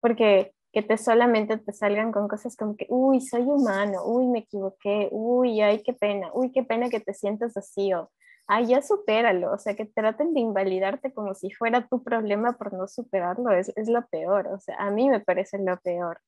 Porque 0.00 0.52
que 0.72 0.82
te 0.82 0.98
solamente 0.98 1.56
te 1.58 1.72
salgan 1.72 2.12
con 2.12 2.28
cosas 2.28 2.56
como 2.56 2.76
que, 2.76 2.86
uy, 2.90 3.20
soy 3.20 3.42
humano, 3.42 4.04
uy, 4.04 4.26
me 4.26 4.40
equivoqué, 4.40 5.08
uy, 5.10 5.60
ay, 5.62 5.82
qué 5.82 5.94
pena, 5.94 6.30
uy, 6.34 6.52
qué 6.52 6.62
pena 6.64 6.90
que 6.90 7.00
te 7.00 7.14
sientas 7.14 7.56
así, 7.56 7.94
o, 7.94 8.10
ay, 8.46 8.66
ya 8.66 8.82
supéralo, 8.82 9.52
o 9.52 9.58
sea, 9.58 9.74
que 9.74 9.86
traten 9.86 10.34
de 10.34 10.40
invalidarte 10.40 11.14
como 11.14 11.34
si 11.34 11.50
fuera 11.50 11.88
tu 11.88 12.02
problema 12.02 12.58
por 12.58 12.74
no 12.74 12.88
superarlo, 12.88 13.52
es, 13.52 13.72
es 13.74 13.88
lo 13.88 14.06
peor, 14.08 14.48
o 14.48 14.60
sea, 14.60 14.76
a 14.76 14.90
mí 14.90 15.08
me 15.08 15.20
parece 15.20 15.58
lo 15.58 15.78
peor 15.78 16.20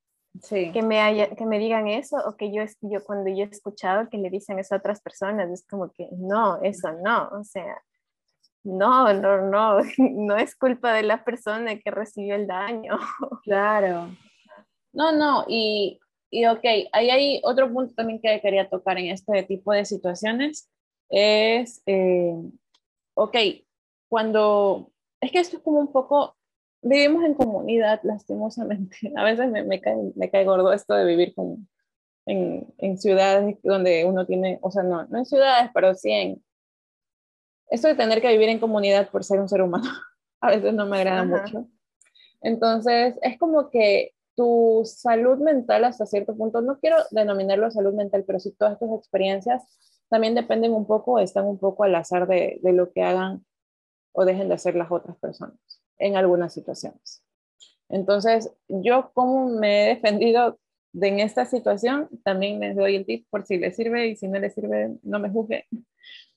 que, 0.46 0.82
me 0.82 1.00
haya, 1.00 1.30
que 1.34 1.46
me 1.46 1.58
digan 1.58 1.88
eso 1.88 2.16
o 2.26 2.36
que 2.36 2.52
yo, 2.52 2.62
yo 2.82 3.04
cuando 3.04 3.30
yo 3.30 3.44
he 3.44 3.48
escuchado 3.48 4.08
que 4.08 4.18
le 4.18 4.30
dicen 4.30 4.58
eso 4.58 4.74
a 4.74 4.78
otras 4.78 5.00
personas, 5.00 5.50
es 5.50 5.66
como 5.66 5.90
que 5.92 6.08
no, 6.12 6.60
eso 6.62 6.92
no, 6.92 7.28
o 7.28 7.44
sea, 7.44 7.82
no, 8.64 9.12
no, 9.14 9.42
no, 9.42 9.78
no 9.98 10.36
es 10.36 10.56
culpa 10.56 10.92
de 10.92 11.02
la 11.02 11.24
persona 11.24 11.78
que 11.78 11.90
recibió 11.90 12.34
el 12.34 12.46
daño. 12.46 12.98
Claro. 13.42 14.10
No, 14.92 15.12
no, 15.12 15.44
y, 15.48 16.00
y 16.30 16.46
ok, 16.46 16.64
ahí 16.92 17.10
hay 17.10 17.40
otro 17.44 17.72
punto 17.72 17.94
también 17.94 18.20
que 18.20 18.40
quería 18.40 18.68
tocar 18.68 18.98
en 18.98 19.10
este 19.10 19.42
tipo 19.44 19.72
de 19.72 19.84
situaciones, 19.84 20.68
es, 21.08 21.82
eh, 21.86 22.34
ok, 23.14 23.36
cuando, 24.08 24.90
es 25.20 25.30
que 25.30 25.40
esto 25.40 25.58
es 25.58 25.62
como 25.62 25.78
un 25.78 25.92
poco 25.92 26.37
vivimos 26.82 27.24
en 27.24 27.34
comunidad, 27.34 28.00
lastimosamente. 28.02 28.96
A 29.16 29.24
veces 29.24 29.50
me, 29.50 29.64
me, 29.64 29.80
cae, 29.80 29.96
me 30.14 30.30
cae 30.30 30.44
gordo 30.44 30.72
esto 30.72 30.94
de 30.94 31.04
vivir 31.04 31.34
con, 31.34 31.68
en, 32.26 32.72
en, 32.78 32.98
ciudades 32.98 33.56
donde 33.62 34.04
uno 34.04 34.26
tiene, 34.26 34.58
o 34.62 34.70
sea, 34.70 34.82
no, 34.82 35.06
no 35.06 35.18
en 35.18 35.26
ciudades, 35.26 35.70
pero 35.74 35.94
sí 35.94 36.10
en... 36.10 36.44
Esto 37.70 37.88
de 37.88 37.96
tener 37.96 38.22
que 38.22 38.32
vivir 38.32 38.48
en 38.48 38.60
comunidad 38.60 39.10
por 39.10 39.24
ser 39.24 39.40
un 39.40 39.48
ser 39.48 39.62
humano, 39.62 39.90
a 40.40 40.50
veces 40.50 40.72
no 40.72 40.86
me 40.86 40.98
agrada 40.98 41.24
mucho. 41.24 41.68
Entonces, 42.40 43.16
es 43.20 43.38
como 43.38 43.68
que 43.68 44.12
tu 44.36 44.82
salud 44.84 45.38
mental 45.38 45.84
hasta 45.84 46.06
cierto 46.06 46.36
punto, 46.36 46.60
no 46.62 46.78
quiero 46.78 46.96
denominarlo 47.10 47.70
salud 47.70 47.92
mental, 47.92 48.24
pero 48.26 48.38
sí 48.38 48.52
todas 48.52 48.74
estas 48.74 48.90
experiencias 48.96 49.64
también 50.08 50.34
dependen 50.34 50.72
un 50.72 50.86
poco, 50.86 51.18
están 51.18 51.44
un 51.44 51.58
poco 51.58 51.84
al 51.84 51.94
azar 51.94 52.26
de, 52.26 52.60
de 52.62 52.72
lo 52.72 52.92
que 52.92 53.02
hagan 53.02 53.44
o 54.12 54.24
dejen 54.24 54.48
de 54.48 54.54
hacer 54.54 54.76
las 54.76 54.90
otras 54.90 55.18
personas 55.18 55.58
en 55.98 56.16
algunas 56.16 56.52
situaciones. 56.52 57.22
Entonces, 57.88 58.52
yo 58.68 59.10
como 59.14 59.48
me 59.48 59.84
he 59.84 59.94
defendido 59.94 60.58
de 60.92 61.08
en 61.08 61.20
esta 61.20 61.44
situación, 61.46 62.08
también 62.24 62.60
les 62.60 62.76
doy 62.76 62.96
el 62.96 63.06
tip 63.06 63.26
por 63.30 63.46
si 63.46 63.58
les 63.58 63.76
sirve 63.76 64.08
y 64.08 64.16
si 64.16 64.28
no 64.28 64.38
les 64.38 64.54
sirve, 64.54 64.96
no 65.02 65.18
me 65.18 65.30
juzgue. 65.30 65.66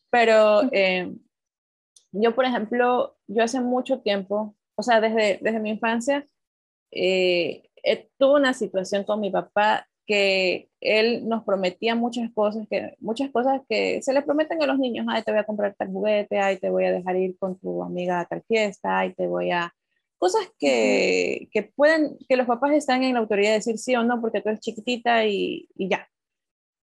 Pero 0.10 0.64
eh, 0.72 1.14
yo, 2.12 2.36
por 2.36 2.46
ejemplo, 2.46 3.18
yo 3.28 3.44
hace 3.44 3.62
mucho 3.62 4.02
tiempo, 4.02 4.56
o 4.76 4.84
sea, 4.84 5.02
desde, 5.02 5.40
desde 5.42 5.60
mi 5.60 5.72
infancia, 5.72 6.28
eh, 6.92 7.64
tuve 8.18 8.40
una 8.40 8.54
situación 8.54 9.04
con 9.04 9.20
mi 9.20 9.32
papá 9.32 9.88
que 10.06 10.70
él 10.82 11.28
nos 11.28 11.44
prometía 11.44 11.96
muchas 11.96 12.32
cosas 12.34 12.68
que 12.70 12.96
muchas 13.00 13.30
cosas 13.32 13.62
que 13.70 14.02
se 14.02 14.14
le 14.14 14.22
prometen 14.22 14.62
a 14.62 14.68
los 14.68 14.80
niños, 14.80 15.06
ay, 15.10 15.24
te 15.24 15.32
voy 15.32 15.40
a 15.40 15.46
comprar 15.46 15.76
tal 15.76 15.90
juguete, 15.90 16.40
ay, 16.40 16.58
te 16.58 16.70
voy 16.70 16.86
a 16.86 16.92
dejar 16.92 17.16
ir 17.18 17.38
con 17.38 17.58
tu 17.60 17.84
amiga 17.84 18.20
a 18.20 18.26
tal 18.26 18.44
fiesta, 18.48 19.00
ay, 19.00 19.14
te 19.14 19.28
voy 19.28 19.52
a 19.52 19.74
cosas 20.18 20.52
que, 20.60 21.50
que 21.52 21.64
pueden 21.64 22.18
que 22.30 22.36
los 22.36 22.46
papás 22.46 22.74
están 22.74 23.04
en 23.04 23.16
la 23.16 23.22
autoridad 23.22 23.50
de 23.50 23.56
decir 23.56 23.78
sí 23.80 23.96
o 23.96 24.04
no 24.04 24.22
porque 24.22 24.42
tú 24.42 24.50
eres 24.50 24.62
chiquitita 24.62 25.26
y, 25.26 25.68
y 25.76 25.90
ya. 25.90 26.08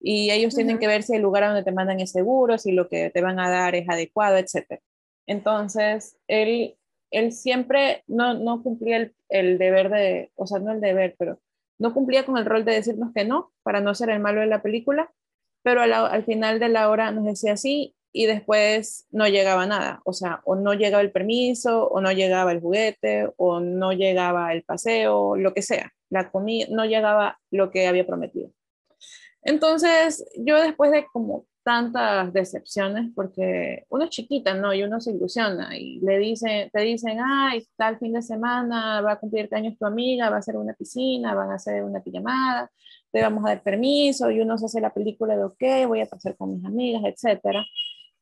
Y 0.00 0.30
ellos 0.30 0.54
tienen 0.54 0.78
que 0.78 0.86
ver 0.86 1.02
si 1.02 1.14
el 1.14 1.22
lugar 1.22 1.44
a 1.44 1.48
donde 1.48 1.62
te 1.62 1.72
mandan 1.72 2.00
es 2.00 2.10
seguro, 2.10 2.58
si 2.58 2.72
lo 2.72 2.88
que 2.88 3.10
te 3.10 3.20
van 3.20 3.38
a 3.38 3.50
dar 3.50 3.74
es 3.74 3.88
adecuado, 3.88 4.36
etc. 4.36 4.80
Entonces, 5.26 6.16
él, 6.26 6.76
él 7.12 7.32
siempre 7.32 8.02
no, 8.08 8.34
no 8.34 8.62
cumplía 8.62 8.96
el, 8.96 9.14
el 9.28 9.58
deber 9.58 9.90
de, 9.90 10.32
o 10.34 10.46
sea, 10.46 10.58
no 10.58 10.72
el 10.72 10.80
deber, 10.80 11.14
pero 11.18 11.38
no 11.80 11.94
cumplía 11.94 12.24
con 12.24 12.36
el 12.36 12.44
rol 12.44 12.64
de 12.64 12.74
decirnos 12.74 13.10
que 13.14 13.24
no, 13.24 13.52
para 13.62 13.80
no 13.80 13.94
ser 13.94 14.10
el 14.10 14.20
malo 14.20 14.42
de 14.42 14.46
la 14.46 14.62
película, 14.62 15.10
pero 15.62 15.80
al, 15.80 16.24
final 16.24 16.60
de 16.60 16.68
la 16.68 16.90
hora 16.90 17.10
nos 17.10 17.24
decía 17.24 17.56
sí 17.56 17.96
y 18.12 18.26
después 18.26 19.06
no 19.10 19.26
llegaba 19.26 19.66
nada, 19.66 20.02
o 20.04 20.12
sea, 20.12 20.42
o 20.44 20.56
no 20.56 20.74
llegaba 20.74 21.00
el 21.00 21.10
permiso, 21.10 21.88
o 21.88 22.00
no 22.00 22.12
llegaba 22.12 22.52
el 22.52 22.60
juguete, 22.60 23.30
o 23.36 23.60
no 23.60 23.92
llegaba 23.92 24.52
el 24.52 24.62
paseo, 24.62 25.36
lo 25.36 25.54
que 25.54 25.62
sea, 25.62 25.92
la 26.10 26.30
comida, 26.30 26.66
no 26.70 26.84
llegaba 26.84 27.40
lo 27.50 27.70
que 27.70 27.86
había 27.86 28.06
prometido. 28.06 28.50
Entonces, 29.42 30.26
yo 30.36 30.60
después 30.60 30.90
de 30.90 31.06
como 31.12 31.46
tantas 31.70 32.32
decepciones 32.32 33.12
porque 33.14 33.84
uno 33.90 34.02
es 34.02 34.10
chiquita, 34.10 34.54
¿no? 34.54 34.74
Y 34.74 34.82
uno 34.82 35.00
se 35.00 35.12
ilusiona 35.12 35.78
y 35.78 36.00
le 36.00 36.18
dicen, 36.18 36.68
te 36.72 36.80
dicen, 36.80 37.18
ay, 37.24 37.64
tal 37.76 37.96
fin 37.96 38.12
de 38.12 38.22
semana 38.22 39.00
va 39.02 39.12
a 39.12 39.20
cumplir 39.20 39.48
años 39.52 39.78
tu 39.78 39.86
amiga, 39.86 40.30
va 40.30 40.36
a 40.36 40.38
hacer 40.40 40.56
una 40.56 40.74
piscina, 40.74 41.32
van 41.32 41.52
a 41.52 41.54
hacer 41.54 41.84
una 41.84 42.02
pijamada, 42.02 42.68
te 43.12 43.22
vamos 43.22 43.44
a 43.44 43.50
dar 43.50 43.62
permiso 43.62 44.32
y 44.32 44.40
uno 44.40 44.58
se 44.58 44.66
hace 44.66 44.80
la 44.80 44.92
película 44.92 45.36
de, 45.36 45.44
ok, 45.44 45.62
voy 45.86 46.00
a 46.00 46.06
pasar 46.06 46.36
con 46.36 46.56
mis 46.56 46.64
amigas, 46.64 47.02
etcétera. 47.04 47.64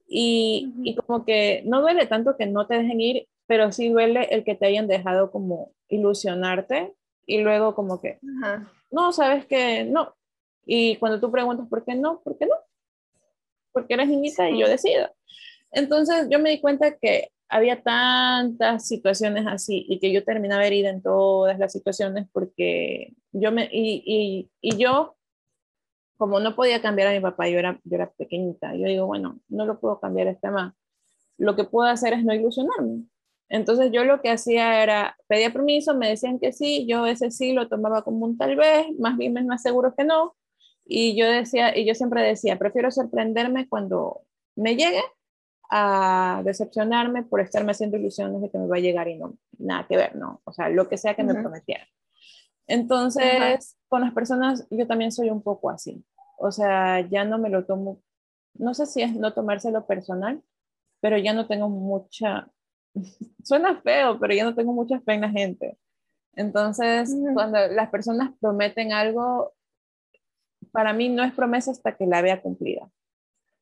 Y, 0.07 0.74
y 0.82 0.94
como 0.96 1.24
que 1.24 1.62
no 1.64 1.80
duele 1.80 2.07
tanto 2.07 2.36
que 2.36 2.44
no 2.44 2.66
te 2.66 2.74
dejen 2.74 3.01
ir, 3.01 3.28
pero 3.46 3.72
sí 3.72 3.88
duele 3.88 4.28
el 4.30 4.44
que 4.44 4.57
te 4.57 4.66
hayan 4.66 4.88
dejado 4.88 5.30
como 5.30 5.72
ilusionarte 5.88 6.92
y 7.24 7.38
luego 7.38 7.74
como 7.74 7.99
que, 8.03 8.18
no, 8.90 9.12
sabes 9.12 9.46
que 9.46 9.84
no. 9.84 10.14
Y 10.66 10.96
cuando 10.96 11.18
tú 11.18 11.30
preguntas 11.30 11.66
por 11.66 11.82
qué 11.82 11.94
no, 11.94 12.20
¿por 12.20 12.36
qué 12.36 12.44
no? 12.44 12.57
Porque 13.79 13.95
eres 13.95 14.09
niñita 14.09 14.49
y 14.51 14.61
yo 14.61 14.68
decido. 14.68 15.09
Entonces 15.70 16.26
yo 16.31 16.39
me 16.39 16.51
di 16.51 16.61
cuenta 16.61 16.97
que 16.97 17.31
había 17.49 17.83
tantas 17.83 18.87
situaciones 18.87 19.47
así 19.47 19.87
y 19.89 19.99
que 20.01 20.12
yo 20.12 20.24
terminaba 20.24 20.66
herida 20.66 20.91
en 20.91 21.03
todas 21.03 21.59
las 21.59 21.72
situaciones 21.72 22.26
porque 22.33 23.14
yo 23.33 23.53
me, 23.53 23.68
y, 23.72 24.51
y, 24.61 24.76
yo, 24.76 25.16
como 26.16 26.41
no 26.41 26.55
podía 26.55 26.83
cambiar 26.83 27.09
a 27.09 27.12
mi 27.12 27.20
papá, 27.20 27.49
yo 27.49 27.59
era, 27.59 27.81
yo 27.85 27.95
era 27.97 28.11
pequeñita, 28.11 28.74
yo 28.74 28.87
digo, 28.87 29.07
bueno, 29.07 29.41
no 29.49 29.64
lo 29.64 29.81
puedo 29.81 30.01
cambiar 30.01 30.26
este 30.26 30.51
más. 30.51 30.74
Lo 31.39 31.57
que 31.57 31.64
puedo 31.64 31.89
hacer 31.89 32.12
es 32.12 32.24
no 32.24 32.35
ilusionarme. 32.35 33.05
Entonces 33.49 33.91
yo 33.93 34.05
lo 34.05 34.20
que 34.20 34.31
hacía 34.31 34.83
era, 34.83 35.16
pedía 35.26 35.53
permiso, 35.53 35.95
me 35.95 36.11
decían 36.11 36.39
que 36.39 36.53
sí, 36.53 36.87
yo 36.87 37.07
ese 37.07 37.31
sí 37.31 37.53
lo 37.53 37.68
tomaba 37.68 38.03
como 38.03 38.26
un 38.26 38.37
tal 38.37 38.57
vez, 38.57 38.87
más 38.99 39.16
bien 39.16 39.33
me 39.33 39.43
más 39.43 39.62
seguro 39.62 39.95
que 39.97 40.05
no, 40.05 40.37
y 40.91 41.14
yo 41.14 41.30
decía, 41.30 41.76
y 41.76 41.84
yo 41.84 41.95
siempre 41.95 42.22
decía, 42.22 42.59
prefiero 42.59 42.91
sorprenderme 42.91 43.68
cuando 43.68 44.22
me 44.57 44.74
llegue 44.74 45.03
a 45.70 46.41
decepcionarme 46.47 47.24
por 47.24 47.43
estarme 47.43 47.72
haciendo 47.72 47.99
ilusiones 47.99 48.41
de 48.41 48.51
que 48.51 48.57
me 48.57 48.66
va 48.66 48.76
a 48.76 48.80
llegar 48.80 49.07
y 49.07 49.16
no, 49.16 49.36
nada 49.59 49.86
que 49.86 49.99
ver, 49.99 50.16
¿no? 50.16 50.41
O 50.45 50.53
sea, 50.53 50.70
lo 50.70 50.89
que 50.89 50.97
sea 50.97 51.14
que 51.14 51.24
me 51.24 51.34
prometiera. 51.34 51.86
Entonces, 52.66 53.76
con 53.89 54.01
las 54.01 54.14
personas, 54.14 54.66
yo 54.70 54.86
también 54.86 55.12
soy 55.12 55.28
un 55.28 55.43
poco 55.43 55.68
así. 55.68 56.03
O 56.39 56.51
sea, 56.51 57.01
ya 57.01 57.24
no 57.26 57.39
me 57.39 57.51
lo 57.51 57.66
tomo, 57.66 58.01
no 58.55 58.72
sé 58.72 58.86
si 58.86 59.03
es 59.03 59.14
no 59.14 59.34
tomárselo 59.34 59.86
personal, 59.86 60.43
pero 61.01 61.18
ya 61.18 61.34
no 61.34 61.47
tengo 61.47 61.68
mucha, 61.68 62.51
suena 63.45 63.78
feo, 63.82 64.18
pero 64.18 64.32
ya 64.32 64.45
no 64.45 64.55
tengo 64.55 64.72
mucha 64.72 65.01
fe 65.01 65.12
en 65.12 65.20
la 65.20 65.30
gente. 65.30 65.78
Entonces, 66.34 67.14
cuando 67.34 67.59
las 67.68 67.91
personas 67.91 68.30
prometen 68.41 68.93
algo, 68.93 69.53
para 70.79 70.93
mí 70.93 71.09
no 71.09 71.24
es 71.24 71.33
promesa 71.33 71.72
hasta 71.72 71.97
que 71.97 72.07
la 72.07 72.22
vea 72.22 72.41
cumplida. 72.41 72.89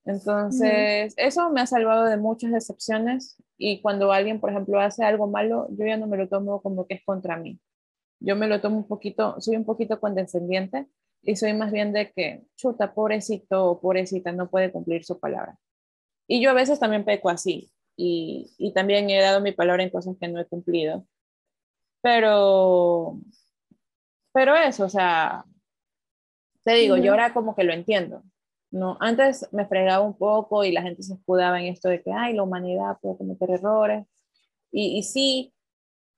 Entonces, 0.05 1.14
eso 1.17 1.49
me 1.49 1.62
ha 1.62 1.67
salvado 1.67 2.05
de 2.05 2.19
muchas 2.19 2.53
decepciones 2.53 3.43
y 3.57 3.81
cuando 3.81 4.12
alguien, 4.12 4.39
por 4.39 4.51
ejemplo, 4.51 4.79
hace 4.79 5.03
algo 5.03 5.27
malo, 5.27 5.67
yo 5.71 5.87
ya 5.87 5.97
no 5.97 6.09
me 6.09 6.19
lo 6.19 6.29
tomo 6.29 6.61
como 6.61 6.87
que 6.87 6.97
es 6.97 7.05
contra 7.07 7.39
mí. 7.39 7.59
Yo 8.21 8.37
me 8.37 8.49
lo 8.49 8.61
tomo 8.61 8.77
un 8.77 8.87
poquito, 8.87 9.41
soy 9.41 9.57
un 9.57 9.64
poquito 9.64 9.99
condescendiente 9.99 10.89
y 11.23 11.37
soy 11.37 11.55
más 11.55 11.73
bien 11.73 11.95
de 11.95 12.12
que, 12.12 12.45
chuta, 12.55 12.93
pobrecito 12.93 13.64
o 13.64 13.81
pobrecita, 13.81 14.31
no 14.31 14.51
puede 14.51 14.71
cumplir 14.71 15.03
su 15.03 15.19
palabra. 15.19 15.57
Y 16.29 16.43
yo 16.43 16.51
a 16.51 16.53
veces 16.53 16.79
también 16.79 17.07
peco 17.07 17.31
así 17.31 17.73
y, 17.97 18.53
y 18.59 18.75
también 18.75 19.09
he 19.09 19.23
dado 19.23 19.41
mi 19.41 19.53
palabra 19.53 19.83
en 19.83 19.89
cosas 19.89 20.17
que 20.21 20.29
no 20.29 20.39
he 20.39 20.45
cumplido. 20.45 21.07
Pero, 22.03 23.19
pero 24.35 24.55
eso, 24.55 24.85
o 24.85 24.91
sea, 24.91 25.47
te 26.67 26.75
digo, 26.75 26.97
yo 26.97 27.12
ahora 27.12 27.33
como 27.33 27.55
que 27.55 27.62
lo 27.62 27.73
entiendo. 27.73 28.25
No, 28.73 28.97
antes 28.99 29.49
me 29.53 29.67
fregaba 29.67 30.05
un 30.05 30.19
poco 30.19 30.64
y 30.64 30.73
la 30.73 30.83
gente 30.83 31.05
se 31.05 31.14
escudaba 31.14 31.61
en 31.61 31.67
esto 31.67 31.89
de 31.89 32.03
que, 32.03 32.11
ay, 32.12 32.35
la 32.35 32.43
humanidad 32.43 32.99
puede 33.01 33.17
cometer 33.17 33.53
errores. 33.53 34.05
Y, 34.73 34.99
y 34.99 35.05
sí, 35.05 35.55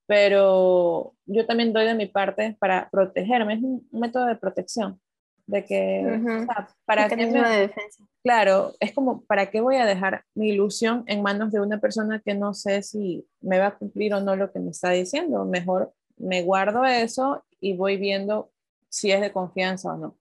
pero 0.07 1.15
yo 1.27 1.45
también 1.45 1.75
doy 1.75 1.85
de 1.85 1.95
mi 1.95 2.07
parte 2.07 2.57
para 2.59 2.89
protegerme. 2.89 3.55
Es 3.55 3.63
un, 3.63 3.87
método 3.93 4.25
de 4.25 4.37
protección. 4.37 4.99
De 5.47 5.65
que, 5.65 6.47
para 6.87 7.09
que 7.09 7.17
me, 7.17 7.27
de 7.27 7.61
defensa. 7.61 8.05
Claro, 8.23 8.73
es 8.81 8.95
como, 8.95 9.25
¿para 9.25 9.51
qué 9.51 9.61
voy 9.61 9.77
a 9.77 9.87
dejar 9.87 10.25
mi 10.35 10.49
ilusión 10.49 11.05
en 11.07 11.23
manos 11.23 11.53
de 11.53 11.61
una 11.61 11.79
persona 11.79 12.23
que 12.25 12.35
no 12.35 12.55
sé 12.55 12.83
si 12.83 13.27
me 13.41 13.59
va 13.59 13.67
a 13.67 13.79
cumplir 13.79 14.15
o 14.15 14.21
no 14.21 14.35
lo 14.35 14.51
que 14.51 14.61
me 14.61 14.71
está 14.71 14.91
diciendo? 14.91 15.45
Mejor 15.45 15.93
me 16.17 16.43
guardo 16.43 16.85
eso 16.85 17.45
y 17.61 17.77
voy 17.77 17.99
viendo 17.99 18.51
si 18.91 19.11
es 19.11 19.21
de 19.21 19.33
confianza 19.33 19.93
o 19.93 19.97
no 19.97 20.18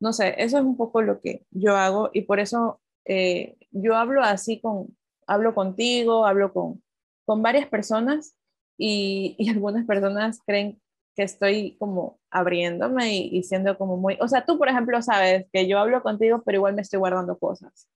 no 0.00 0.12
sé, 0.12 0.34
eso 0.38 0.58
es 0.58 0.64
un 0.64 0.76
poco 0.76 1.02
lo 1.02 1.20
que 1.20 1.44
yo 1.50 1.76
hago 1.76 2.10
y 2.12 2.22
por 2.22 2.40
eso 2.40 2.80
eh, 3.04 3.56
yo 3.70 3.96
hablo 3.96 4.22
así 4.22 4.60
con, 4.60 4.96
hablo 5.26 5.54
contigo, 5.54 6.26
hablo 6.26 6.52
con, 6.52 6.82
con 7.24 7.42
varias 7.42 7.68
personas 7.68 8.36
y, 8.76 9.36
y, 9.38 9.48
algunas 9.50 9.86
personas 9.86 10.40
creen 10.44 10.80
que 11.14 11.22
estoy 11.22 11.76
como 11.78 12.18
abriéndome 12.30 13.16
y, 13.16 13.42
siendo 13.42 13.78
como 13.78 13.96
muy, 13.96 14.18
o 14.20 14.28
sea, 14.28 14.44
tú 14.44 14.58
por 14.58 14.68
ejemplo 14.68 15.00
sabes 15.00 15.46
que 15.50 15.66
yo 15.66 15.78
hablo 15.78 16.02
contigo, 16.02 16.42
pero 16.44 16.56
igual 16.56 16.74
me 16.74 16.82
estoy 16.82 16.98
guardando 16.98 17.38
cosas. 17.38 17.88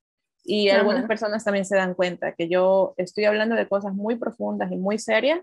Y 0.42 0.70
algunas 0.70 1.06
personas 1.06 1.44
también 1.44 1.66
se 1.66 1.76
dan 1.76 1.92
cuenta 1.92 2.32
que 2.32 2.48
yo 2.48 2.94
estoy 2.96 3.26
hablando 3.26 3.56
de 3.56 3.68
cosas 3.68 3.92
muy 3.92 4.16
profundas 4.16 4.72
y 4.72 4.76
muy 4.76 4.98
serias, 4.98 5.42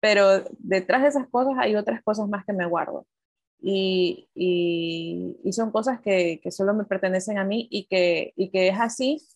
pero 0.00 0.42
detrás 0.58 1.02
de 1.02 1.08
esas 1.08 1.28
cosas 1.28 1.54
hay 1.58 1.76
otras 1.76 2.02
cosas 2.02 2.28
más 2.28 2.44
que 2.44 2.52
me 2.52 2.66
guardo 2.66 3.06
y, 3.60 4.28
y, 4.34 5.52
son 5.52 5.70
cosas 5.70 6.00
que, 6.00 6.40
que, 6.42 6.50
solo 6.50 6.74
me 6.74 6.84
pertenecen 6.84 7.38
a 7.38 7.44
mí 7.44 7.66
y 7.70 7.86
que, 7.86 8.32
y 8.36 8.50
que 8.50 8.68
es 8.68 8.78
así 8.78 9.26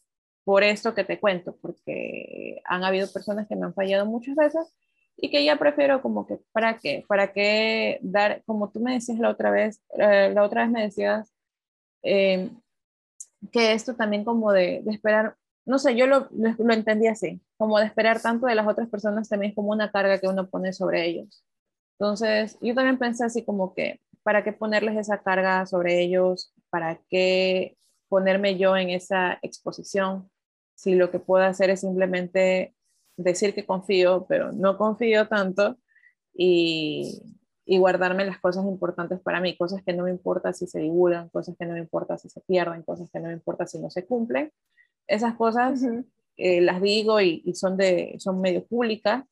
por 0.45 0.63
esto 0.63 0.95
que 0.95 1.05
te 1.05 1.19
cuento, 1.21 1.57
porque 1.61 2.61
han 2.65 2.85
habido 2.85 3.11
personas 3.13 3.49
que 3.49 3.57
me 3.57 3.67
han 3.67 3.75
fallado 3.75 4.07
muchas 4.07 4.37
veces 4.37 4.75
y 5.17 5.31
que 5.31 5.45
ya 5.45 5.57
prefiero 5.57 6.03
como 6.03 6.27
que, 6.27 6.39
¿para 6.53 6.79
qué? 6.79 7.05
¿Para 7.07 7.33
qué 7.33 7.99
dar, 8.03 8.43
como 8.47 8.71
tú 8.71 8.81
me 8.81 8.95
decías 8.95 9.19
la 9.19 9.31
otra 9.31 9.51
vez, 9.51 9.83
eh, 9.99 10.33
la 10.35 10.43
otra 10.43 10.63
vez 10.63 10.71
me 10.71 10.83
decías 10.83 11.33
eh, 12.03 12.51
que 13.53 13.73
esto 13.73 13.95
también 13.97 14.25
como 14.25 14.53
de, 14.53 14.83
de 14.83 14.93
esperar, 14.93 15.37
no 15.67 15.79
sé, 15.79 15.95
yo 15.95 16.07
lo, 16.07 16.29
lo, 16.31 16.73
entendí 16.73 17.07
así, 17.07 17.41
como 17.57 17.79
de 17.79 17.87
esperar 17.87 18.21
tanto 18.21 18.47
de 18.47 18.55
las 18.55 18.67
otras 18.67 18.89
personas 18.89 19.29
también 19.29 19.51
es 19.51 19.57
como 19.57 19.71
una 19.71 19.91
carga 19.91 20.19
que 20.19 20.29
uno 20.29 20.49
pone 20.49 20.73
sobre 20.73 21.07
ellos. 21.07 21.45
Entonces, 21.99 22.59
yo 22.63 22.75
también 22.75 22.99
pensé 22.99 23.25
así 23.25 23.45
como 23.45 23.75
que 23.75 24.01
¿para 24.31 24.45
qué 24.45 24.53
ponerles 24.53 24.97
esa 24.97 25.25
carga 25.25 25.67
sobre 25.67 26.01
ellos? 26.01 26.55
¿Para 26.71 27.01
qué 27.11 27.77
ponerme 28.09 28.57
yo 28.57 28.77
en 28.77 28.91
esa 28.91 29.41
exposición? 29.43 30.31
Si 30.77 30.95
lo 30.95 31.11
que 31.11 31.19
puedo 31.19 31.43
hacer 31.43 31.69
es 31.69 31.81
simplemente 31.81 32.77
decir 33.17 33.57
que 33.57 33.67
confío, 33.67 34.27
pero 34.29 34.53
no 34.53 34.79
confío 34.79 35.27
tanto 35.27 35.79
y, 36.33 37.21
y 37.65 37.79
guardarme 37.79 38.25
las 38.25 38.39
cosas 38.39 38.65
importantes 38.67 39.19
para 39.19 39.41
mí, 39.41 39.57
cosas 39.57 39.83
que 39.83 39.95
no 39.95 40.05
me 40.05 40.13
importa 40.13 40.53
si 40.53 40.69
se 40.69 40.79
divulgan, 40.79 41.29
cosas 41.31 41.57
que 41.59 41.67
no 41.67 41.73
me 41.73 41.81
importa 41.81 42.17
si 42.17 42.29
se 42.29 42.41
pierden, 42.43 42.85
cosas 42.85 43.11
que 43.13 43.19
no 43.19 43.27
me 43.27 43.35
importa 43.35 43.67
si 43.67 43.81
no 43.81 43.91
se 43.91 44.07
cumplen. 44.07 44.53
Esas 45.09 45.35
cosas 45.35 45.85
eh, 46.37 46.61
las 46.61 46.81
digo 46.81 47.21
y, 47.21 47.43
y, 47.45 47.55
son, 47.57 47.77
de, 47.77 48.15
son 48.21 48.41
medio 48.41 48.65
públicas, 48.65 49.25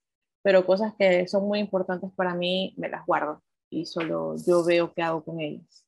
pero 0.42 0.66
cosas 0.66 0.92
que 0.98 1.28
son 1.28 1.46
muy 1.46 1.60
importantes 1.60 2.10
para 2.16 2.34
mí 2.34 2.74
me 2.76 2.88
las 2.88 3.06
guardo 3.06 3.44
y 3.70 3.86
solo 3.86 4.36
yo 4.46 4.64
veo 4.64 4.92
qué 4.92 5.02
hago 5.02 5.24
con 5.24 5.40
ellos. 5.40 5.84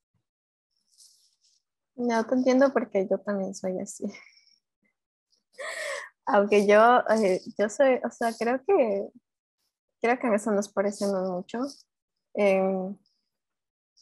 No 1.96 2.24
te 2.26 2.34
entiendo 2.34 2.72
porque 2.72 3.06
yo 3.08 3.18
también 3.18 3.54
soy 3.54 3.78
así. 3.78 4.04
Aunque 6.26 6.66
yo, 6.66 7.00
eh, 7.10 7.40
yo 7.58 7.68
soy, 7.68 8.00
o 8.04 8.10
sea, 8.10 8.32
creo 8.38 8.62
que, 8.66 9.08
creo 10.00 10.18
que 10.18 10.26
en 10.26 10.34
eso 10.34 10.50
nos 10.52 10.72
parecemos 10.72 11.28
mucho. 11.28 11.58
Em, 12.34 12.96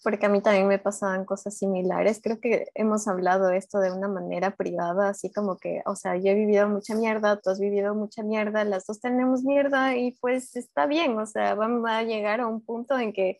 porque 0.05 0.27
a 0.27 0.29
mí 0.29 0.41
también 0.41 0.69
me 0.69 0.79
pasaban 0.79 1.25
cosas 1.25 1.57
similares. 1.57 2.21
Creo 2.23 2.41
que 2.41 2.67
hemos 2.75 3.09
hablado 3.09 3.51
esto 3.51 3.81
de 3.81 3.93
una 3.93 4.09
manera 4.09 4.55
privada, 4.55 5.09
así 5.09 5.33
como 5.33 5.59
que, 5.59 5.83
o 5.87 5.97
sea, 5.97 6.17
yo 6.17 6.31
he 6.31 6.35
vivido 6.35 6.69
mucha 6.69 6.95
mierda, 6.95 7.41
tú 7.41 7.51
has 7.51 7.59
vivido 7.59 7.95
mucha 7.95 8.23
mierda, 8.23 8.65
las 8.65 8.87
dos 8.87 9.01
tenemos 9.01 9.43
mierda 9.43 9.97
y 9.97 10.13
pues 10.21 10.55
está 10.57 10.87
bien, 10.87 11.19
o 11.19 11.27
sea, 11.27 11.55
vamos 11.55 11.89
a 11.91 12.03
llegar 12.05 12.41
a 12.41 12.47
un 12.47 12.65
punto 12.65 12.97
en 12.99 13.13
que 13.13 13.39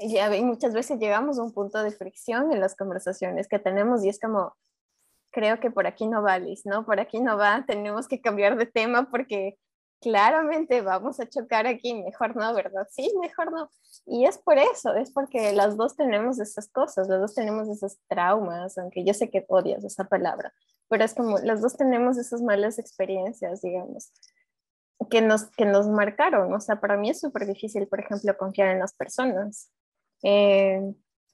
ya 0.00 0.30
muchas 0.42 0.74
veces 0.74 0.98
llegamos 0.98 1.38
a 1.38 1.42
un 1.42 1.52
punto 1.52 1.82
de 1.82 1.90
fricción 1.90 2.52
en 2.52 2.60
las 2.60 2.76
conversaciones 2.76 3.48
que 3.48 3.58
tenemos 3.58 4.04
y 4.04 4.08
es 4.08 4.20
como, 4.20 4.54
creo 5.30 5.60
que 5.60 5.70
por 5.70 5.86
aquí 5.86 6.06
no 6.06 6.22
va, 6.22 6.38
Liz, 6.38 6.66
¿no? 6.66 6.84
Por 6.84 7.00
aquí 7.00 7.20
no 7.20 7.36
va, 7.36 7.64
tenemos 7.66 8.08
que 8.08 8.20
cambiar 8.20 8.56
de 8.56 8.66
tema 8.66 9.10
porque 9.10 9.58
claramente 10.00 10.82
vamos 10.82 11.20
a 11.20 11.28
chocar 11.28 11.66
aquí, 11.66 11.94
mejor 11.94 12.36
no, 12.36 12.54
¿verdad? 12.54 12.86
Sí, 12.90 13.10
mejor 13.20 13.52
no. 13.52 13.70
Y 14.04 14.26
es 14.26 14.38
por 14.38 14.58
eso, 14.58 14.94
es 14.94 15.10
porque 15.10 15.52
las 15.52 15.76
dos 15.76 15.96
tenemos 15.96 16.38
esas 16.38 16.68
cosas, 16.68 17.08
las 17.08 17.20
dos 17.20 17.34
tenemos 17.34 17.68
esos 17.68 17.98
traumas, 18.08 18.76
aunque 18.78 19.04
yo 19.04 19.14
sé 19.14 19.30
que 19.30 19.44
odias 19.48 19.84
esa 19.84 20.04
palabra, 20.04 20.52
pero 20.88 21.04
es 21.04 21.14
como, 21.14 21.38
las 21.38 21.60
dos 21.60 21.76
tenemos 21.76 22.18
esas 22.18 22.42
malas 22.42 22.78
experiencias, 22.78 23.62
digamos, 23.62 24.12
que 25.10 25.20
nos, 25.20 25.44
que 25.50 25.64
nos 25.64 25.88
marcaron. 25.88 26.52
O 26.52 26.60
sea, 26.60 26.80
para 26.80 26.96
mí 26.96 27.10
es 27.10 27.20
súper 27.20 27.46
difícil, 27.46 27.86
por 27.88 28.00
ejemplo, 28.00 28.36
confiar 28.36 28.68
en 28.68 28.78
las 28.78 28.94
personas. 28.94 29.70
Eh, 30.22 30.80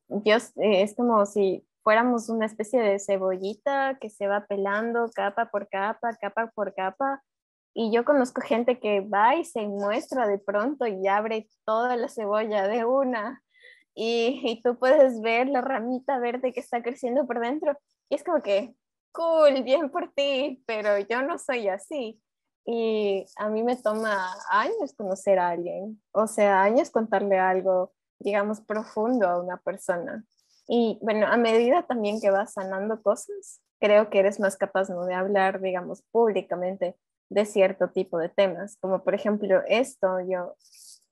yo, 0.08 0.36
eh, 0.36 0.82
es 0.82 0.94
como 0.94 1.24
si 1.26 1.66
fuéramos 1.82 2.28
una 2.28 2.46
especie 2.46 2.80
de 2.80 2.98
cebollita 2.98 3.98
que 4.00 4.10
se 4.10 4.26
va 4.26 4.46
pelando 4.46 5.10
capa 5.14 5.50
por 5.50 5.68
capa, 5.68 6.16
capa 6.20 6.50
por 6.54 6.74
capa. 6.74 7.22
Y 7.74 7.92
yo 7.92 8.04
conozco 8.04 8.42
gente 8.42 8.78
que 8.78 9.00
va 9.00 9.36
y 9.36 9.44
se 9.44 9.66
muestra 9.66 10.26
de 10.26 10.38
pronto 10.38 10.86
y 10.86 11.06
abre 11.08 11.48
toda 11.64 11.96
la 11.96 12.08
cebolla 12.08 12.68
de 12.68 12.84
una. 12.84 13.42
Y, 13.94 14.42
y 14.44 14.62
tú 14.62 14.78
puedes 14.78 15.20
ver 15.20 15.48
la 15.48 15.60
ramita 15.60 16.18
verde 16.18 16.52
que 16.52 16.60
está 16.60 16.82
creciendo 16.82 17.26
por 17.26 17.40
dentro. 17.40 17.76
Y 18.10 18.16
es 18.16 18.24
como 18.24 18.42
que, 18.42 18.74
cool, 19.12 19.62
bien 19.62 19.90
por 19.90 20.12
ti, 20.12 20.62
pero 20.66 20.98
yo 20.98 21.22
no 21.22 21.38
soy 21.38 21.68
así. 21.68 22.20
Y 22.64 23.24
a 23.36 23.48
mí 23.48 23.62
me 23.62 23.76
toma 23.76 24.34
años 24.50 24.94
conocer 24.96 25.38
a 25.38 25.50
alguien, 25.50 26.00
o 26.12 26.26
sea, 26.28 26.62
años 26.62 26.90
contarle 26.90 27.38
algo, 27.38 27.92
digamos, 28.22 28.60
profundo 28.60 29.28
a 29.28 29.40
una 29.40 29.56
persona. 29.58 30.24
Y 30.68 30.98
bueno, 31.02 31.26
a 31.26 31.36
medida 31.36 31.82
también 31.86 32.20
que 32.20 32.30
vas 32.30 32.54
sanando 32.54 33.02
cosas, 33.02 33.60
creo 33.80 34.10
que 34.10 34.20
eres 34.20 34.38
más 34.40 34.56
capaz 34.56 34.88
¿no? 34.90 35.04
de 35.06 35.14
hablar, 35.14 35.60
digamos, 35.60 36.02
públicamente 36.12 36.96
de 37.28 37.44
cierto 37.44 37.90
tipo 37.90 38.18
de 38.18 38.28
temas. 38.28 38.76
Como 38.80 39.02
por 39.02 39.14
ejemplo 39.14 39.62
esto, 39.66 40.20
yo 40.20 40.54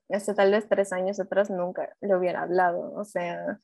hace 0.09 0.33
tal 0.33 0.51
vez 0.51 0.67
tres 0.69 0.93
años 0.93 1.19
atrás 1.19 1.49
nunca 1.49 1.95
lo 1.99 2.17
hubiera 2.17 2.43
hablado. 2.43 2.93
O 2.93 3.03
sea, 3.03 3.59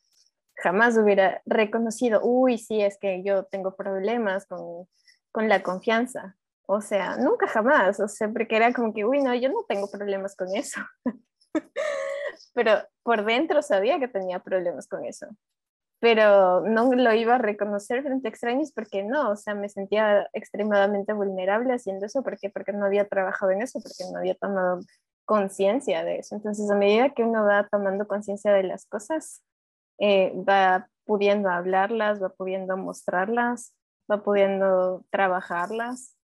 jamás 0.56 0.98
hubiera 0.98 1.42
reconocido, 1.46 2.22
uy, 2.24 2.58
sí, 2.58 2.82
es 2.82 2.98
que 2.98 3.24
yo 3.24 3.46
tengo 3.46 3.76
problemas 3.76 4.46
con, 4.46 4.88
con 5.32 5.48
la 5.50 5.64
confianza. 5.64 6.36
O 6.68 6.82
sea, 6.82 7.18
nunca 7.18 7.48
jamás. 7.48 8.00
O 8.00 8.08
sea, 8.08 8.30
porque 8.30 8.58
era 8.58 8.74
como 8.74 8.94
que, 8.94 9.06
uy, 9.06 9.22
no, 9.22 9.34
yo 9.36 9.50
no 9.50 9.64
tengo 9.68 9.90
problemas 9.90 10.36
con 10.36 10.54
eso. 10.54 10.82
pero 12.58 12.72
por 13.04 13.24
dentro 13.24 13.62
sabía 13.62 14.00
que 14.00 14.08
tenía 14.08 14.40
problemas 14.40 14.88
con 14.88 15.06
eso. 15.06 15.28
Pero 16.00 16.62
no 16.62 16.92
lo 16.92 17.14
iba 17.14 17.36
a 17.36 17.38
reconocer 17.38 18.02
frente 18.02 18.28
a 18.28 18.32
extraños 18.32 18.72
porque 18.72 19.04
no, 19.04 19.30
o 19.30 19.36
sea, 19.36 19.54
me 19.54 19.70
sentía 19.70 20.28
extremadamente 20.34 21.14
vulnerable 21.14 21.76
haciendo 21.76 22.08
eso. 22.08 22.24
¿Por 22.24 22.40
qué? 22.40 22.50
Porque 22.50 22.74
no 22.74 22.88
había 22.88 23.08
trabajado 23.08 23.52
en 23.52 23.62
eso, 23.62 23.80
porque 23.80 24.12
no 24.12 24.18
había 24.18 24.34
tomado 24.34 24.80
conciencia 25.24 26.04
de 26.04 26.18
eso. 26.18 26.34
Entonces, 26.34 26.68
a 26.72 26.74
medida 26.74 27.12
que 27.12 27.24
uno 27.24 27.46
va 27.46 27.68
tomando 27.68 28.08
conciencia 28.08 28.52
de 28.52 28.64
las 28.64 28.88
cosas, 28.88 29.44
eh, 30.00 30.34
va 30.34 30.90
pudiendo 31.06 31.52
hablarlas, 31.52 32.24
va 32.24 32.30
pudiendo 32.30 32.76
mostrarlas, 32.76 33.72
va 34.12 34.24
pudiendo 34.24 35.06
trabajarlas 35.12 36.18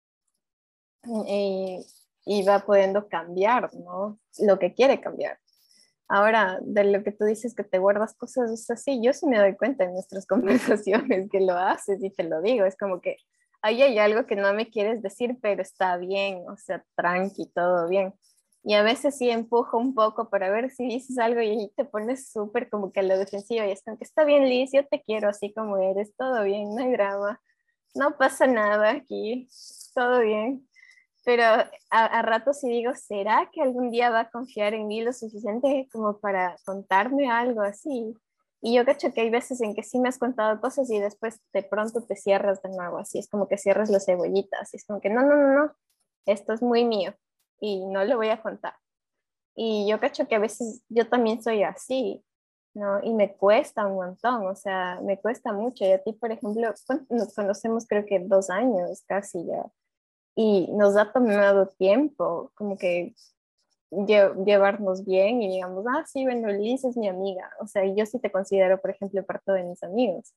y, 1.26 1.84
y 2.24 2.42
va 2.44 2.60
pudiendo 2.60 3.06
cambiar, 3.08 3.74
¿no? 3.74 4.18
Lo 4.38 4.58
que 4.58 4.72
quiere 4.72 4.98
cambiar. 4.98 5.41
Ahora, 6.14 6.58
de 6.60 6.84
lo 6.84 7.02
que 7.02 7.10
tú 7.10 7.24
dices 7.24 7.54
que 7.54 7.64
te 7.64 7.78
guardas 7.78 8.14
cosas, 8.14 8.50
es 8.50 8.70
así, 8.70 9.00
yo 9.02 9.14
sí 9.14 9.24
me 9.26 9.38
doy 9.38 9.56
cuenta 9.56 9.84
en 9.84 9.94
nuestras 9.94 10.26
conversaciones 10.26 11.30
que 11.30 11.40
lo 11.40 11.54
haces 11.54 12.04
y 12.04 12.10
te 12.10 12.24
lo 12.24 12.42
digo, 12.42 12.66
es 12.66 12.76
como 12.76 13.00
que 13.00 13.16
ahí 13.62 13.80
hay 13.80 13.98
algo 13.98 14.26
que 14.26 14.36
no 14.36 14.52
me 14.52 14.68
quieres 14.68 15.00
decir, 15.00 15.38
pero 15.40 15.62
está 15.62 15.96
bien, 15.96 16.44
o 16.50 16.58
sea, 16.58 16.84
tranqui, 16.96 17.46
todo 17.54 17.88
bien. 17.88 18.12
Y 18.62 18.74
a 18.74 18.82
veces 18.82 19.16
sí 19.16 19.30
empujo 19.30 19.78
un 19.78 19.94
poco 19.94 20.28
para 20.28 20.50
ver 20.50 20.70
si 20.70 20.86
dices 20.86 21.16
algo 21.16 21.40
y 21.40 21.48
ahí 21.48 21.72
te 21.76 21.86
pones 21.86 22.30
súper 22.30 22.68
como 22.68 22.92
que 22.92 23.00
a 23.00 23.04
lo 23.04 23.16
defensivo 23.16 23.64
y 23.64 23.70
es 23.70 23.82
como 23.82 23.96
que 23.96 24.04
está 24.04 24.24
bien, 24.24 24.46
Liz, 24.50 24.70
yo 24.74 24.86
te 24.86 25.00
quiero 25.00 25.30
así 25.30 25.54
como 25.54 25.78
eres, 25.78 26.14
todo 26.14 26.44
bien, 26.44 26.74
no 26.74 26.82
hay 26.82 26.92
drama, 26.92 27.40
no 27.94 28.18
pasa 28.18 28.46
nada 28.46 28.90
aquí, 28.90 29.48
todo 29.94 30.20
bien 30.20 30.68
pero 31.24 31.44
a, 31.44 31.66
a 31.90 32.22
rato 32.22 32.52
sí 32.52 32.68
digo, 32.68 32.94
¿será 32.94 33.48
que 33.52 33.62
algún 33.62 33.90
día 33.90 34.10
va 34.10 34.20
a 34.20 34.30
confiar 34.30 34.74
en 34.74 34.88
mí 34.88 35.02
lo 35.02 35.12
suficiente 35.12 35.88
como 35.92 36.18
para 36.18 36.56
contarme 36.64 37.30
algo 37.30 37.62
así? 37.62 38.14
Y 38.60 38.76
yo 38.76 38.84
cacho 38.84 39.12
que 39.12 39.22
hay 39.22 39.30
veces 39.30 39.60
en 39.60 39.74
que 39.74 39.82
sí 39.82 39.98
me 39.98 40.08
has 40.08 40.18
contado 40.18 40.60
cosas 40.60 40.88
y 40.90 41.00
después 41.00 41.40
de 41.52 41.62
pronto 41.64 42.02
te 42.02 42.16
cierras 42.16 42.62
de 42.62 42.70
nuevo, 42.70 42.98
así 42.98 43.18
es 43.18 43.28
como 43.28 43.48
que 43.48 43.58
cierras 43.58 43.90
las 43.90 44.06
cebollitas, 44.06 44.72
es 44.74 44.84
como 44.86 45.00
que 45.00 45.10
no, 45.10 45.22
no, 45.22 45.36
no, 45.36 45.54
no, 45.54 45.72
esto 46.26 46.52
es 46.52 46.62
muy 46.62 46.84
mío 46.84 47.14
y 47.60 47.84
no 47.86 48.04
lo 48.04 48.16
voy 48.16 48.28
a 48.28 48.40
contar. 48.40 48.74
Y 49.56 49.88
yo 49.88 50.00
cacho 50.00 50.28
que 50.28 50.36
a 50.36 50.38
veces 50.38 50.82
yo 50.88 51.08
también 51.08 51.42
soy 51.42 51.62
así, 51.64 52.24
¿no? 52.74 53.02
Y 53.02 53.12
me 53.14 53.36
cuesta 53.36 53.86
un 53.86 53.96
montón, 53.96 54.46
o 54.46 54.54
sea, 54.54 55.00
me 55.02 55.18
cuesta 55.20 55.52
mucho. 55.52 55.84
Y 55.84 55.92
a 55.92 56.02
ti, 56.02 56.12
por 56.14 56.32
ejemplo, 56.32 56.72
nos 57.10 57.34
conocemos 57.34 57.86
creo 57.86 58.06
que 58.06 58.20
dos 58.20 58.48
años 58.50 59.04
casi 59.06 59.44
ya 59.46 59.70
y 60.34 60.68
nos 60.72 60.96
ha 60.96 61.12
tomado 61.12 61.68
tiempo 61.68 62.50
como 62.54 62.76
que 62.76 63.14
llevarnos 63.90 65.04
bien 65.04 65.42
y 65.42 65.48
digamos, 65.48 65.84
ah, 65.88 66.04
sí, 66.06 66.24
bueno, 66.24 66.48
Liz 66.48 66.84
es 66.84 66.96
mi 66.96 67.08
amiga, 67.08 67.50
o 67.60 67.66
sea, 67.66 67.84
yo 67.84 68.06
sí 68.06 68.18
te 68.18 68.32
considero, 68.32 68.80
por 68.80 68.90
ejemplo, 68.90 69.24
parte 69.24 69.52
de 69.52 69.64
mis 69.64 69.82
amigos. 69.82 70.32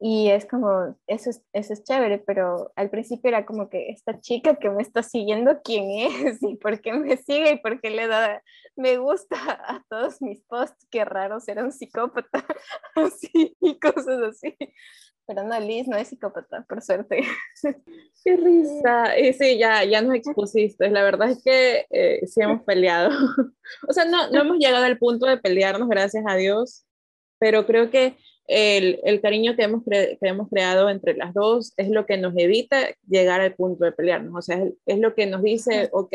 Y 0.00 0.30
es 0.30 0.46
como, 0.46 0.96
eso 1.06 1.30
es, 1.30 1.44
eso 1.52 1.72
es 1.72 1.84
chévere, 1.84 2.18
pero 2.18 2.72
al 2.74 2.90
principio 2.90 3.28
era 3.28 3.46
como 3.46 3.70
que 3.70 3.90
esta 3.90 4.20
chica 4.20 4.56
que 4.56 4.68
me 4.68 4.82
está 4.82 5.02
siguiendo, 5.02 5.60
¿quién 5.62 5.90
es? 5.90 6.42
¿Y 6.42 6.56
por 6.56 6.80
qué 6.80 6.92
me 6.92 7.16
sigue? 7.16 7.52
¿Y 7.52 7.58
por 7.58 7.80
qué 7.80 7.90
le 7.90 8.08
da 8.08 8.42
me 8.76 8.96
gusta 8.96 9.36
a 9.36 9.84
todos 9.88 10.20
mis 10.20 10.42
posts? 10.42 10.86
Qué 10.90 11.04
raro 11.04 11.38
ser 11.40 11.62
un 11.62 11.72
psicópata, 11.72 12.44
así, 12.96 13.56
y 13.60 13.78
cosas 13.78 14.20
así. 14.22 14.56
Pero 15.26 15.44
no, 15.44 15.58
Liz 15.60 15.86
no 15.86 15.96
es 15.96 16.08
psicópata, 16.08 16.64
por 16.68 16.82
suerte. 16.82 17.22
Qué 18.24 18.36
risa. 18.36 19.18
Y 19.18 19.32
sí, 19.32 19.56
ya, 19.56 19.84
ya 19.84 20.02
nos 20.02 20.16
expusiste. 20.16 20.90
La 20.90 21.04
verdad 21.04 21.30
es 21.30 21.42
que 21.42 21.86
eh, 21.90 22.26
sí 22.26 22.40
hemos 22.42 22.62
peleado. 22.66 23.10
o 23.88 23.92
sea, 23.92 24.04
no, 24.04 24.30
no 24.30 24.40
hemos 24.40 24.58
llegado 24.58 24.84
al 24.84 24.98
punto 24.98 25.26
de 25.26 25.38
pelearnos, 25.38 25.88
gracias 25.88 26.24
a 26.26 26.34
Dios, 26.34 26.84
pero 27.38 27.66
creo 27.66 27.90
que 27.90 28.16
el, 28.46 29.00
el 29.04 29.20
cariño 29.20 29.56
que 29.56 29.62
hemos, 29.64 29.82
que 29.84 30.18
hemos 30.20 30.48
creado 30.48 30.90
entre 30.90 31.14
las 31.16 31.34
dos 31.34 31.72
es 31.76 31.88
lo 31.88 32.06
que 32.06 32.16
nos 32.16 32.34
evita 32.36 32.88
llegar 33.08 33.40
al 33.40 33.54
punto 33.54 33.84
de 33.84 33.92
pelearnos. 33.92 34.34
O 34.36 34.42
sea, 34.42 34.62
es, 34.62 34.72
es 34.86 34.98
lo 34.98 35.14
que 35.14 35.26
nos 35.26 35.42
dice, 35.42 35.88
ok, 35.92 36.14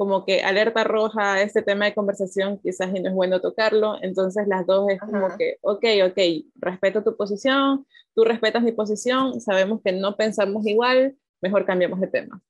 como 0.00 0.24
que 0.24 0.40
alerta 0.40 0.82
roja, 0.82 1.42
este 1.42 1.60
tema 1.60 1.84
de 1.84 1.92
conversación 1.92 2.58
quizás 2.62 2.88
y 2.94 3.00
no 3.00 3.10
es 3.10 3.14
bueno 3.14 3.42
tocarlo, 3.42 3.98
entonces 4.00 4.48
las 4.48 4.66
dos 4.66 4.88
es 4.88 4.98
como 4.98 5.36
que, 5.36 5.58
ok, 5.60 5.84
ok, 6.06 6.18
respeto 6.54 7.04
tu 7.04 7.18
posición, 7.18 7.86
tú 8.14 8.24
respetas 8.24 8.62
mi 8.62 8.72
posición, 8.72 9.42
sabemos 9.42 9.82
que 9.84 9.92
no 9.92 10.16
pensamos 10.16 10.66
igual, 10.66 11.16
mejor 11.42 11.66
cambiamos 11.66 12.00
de 12.00 12.06
tema. 12.06 12.40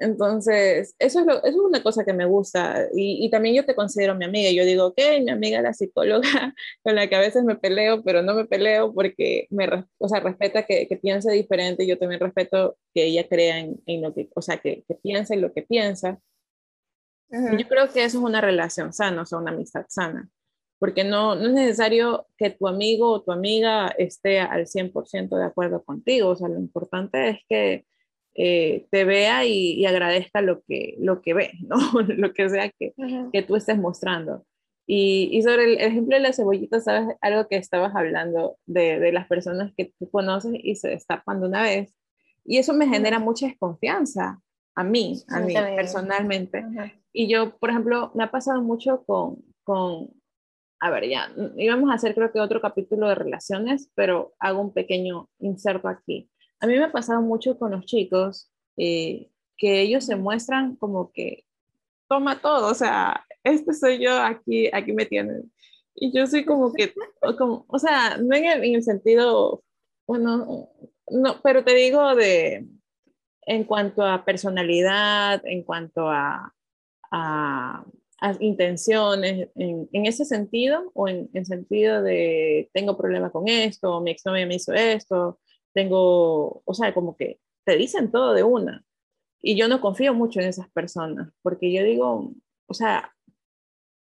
Entonces, 0.00 0.96
eso 0.98 1.20
es, 1.20 1.26
lo, 1.26 1.34
eso 1.44 1.46
es 1.46 1.54
una 1.56 1.82
cosa 1.82 2.06
que 2.06 2.14
me 2.14 2.24
gusta 2.24 2.88
y, 2.94 3.24
y, 3.24 3.30
también 3.30 3.54
yo 3.54 3.66
te 3.66 3.74
considero 3.74 4.14
mi 4.14 4.24
amiga. 4.24 4.50
Yo 4.50 4.64
digo, 4.64 4.86
ok, 4.86 4.98
mi 5.22 5.30
amiga 5.30 5.60
la 5.60 5.74
psicóloga 5.74 6.22
con 6.82 6.94
la 6.94 7.06
que 7.06 7.16
a 7.16 7.20
veces 7.20 7.44
me 7.44 7.56
peleo, 7.56 8.02
pero 8.02 8.22
no 8.22 8.34
me 8.34 8.46
peleo 8.46 8.94
porque 8.94 9.46
me, 9.50 9.68
o 9.98 10.08
sea, 10.08 10.20
respeta 10.20 10.64
que, 10.64 10.88
que 10.88 10.96
piense 10.96 11.30
diferente. 11.32 11.86
Yo 11.86 11.98
también 11.98 12.18
respeto 12.18 12.78
que 12.94 13.04
ella 13.04 13.28
crea 13.28 13.58
en, 13.58 13.78
en 13.84 14.00
lo 14.00 14.14
que, 14.14 14.30
o 14.34 14.40
sea, 14.40 14.56
que, 14.56 14.84
que 14.88 14.94
piense 14.94 15.34
en 15.34 15.42
lo 15.42 15.52
que 15.52 15.62
piensa. 15.62 16.18
Yo 17.30 17.68
creo 17.68 17.92
que 17.92 18.02
eso 18.02 18.18
es 18.18 18.24
una 18.24 18.40
relación 18.40 18.92
sana, 18.92 19.22
o 19.22 19.26
sea, 19.26 19.38
una 19.38 19.52
amistad 19.52 19.84
sana, 19.88 20.28
porque 20.80 21.04
no, 21.04 21.36
no 21.36 21.46
es 21.46 21.52
necesario 21.52 22.26
que 22.36 22.50
tu 22.50 22.66
amigo 22.66 23.12
o 23.12 23.22
tu 23.22 23.30
amiga 23.30 23.88
esté 23.98 24.40
al 24.40 24.66
100% 24.66 25.36
de 25.36 25.44
acuerdo 25.44 25.84
contigo, 25.84 26.30
o 26.30 26.36
sea, 26.36 26.48
lo 26.48 26.58
importante 26.58 27.28
es 27.28 27.38
que 27.48 27.84
eh, 28.34 28.86
te 28.90 29.04
vea 29.04 29.44
y, 29.44 29.84
agradezca 29.86 30.40
lo 30.42 30.62
que, 30.62 30.96
lo 30.98 31.20
que 31.22 31.34
ve, 31.34 31.52
¿no? 31.68 31.78
lo 32.02 32.32
que 32.32 32.48
sea 32.48 32.70
que, 32.70 32.94
que 33.32 33.42
tú 33.42 33.56
estés 33.56 33.78
mostrando. 33.78 34.44
Y, 34.86 35.28
y, 35.32 35.42
sobre 35.42 35.64
el 35.64 35.80
ejemplo 35.80 36.16
de 36.16 36.22
la 36.22 36.32
cebollita, 36.32 36.80
¿sabes? 36.80 37.16
Algo 37.20 37.46
que 37.46 37.56
estabas 37.56 37.94
hablando 37.94 38.56
de, 38.66 38.98
de 38.98 39.12
las 39.12 39.28
personas 39.28 39.72
que 39.76 39.92
tú 39.98 40.10
conoces 40.10 40.52
y 40.54 40.74
se 40.74 40.88
destapan 40.88 41.40
de 41.40 41.46
una 41.46 41.62
vez. 41.62 41.94
Y 42.44 42.58
eso 42.58 42.74
me 42.74 42.88
genera 42.88 43.20
mucha 43.20 43.46
desconfianza 43.46 44.40
a 44.74 44.84
mí, 44.84 45.22
a 45.28 45.40
mí 45.40 45.54
personalmente. 45.76 46.64
Y 47.12 47.28
yo, 47.28 47.56
por 47.58 47.70
ejemplo, 47.70 48.10
me 48.14 48.24
ha 48.24 48.30
pasado 48.30 48.62
mucho 48.62 49.04
con, 49.04 49.44
con, 49.62 50.10
a 50.80 50.90
ver, 50.90 51.08
ya, 51.08 51.30
íbamos 51.56 51.90
a 51.90 51.94
hacer 51.94 52.14
creo 52.14 52.32
que 52.32 52.40
otro 52.40 52.60
capítulo 52.60 53.08
de 53.08 53.14
relaciones, 53.14 53.90
pero 53.94 54.32
hago 54.38 54.60
un 54.60 54.72
pequeño 54.72 55.28
inserto 55.38 55.88
aquí. 55.88 56.30
A 56.60 56.66
mí 56.66 56.76
me 56.76 56.84
ha 56.84 56.92
pasado 56.92 57.22
mucho 57.22 57.58
con 57.58 57.72
los 57.72 57.86
chicos 57.86 58.50
eh, 58.76 59.30
que 59.56 59.80
ellos 59.80 60.04
se 60.04 60.16
muestran 60.16 60.76
como 60.76 61.12
que 61.12 61.44
toma 62.08 62.40
todo, 62.40 62.70
o 62.70 62.74
sea, 62.74 63.24
este 63.44 63.72
soy 63.72 64.02
yo, 64.02 64.12
aquí, 64.20 64.68
aquí 64.72 64.92
me 64.92 65.06
tienen. 65.06 65.52
Y 65.94 66.12
yo 66.12 66.26
soy 66.26 66.44
como 66.44 66.72
que, 66.72 66.92
como, 67.38 67.64
o 67.68 67.78
sea, 67.78 68.16
no 68.18 68.34
en 68.34 68.46
el, 68.46 68.64
en 68.64 68.74
el 68.76 68.82
sentido, 68.82 69.62
bueno, 70.06 70.68
no, 71.08 71.40
pero 71.42 71.64
te 71.64 71.74
digo 71.74 72.14
de, 72.14 72.66
en 73.42 73.64
cuanto 73.64 74.04
a 74.04 74.24
personalidad, 74.24 75.42
en 75.44 75.62
cuanto 75.62 76.08
a, 76.08 76.54
a, 77.10 77.84
intenciones, 78.40 79.48
en, 79.54 79.88
en, 79.92 80.06
ese 80.06 80.24
sentido, 80.24 80.90
o 80.94 81.08
en 81.08 81.30
el 81.32 81.46
sentido 81.46 82.02
de 82.02 82.70
tengo 82.72 82.96
problema 82.96 83.30
con 83.30 83.48
esto, 83.48 84.00
mi 84.00 84.10
exnovia 84.10 84.46
me 84.46 84.56
hizo 84.56 84.72
esto, 84.72 85.38
tengo, 85.72 86.62
o 86.64 86.74
sea, 86.74 86.94
como 86.94 87.16
que 87.16 87.40
te 87.64 87.76
dicen 87.76 88.10
todo 88.10 88.34
de 88.34 88.42
una. 88.42 88.84
Y 89.42 89.56
yo 89.56 89.68
no 89.68 89.80
confío 89.80 90.14
mucho 90.14 90.40
en 90.40 90.48
esas 90.48 90.68
personas, 90.70 91.32
porque 91.42 91.72
yo 91.72 91.82
digo, 91.82 92.32
o 92.66 92.74
sea, 92.74 93.14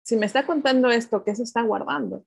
si 0.02 0.16
me 0.16 0.26
está 0.26 0.46
contando 0.46 0.90
esto, 0.90 1.22
¿qué 1.24 1.34
se 1.34 1.44
está 1.44 1.62
guardando? 1.62 2.24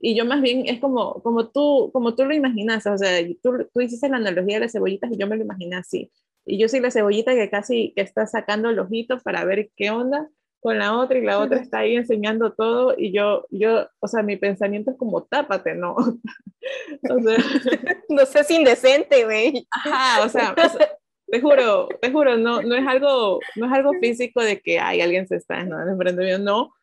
Y 0.00 0.16
yo 0.16 0.24
más 0.24 0.40
bien 0.40 0.64
es 0.66 0.80
como, 0.80 1.22
como, 1.22 1.48
tú, 1.48 1.90
como 1.92 2.14
tú 2.14 2.24
lo 2.24 2.34
imaginas, 2.34 2.86
o 2.86 2.96
sea, 2.96 3.24
tú, 3.42 3.68
tú 3.72 3.80
hiciste 3.80 4.08
la 4.08 4.16
analogía 4.16 4.56
de 4.56 4.60
las 4.62 4.72
cebollitas 4.72 5.12
y 5.12 5.18
yo 5.18 5.26
me 5.26 5.36
lo 5.36 5.44
imaginé 5.44 5.76
así. 5.76 6.10
Y 6.46 6.58
yo 6.58 6.68
soy 6.68 6.80
la 6.80 6.90
cebollita 6.90 7.34
que 7.34 7.50
casi 7.50 7.92
que 7.94 8.00
está 8.00 8.26
sacando 8.26 8.70
el 8.70 8.78
ojito 8.78 9.18
para 9.20 9.44
ver 9.44 9.70
qué 9.76 9.90
onda 9.90 10.28
con 10.60 10.78
la 10.78 10.96
otra 10.96 11.18
y 11.18 11.22
la 11.22 11.38
otra 11.38 11.58
está 11.58 11.78
ahí 11.78 11.96
enseñando 11.96 12.52
todo 12.52 12.94
y 12.96 13.12
yo, 13.12 13.46
yo, 13.50 13.88
o 13.98 14.06
sea, 14.06 14.22
mi 14.22 14.36
pensamiento 14.36 14.90
es 14.90 14.98
como 14.98 15.24
tápate, 15.24 15.74
¿no? 15.74 15.94
o 17.10 17.20
sea, 17.20 17.38
no 18.08 18.26
seas 18.26 18.50
indecente, 18.50 19.24
güey. 19.24 19.66
Ajá, 19.70 20.24
o 20.24 20.28
sea, 20.28 20.54
te 21.26 21.40
juro, 21.40 21.88
te 22.00 22.10
juro, 22.10 22.36
no, 22.36 22.60
no 22.62 22.74
es 22.74 22.86
algo, 22.86 23.40
no 23.56 23.66
es 23.66 23.72
algo 23.72 23.92
físico 24.00 24.42
de 24.42 24.60
que 24.60 24.78
hay 24.78 25.00
alguien 25.00 25.26
se 25.26 25.36
está 25.36 25.64
¿no? 25.64 25.80
enfrente 25.88 26.24
mío, 26.24 26.38
no, 26.38 26.74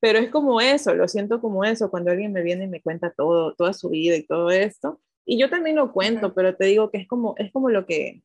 pero 0.00 0.18
es 0.18 0.30
como 0.30 0.60
eso, 0.60 0.94
lo 0.94 1.08
siento 1.08 1.40
como 1.40 1.64
eso, 1.64 1.90
cuando 1.90 2.12
alguien 2.12 2.32
me 2.32 2.42
viene 2.42 2.64
y 2.64 2.68
me 2.68 2.80
cuenta 2.80 3.12
todo, 3.16 3.54
toda 3.54 3.72
su 3.72 3.90
vida 3.90 4.16
y 4.16 4.22
todo 4.22 4.50
esto, 4.50 5.00
y 5.26 5.38
yo 5.38 5.50
también 5.50 5.76
lo 5.76 5.92
cuento, 5.92 6.34
pero 6.34 6.54
te 6.56 6.66
digo 6.66 6.90
que 6.90 6.98
es 6.98 7.08
como, 7.08 7.34
es 7.36 7.52
como 7.52 7.68
lo 7.68 7.84
que, 7.84 8.22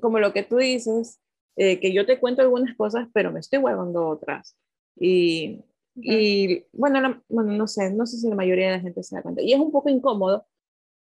como 0.00 0.18
lo 0.18 0.32
que 0.32 0.42
tú 0.42 0.56
dices, 0.56 1.20
eh, 1.62 1.78
que 1.78 1.92
yo 1.92 2.06
te 2.06 2.18
cuento 2.18 2.40
algunas 2.40 2.74
cosas, 2.74 3.06
pero 3.12 3.30
me 3.30 3.40
estoy 3.40 3.58
guardando 3.58 4.08
otras. 4.08 4.56
Y, 4.98 5.62
y 5.94 6.64
bueno, 6.72 7.22
bueno, 7.28 7.52
no 7.52 7.68
sé, 7.68 7.92
no 7.92 8.06
sé 8.06 8.16
si 8.16 8.30
la 8.30 8.34
mayoría 8.34 8.70
de 8.70 8.76
la 8.78 8.80
gente 8.80 9.02
se 9.02 9.14
da 9.14 9.22
cuenta. 9.22 9.42
Y 9.42 9.52
es 9.52 9.60
un 9.60 9.70
poco 9.70 9.90
incómodo 9.90 10.46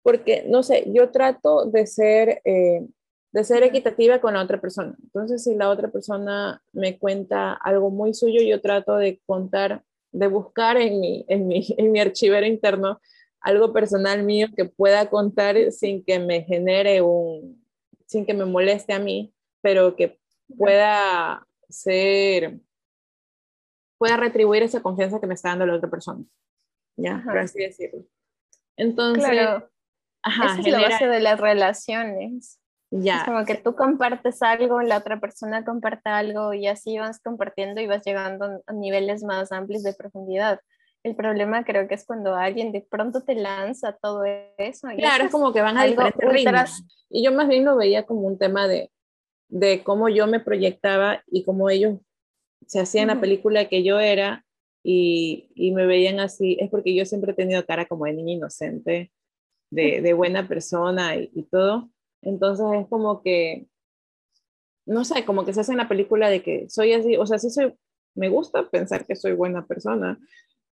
porque, 0.03 0.47
no 0.49 0.63
sé, 0.63 0.85
yo 0.91 1.11
trato 1.11 1.67
de 1.67 1.87
ser, 1.87 2.41
eh, 2.47 2.89
de 3.31 3.45
ser 3.45 3.63
equitativa 3.63 4.23
con 4.23 4.33
la 4.33 4.43
otra 4.43 4.59
persona. 4.59 4.97
Entonces, 5.03 5.45
si 5.45 5.55
la 5.55 5.69
otra 5.69 5.89
persona 5.89 6.63
me 6.73 6.99
cuenta 6.99 7.53
algo 7.53 7.91
muy 7.91 8.15
suyo, 8.15 8.41
yo 8.41 8.63
trato 8.63 8.97
de 8.97 9.21
contar, 9.27 9.85
de 10.13 10.29
buscar 10.29 10.79
en 10.79 10.99
mi, 10.99 11.27
en 11.29 11.47
mi, 11.47 11.67
en 11.77 11.93
mi 11.93 12.01
archivero 12.01 12.47
interno 12.47 13.03
algo 13.43 13.75
personal 13.75 14.23
mío 14.23 14.47
que 14.57 14.65
pueda 14.65 15.11
contar 15.11 15.57
sin 15.73 16.03
que 16.03 16.19
me 16.19 16.43
genere 16.45 17.03
un, 17.03 17.63
sin 18.07 18.25
que 18.25 18.33
me 18.33 18.47
moleste 18.47 18.95
a 18.95 18.99
mí, 18.99 19.35
pero 19.61 19.95
que 19.95 20.18
pueda 20.57 21.47
ser, 21.69 22.61
pueda 23.99 24.17
retribuir 24.17 24.63
esa 24.63 24.83
confianza 24.83 25.21
que 25.21 25.27
me 25.27 25.35
está 25.35 25.51
dando 25.51 25.67
la 25.67 25.77
otra 25.77 25.91
persona. 25.91 26.25
¿Ya? 26.97 27.23
Por 27.25 27.39
así 27.39 27.61
decirlo. 27.61 28.05
Entonces, 28.77 29.25
claro. 29.25 29.71
esa 30.25 30.61
es 30.61 30.67
la 30.67 30.81
base 30.81 31.07
de 31.07 31.21
las 31.21 31.41
relaciones. 31.41 32.61
Ya. 32.91 33.19
Es 33.19 33.25
como 33.25 33.45
que 33.45 33.57
tú 33.57 33.75
compartes 33.75 34.43
algo, 34.43 34.81
la 34.81 34.99
otra 34.99 35.21
persona 35.21 35.65
comparte 35.65 36.09
algo 36.09 36.55
y 36.55 36.67
así 36.67 36.99
vas 36.99 37.21
compartiendo 37.21 37.81
y 37.81 37.87
vas 37.87 38.03
llegando 38.05 38.63
a 38.67 38.73
niveles 38.73 39.23
más 39.23 39.53
amplios 39.53 39.83
de 39.83 39.93
profundidad. 39.93 40.61
El 41.05 41.15
problema 41.15 41.65
creo 41.65 41.87
que 41.87 41.95
es 41.95 42.05
cuando 42.05 42.35
alguien 42.35 42.73
de 42.73 42.81
pronto 42.81 43.23
te 43.23 43.35
lanza 43.35 43.93
todo 43.93 44.25
eso. 44.25 44.89
claro, 44.97 45.25
es 45.25 45.31
como 45.31 45.53
que 45.53 45.61
van 45.61 45.77
a 45.77 45.85
diferentes 45.85 46.29
ritmos. 46.29 46.83
Y 47.11 47.25
yo 47.25 47.33
más 47.33 47.49
bien 47.49 47.65
lo 47.65 47.77
veía 47.77 48.05
como 48.05 48.23
un 48.23 48.39
tema 48.39 48.67
de, 48.67 48.91
de 49.49 49.83
cómo 49.83 50.09
yo 50.09 50.27
me 50.27 50.41
proyectaba 50.41 51.23
y 51.27 51.45
cómo 51.45 51.71
ellos 51.71 51.99
se 52.67 52.81
hacían 52.81 53.09
la 53.09 53.21
película 53.21 53.69
que 53.69 53.83
yo 53.83 53.99
era 53.99 54.45
y, 54.83 55.51
y, 55.55 55.73
me 55.73 55.87
veían 55.87 56.21
así. 56.21 56.57
Es 56.61 56.71
porque 56.71 56.95
yo 56.95 57.05
siempre 57.05 57.33
he 57.33 57.35
tenido 57.35 57.65
cara 57.67 57.87
como 57.87 58.05
de 58.05 58.13
niña 58.13 58.35
inocente, 58.35 59.13
de, 59.71 60.01
de 60.03 60.13
buena 60.13 60.47
persona 60.49 61.17
y, 61.17 61.31
y 61.35 61.45
todo. 61.45 61.91
Entonces 62.23 62.67
es 62.81 62.87
como 62.89 63.23
que, 63.23 63.69
no 64.87 65.05
sé, 65.05 65.25
como 65.25 65.45
que 65.45 65.53
se 65.53 65.61
hace 65.61 65.73
en 65.73 65.79
la 65.79 65.89
película 65.89 66.31
de 66.31 66.43
que 66.43 66.69
soy 66.69 66.93
así, 66.93 67.17
o 67.17 67.27
sea, 67.27 67.39
sí 67.39 67.51
soy, 67.51 67.75
me 68.15 68.29
gusta 68.29 68.69
pensar 68.69 69.07
que 69.07 69.17
soy 69.17 69.33
buena 69.33 69.67
persona, 69.67 70.19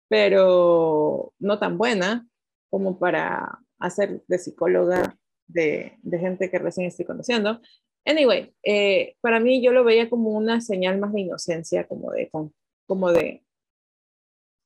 pero 0.08 1.34
no 1.40 1.60
tan 1.60 1.78
buena 1.78 2.28
como 2.70 3.00
para 3.00 3.60
hacer 3.80 4.24
de 4.28 4.38
psicóloga 4.38 5.18
de, 5.48 5.98
de 6.02 6.20
gente 6.20 6.50
que 6.50 6.60
recién 6.60 6.88
estoy 6.88 7.06
conociendo. 7.06 7.62
Anyway, 8.06 8.54
eh, 8.64 9.16
para 9.22 9.40
mí 9.40 9.62
yo 9.62 9.72
lo 9.72 9.84
veía 9.84 10.10
como 10.10 10.32
una 10.32 10.62
señal 10.62 11.00
más 11.00 11.14
de 11.14 11.22
inocencia, 11.22 11.88
como 11.88 12.12
de, 12.12 12.30
como 12.88 13.12
de, 13.12 13.44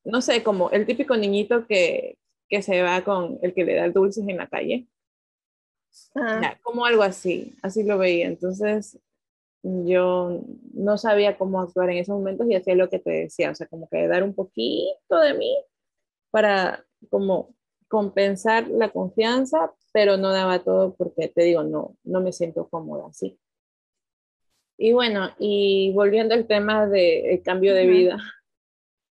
no 0.04 0.22
sé, 0.22 0.44
como 0.44 0.70
el 0.72 0.86
típico 0.86 1.18
niñito 1.18 1.68
que, 1.68 2.18
que 2.48 2.62
se 2.62 2.82
va 2.82 3.04
con 3.04 3.40
el 3.42 3.54
que 3.54 3.66
le 3.66 3.76
da 3.76 3.90
dulces 3.90 4.28
en 4.28 4.38
la 4.38 4.48
calle 4.48 4.88
como 6.62 6.86
algo 6.86 7.04
así, 7.04 7.56
así 7.62 7.84
lo 7.84 7.98
veía. 7.98 8.28
Entonces, 8.28 9.00
yo 9.64 10.42
no 10.74 10.98
sabía 10.98 11.38
cómo 11.38 11.62
actuar 11.62 11.90
en 11.90 11.98
esos 11.98 12.18
momentos 12.18 12.48
y 12.50 12.56
hacía 12.56 12.76
lo 12.76 12.90
que 12.90 13.00
te 13.00 13.12
decía, 13.12 13.52
o 13.52 13.56
sea, 13.56 13.68
como 13.68 13.88
que 13.90 14.08
dar 14.08 14.24
un 14.24 14.34
poquito 14.34 15.20
de 15.20 15.34
mí 15.34 15.58
para 16.32 16.86
como 17.10 17.56
compensar 17.88 18.68
la 18.68 18.92
confianza, 18.92 19.74
pero 19.96 20.18
no 20.18 20.34
daba 20.34 20.62
todo 20.62 20.94
porque 20.94 21.30
te 21.30 21.44
digo, 21.44 21.64
no, 21.64 21.96
no 22.04 22.20
me 22.20 22.34
siento 22.34 22.68
cómoda 22.68 23.08
así. 23.08 23.40
Y 24.78 24.92
bueno, 24.92 25.30
y 25.40 25.94
volviendo 25.94 26.36
al 26.36 26.48
tema 26.48 26.86
del 26.86 27.42
cambio 27.44 27.74
de 27.74 27.86
vida, 27.86 28.18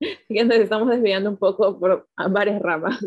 fíjense, 0.27 0.61
estamos 0.61 0.89
desviando 0.89 1.29
un 1.29 1.37
poco 1.37 1.79
por 1.79 2.09
varias 2.29 2.61
ramas. 2.61 2.99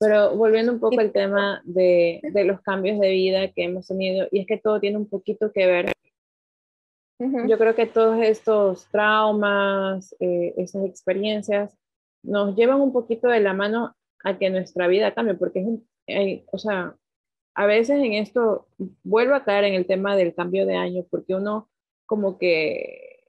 Pero 0.00 0.34
volviendo 0.34 0.72
un 0.72 0.80
poco 0.80 0.98
al 0.98 1.12
tema 1.12 1.62
de, 1.64 2.20
de, 2.20 2.44
los 2.44 2.60
cambios 2.62 2.98
de 2.98 3.10
vida 3.10 3.52
que 3.52 3.62
hemos 3.62 3.86
tenido, 3.86 4.26
y 4.32 4.40
es 4.40 4.46
que 4.48 4.58
todo 4.58 4.80
tiene 4.80 4.96
un 4.96 5.08
poquito 5.08 5.52
que 5.52 5.66
ver. 5.66 5.92
Yo 7.48 7.58
creo 7.58 7.76
que 7.76 7.86
todos 7.86 8.20
estos 8.20 8.88
traumas, 8.90 10.16
eh, 10.18 10.52
esas 10.56 10.84
experiencias, 10.84 11.78
nos 12.24 12.56
llevan 12.56 12.80
un 12.80 12.92
poquito 12.92 13.28
de 13.28 13.38
la 13.38 13.54
mano 13.54 13.94
a 14.24 14.36
que 14.36 14.50
nuestra 14.50 14.88
vida 14.88 15.14
cambie, 15.14 15.34
porque 15.34 15.60
es 15.60 15.66
un, 15.66 15.86
o 16.52 16.58
sea, 16.58 16.96
a 17.54 17.66
veces 17.66 17.98
en 17.98 18.12
esto 18.12 18.68
vuelvo 19.02 19.34
a 19.34 19.44
caer 19.44 19.64
en 19.64 19.74
el 19.74 19.86
tema 19.86 20.14
del 20.14 20.34
cambio 20.34 20.66
de 20.66 20.76
año, 20.76 21.04
porque 21.10 21.34
uno 21.34 21.70
como 22.04 22.38
que, 22.38 23.24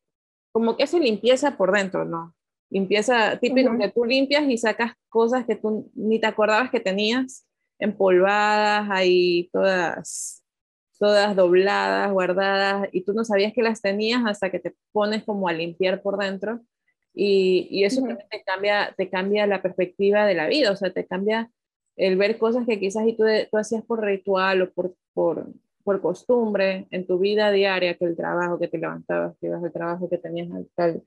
como 0.52 0.76
que 0.76 0.84
hace 0.84 1.00
limpieza 1.00 1.58
por 1.58 1.72
dentro, 1.72 2.06
¿no? 2.06 2.36
Limpieza 2.70 3.40
típico 3.40 3.78
que 3.78 3.90
tú 3.90 4.04
limpias 4.04 4.44
y 4.50 4.58
sacas 4.58 4.94
cosas 5.08 5.46
que 5.46 5.56
tú 5.56 5.90
ni 5.96 6.20
te 6.20 6.28
acordabas 6.28 6.70
que 6.70 6.82
tenías 6.82 7.48
empolvadas, 7.80 8.90
ahí 8.92 9.50
todas, 9.54 10.44
todas 11.00 11.36
dobladas, 11.36 12.12
guardadas, 12.12 12.90
y 12.92 13.06
tú 13.06 13.14
no 13.14 13.24
sabías 13.24 13.54
que 13.54 13.64
las 13.64 13.82
tenías 13.82 14.24
hasta 14.26 14.50
que 14.50 14.60
te 14.60 14.76
pones 14.92 15.24
como 15.24 15.48
a 15.48 15.54
limpiar 15.54 16.02
por 16.02 16.18
dentro. 16.18 16.60
Y, 17.14 17.68
y 17.72 17.86
eso 17.86 18.02
también 18.02 18.28
te 18.30 18.44
cambia, 18.44 18.94
te 18.98 19.10
cambia 19.10 19.48
la 19.48 19.62
perspectiva 19.62 20.26
de 20.26 20.36
la 20.36 20.48
vida, 20.48 20.72
o 20.72 20.76
sea, 20.76 20.92
te 20.92 21.08
cambia 21.08 21.50
el 21.98 22.16
ver 22.16 22.38
cosas 22.38 22.66
que 22.66 22.80
quizás 22.80 23.08
y 23.08 23.14
tú, 23.14 23.24
tú 23.52 23.58
hacías 23.58 23.84
por 23.84 24.04
ritual 24.04 24.62
o 24.62 24.72
por, 24.72 24.94
por, 25.14 25.48
por, 25.84 26.00
costumbre 26.00 26.88
en 26.92 27.08
tu 27.08 27.18
vida 27.18 27.52
diaria, 27.52 27.96
que 27.96 28.06
el 28.06 28.16
trabajo, 28.16 28.60
que 28.60 28.68
te 28.68 28.78
levantabas, 28.78 29.36
que 29.40 29.48
ibas 29.48 29.64
al 29.64 29.74
trabajo, 29.74 30.08
que 30.08 30.20
tenías 30.20 30.48
tal, 30.76 31.02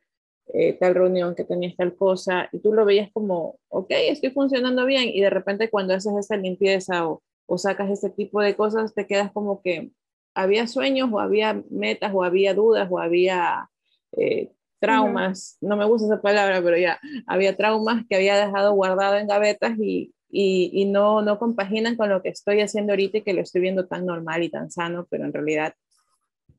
eh, 0.49 0.73
tal 0.75 0.95
reunión, 0.95 1.35
que 1.37 1.45
tenías 1.45 1.77
tal 1.77 1.95
cosa, 1.95 2.49
y 2.53 2.59
tú 2.59 2.73
lo 2.73 2.85
veías 2.85 3.11
como, 3.13 3.57
ok, 3.69 3.87
estoy 3.91 4.31
funcionando 4.31 4.85
bien, 4.85 5.09
y 5.09 5.21
de 5.21 5.31
repente 5.31 5.71
cuando 5.71 5.95
haces 5.95 6.13
esa 6.19 6.37
limpieza 6.37 7.09
o, 7.09 7.23
o 7.47 7.57
sacas 7.57 7.89
este 7.91 8.11
tipo 8.11 8.41
de 8.41 8.57
cosas, 8.57 8.93
te 8.93 9.07
quedas 9.07 9.31
como 9.33 9.63
que 9.63 9.93
había 10.35 10.67
sueños 10.67 11.09
o 11.13 11.21
había 11.21 11.63
metas 11.71 12.13
o 12.15 12.25
había 12.25 12.55
dudas 12.55 12.89
o 12.91 12.99
había 12.99 13.69
eh, 14.17 14.51
traumas, 14.81 15.57
no 15.61 15.77
me 15.77 15.85
gusta 15.85 16.07
esa 16.07 16.23
palabra, 16.23 16.61
pero 16.63 16.77
ya, 16.79 16.99
había 17.27 17.57
traumas 17.57 18.05
que 18.09 18.17
había 18.17 18.37
dejado 18.37 18.73
guardado 18.73 19.17
en 19.19 19.29
gavetas 19.29 19.79
y, 19.79 20.13
y, 20.31 20.71
y, 20.73 20.85
no, 20.85 21.23
no 21.23 21.39
compaginan 21.39 21.97
con 21.97 22.09
lo 22.09 22.23
que 22.23 22.29
estoy 22.29 22.61
haciendo 22.61 22.93
ahorita 22.93 23.19
y 23.19 23.23
que 23.23 23.35
lo 23.35 23.41
estoy 23.41 23.61
viendo 23.61 23.87
tan 23.87 24.07
normal 24.07 24.43
y 24.43 24.51
tan 24.51 24.71
sano, 24.71 25.07
pero 25.11 25.25
en 25.25 25.33
realidad 25.33 25.75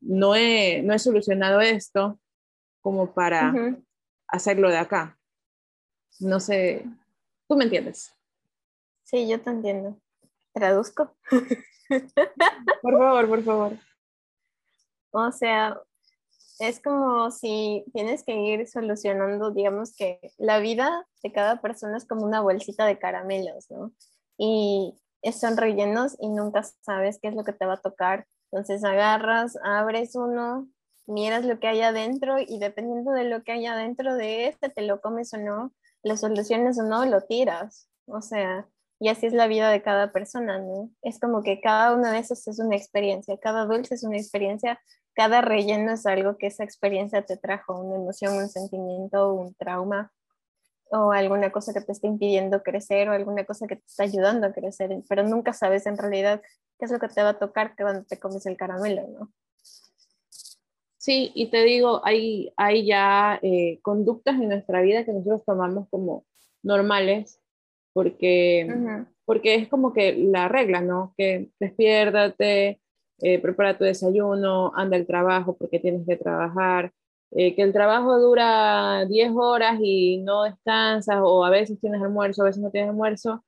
no 0.01 0.35
he, 0.35 0.81
no 0.83 0.93
he 0.93 0.99
solucionado 0.99 1.61
esto 1.61 2.19
como 2.81 3.13
para 3.13 3.53
hacerlo 4.27 4.69
de 4.69 4.77
acá. 4.77 5.17
No 6.19 6.39
sé, 6.39 6.85
tú 7.47 7.55
me 7.55 7.65
entiendes. 7.65 8.13
Sí, 9.03 9.27
yo 9.27 9.39
te 9.41 9.49
entiendo. 9.49 9.99
¿Traduzco? 10.53 11.15
Por 12.81 12.97
favor, 12.97 13.27
por 13.27 13.43
favor. 13.43 13.77
O 15.11 15.31
sea, 15.31 15.79
es 16.61 16.79
como 16.79 17.31
si 17.31 17.83
tienes 17.91 18.23
que 18.23 18.35
ir 18.35 18.67
solucionando, 18.67 19.49
digamos 19.49 19.95
que 19.95 20.19
la 20.37 20.59
vida 20.59 21.07
de 21.23 21.31
cada 21.31 21.59
persona 21.59 21.97
es 21.97 22.05
como 22.05 22.23
una 22.23 22.39
bolsita 22.39 22.85
de 22.85 22.99
caramelos, 22.99 23.71
¿no? 23.71 23.91
Y 24.37 24.93
son 25.33 25.57
rellenos 25.57 26.15
y 26.19 26.29
nunca 26.29 26.61
sabes 26.81 27.17
qué 27.19 27.29
es 27.29 27.35
lo 27.35 27.43
que 27.43 27.53
te 27.53 27.65
va 27.65 27.73
a 27.73 27.81
tocar. 27.81 28.27
Entonces 28.51 28.83
agarras, 28.83 29.57
abres 29.63 30.15
uno, 30.15 30.67
miras 31.07 31.45
lo 31.45 31.59
que 31.59 31.67
hay 31.67 31.81
adentro 31.81 32.37
y 32.39 32.59
dependiendo 32.59 33.11
de 33.11 33.23
lo 33.23 33.43
que 33.43 33.53
hay 33.53 33.65
adentro 33.65 34.13
de 34.13 34.47
este, 34.47 34.69
te 34.69 34.83
lo 34.83 35.01
comes 35.01 35.33
o 35.33 35.37
no, 35.37 35.73
lo 36.03 36.15
soluciones 36.15 36.79
o 36.79 36.83
no, 36.83 37.05
lo 37.05 37.21
tiras. 37.21 37.89
O 38.05 38.21
sea, 38.21 38.67
y 39.01 39.09
así 39.09 39.25
es 39.25 39.33
la 39.33 39.47
vida 39.47 39.71
de 39.71 39.81
cada 39.81 40.11
persona, 40.11 40.59
¿no? 40.59 40.91
Es 41.01 41.19
como 41.19 41.41
que 41.41 41.59
cada 41.59 41.95
uno 41.95 42.11
de 42.11 42.19
esos 42.19 42.47
es 42.47 42.59
una 42.59 42.75
experiencia, 42.75 43.35
cada 43.39 43.65
dulce 43.65 43.95
es 43.95 44.03
una 44.03 44.15
experiencia, 44.15 44.79
cada 45.15 45.41
relleno 45.41 45.93
es 45.93 46.05
algo 46.05 46.37
que 46.37 46.45
esa 46.45 46.63
experiencia 46.63 47.25
te 47.25 47.35
trajo, 47.35 47.79
una 47.79 47.95
emoción, 47.95 48.35
un 48.35 48.47
sentimiento, 48.47 49.33
un 49.33 49.55
trauma 49.55 50.11
o 50.91 51.11
alguna 51.13 51.51
cosa 51.51 51.73
que 51.73 51.81
te 51.81 51.93
está 51.93 52.05
impidiendo 52.05 52.61
crecer 52.61 53.09
o 53.09 53.13
alguna 53.13 53.43
cosa 53.43 53.65
que 53.65 53.77
te 53.77 53.85
está 53.87 54.03
ayudando 54.03 54.45
a 54.45 54.53
crecer, 54.53 54.91
pero 55.09 55.23
nunca 55.23 55.51
sabes 55.53 55.87
en 55.87 55.97
realidad 55.97 56.39
qué 56.77 56.85
es 56.85 56.91
lo 56.91 56.99
que 56.99 57.07
te 57.07 57.23
va 57.23 57.29
a 57.29 57.39
tocar 57.39 57.75
cuando 57.75 58.03
te 58.03 58.19
comes 58.19 58.45
el 58.45 58.55
caramelo, 58.55 59.07
¿no? 59.07 59.33
Sí, 60.99 61.31
y 61.33 61.49
te 61.49 61.63
digo, 61.63 62.05
hay, 62.05 62.53
hay 62.55 62.85
ya 62.85 63.39
eh, 63.41 63.79
conductas 63.81 64.35
en 64.35 64.49
nuestra 64.49 64.81
vida 64.81 65.05
que 65.05 65.13
nosotros 65.13 65.43
tomamos 65.43 65.89
como 65.89 66.23
normales, 66.61 67.40
porque, 67.93 69.05
porque 69.25 69.55
es 69.55 69.67
como 69.67 69.93
que 69.93 70.13
la 70.13 70.47
regla, 70.47 70.81
¿no? 70.81 71.13
Que 71.17 71.49
despiértate, 71.59 72.81
eh, 73.19 73.39
prepara 73.39 73.77
tu 73.77 73.83
desayuno, 73.83 74.71
anda 74.75 74.97
al 74.97 75.05
trabajo 75.05 75.55
porque 75.57 75.79
tienes 75.79 76.05
que 76.07 76.17
trabajar, 76.17 76.91
eh, 77.31 77.55
que 77.55 77.61
el 77.61 77.73
trabajo 77.73 78.19
dura 78.19 79.05
10 79.05 79.31
horas 79.35 79.79
y 79.81 80.17
no 80.19 80.43
descansas, 80.43 81.17
o 81.21 81.45
a 81.45 81.49
veces 81.49 81.79
tienes 81.79 82.01
almuerzo, 82.01 82.41
a 82.41 82.45
veces 82.45 82.61
no 82.61 82.71
tienes 82.71 82.89
almuerzo, 82.89 83.43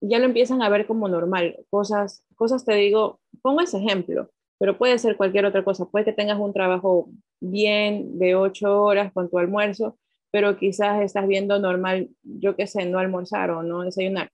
ya 0.00 0.18
lo 0.18 0.26
empiezan 0.26 0.62
a 0.62 0.68
ver 0.68 0.86
como 0.86 1.08
normal. 1.08 1.56
Cosas, 1.70 2.24
cosas 2.36 2.64
te 2.64 2.74
digo, 2.74 3.20
pongo 3.42 3.60
ese 3.60 3.78
ejemplo 3.78 4.30
pero 4.58 4.78
puede 4.78 4.98
ser 4.98 5.16
cualquier 5.16 5.46
otra 5.46 5.64
cosa. 5.64 5.86
Puede 5.86 6.04
que 6.04 6.12
tengas 6.12 6.38
un 6.38 6.52
trabajo 6.52 7.10
bien 7.40 8.18
de 8.18 8.34
ocho 8.34 8.82
horas 8.82 9.12
con 9.12 9.28
tu 9.28 9.38
almuerzo, 9.38 9.98
pero 10.34 10.56
quizás 10.56 11.00
estás 11.00 11.28
viendo 11.28 11.60
normal, 11.60 12.10
yo 12.24 12.56
qué 12.56 12.66
sé, 12.66 12.86
no 12.86 12.98
almorzar 12.98 13.52
o 13.52 13.62
no 13.62 13.82
desayunar. 13.82 14.32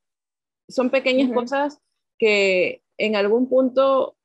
Son 0.67 0.89
pequeñas 0.89 1.31
cosas 1.31 1.79
que 2.19 2.81
en 2.97 3.17
algún 3.17 3.51
punto 3.51 4.17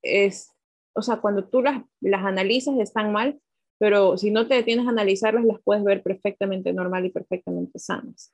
es, 0.00 0.52
o 0.94 1.02
sea, 1.02 1.16
cuando 1.16 1.48
tú 1.48 1.60
las, 1.60 1.82
las 2.00 2.24
analizas 2.24 2.78
están 2.78 3.10
mal, 3.10 3.40
pero 3.80 4.16
si 4.16 4.30
no 4.30 4.46
te 4.46 4.54
detienes 4.54 4.86
a 4.86 4.90
analizarlas, 4.90 5.44
las 5.44 5.60
puedes 5.64 5.82
ver 5.82 6.04
perfectamente 6.04 6.72
normal 6.72 7.04
y 7.04 7.10
perfectamente 7.10 7.80
sanas. 7.80 8.32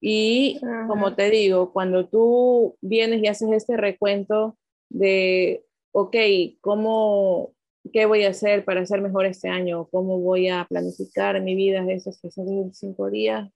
Y 0.00 0.58
como 0.86 1.14
te 1.14 1.28
digo, 1.28 1.70
cuando 1.74 2.08
tú 2.08 2.78
vienes 2.80 3.22
y 3.22 3.26
haces 3.26 3.52
este 3.52 3.76
recuento 3.76 4.56
de 4.88 5.66
ok, 5.92 6.16
¿cómo, 6.62 7.52
qué 7.92 8.06
voy 8.06 8.24
a 8.24 8.30
hacer 8.30 8.64
para 8.64 8.84
ser 8.86 9.00
mejor 9.00 9.26
este 9.26 9.48
año, 9.48 9.88
cómo 9.90 10.18
voy 10.20 10.48
a 10.48 10.66
planificar 10.68 11.40
mi 11.40 11.54
vida 11.54 11.84
esos 11.88 12.20
365 12.20 13.10
días 13.10 13.50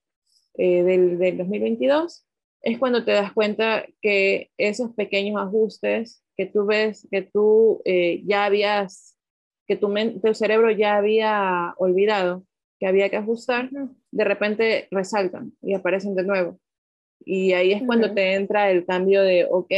eh, 0.55 0.83
del, 0.83 1.18
del 1.18 1.39
2022, 1.39 2.27
es 2.62 2.79
cuando 2.79 3.05
te 3.05 3.12
das 3.12 3.33
cuenta 3.33 3.85
que 4.01 4.51
esos 4.59 4.93
pequeños 4.95 5.41
ajustes 5.41 6.24
que 6.37 6.47
tú 6.47 6.66
ves, 6.66 7.07
que 7.11 7.22
tú 7.22 7.81
eh, 7.85 8.22
ya 8.27 8.45
habías, 8.45 9.16
que 9.66 9.77
tu, 9.77 9.93
tu 10.22 10.35
cerebro 10.35 10.70
ya 10.70 10.97
había 10.97 11.74
olvidado, 11.79 12.45
que 12.79 12.87
había 12.87 13.09
que 13.09 13.16
ajustar, 13.16 13.70
de 14.11 14.24
repente 14.24 14.89
resaltan 14.91 15.53
y 15.62 15.74
aparecen 15.74 16.14
de 16.14 16.24
nuevo. 16.24 16.59
Y 17.20 17.53
ahí 17.55 17.72
es 17.72 17.83
cuando 17.87 18.12
te 18.12 18.35
entra 18.35 18.70
el 18.70 18.85
cambio 18.85 19.22
de, 19.22 19.47
ok, 19.51 19.72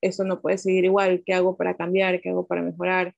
eso 0.00 0.24
no 0.24 0.40
puede 0.40 0.58
seguir 0.58 0.84
igual, 0.84 1.22
¿qué 1.24 1.34
hago 1.34 1.56
para 1.56 1.76
cambiar? 1.76 2.20
¿Qué 2.20 2.28
hago 2.28 2.46
para 2.46 2.62
mejorar? 2.62 3.14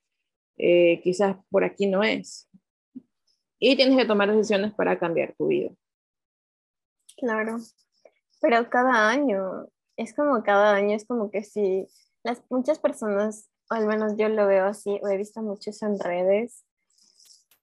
Eh, 0.57 1.01
quizás 1.03 1.37
por 1.51 1.65
aquí 1.65 1.87
no 1.87 2.03
es. 2.03 2.49
Y 3.59 3.77
tienes 3.77 3.97
que 3.97 4.05
tomar 4.05 4.31
decisiones 4.31 4.73
para 4.75 4.99
cambiar 4.99 5.35
tu 5.35 5.49
vida. 5.49 5.71
Claro, 7.17 7.59
pero 8.41 8.69
cada 8.69 9.09
año, 9.09 9.69
es 9.97 10.15
como 10.15 10.43
cada 10.43 10.75
año, 10.75 10.95
es 10.97 11.07
como 11.07 11.31
que 11.31 11.43
si 11.45 11.87
las 12.23 12.43
muchas 12.51 12.79
personas, 12.79 13.49
al 13.71 13.87
menos 13.87 14.17
yo 14.17 14.29
lo 14.29 14.47
veo 14.47 14.67
así, 14.67 15.01
o 15.03 15.09
he 15.09 15.17
visto 15.17 15.41
muchos 15.41 15.81
en 15.83 15.99
redes, 15.99 16.65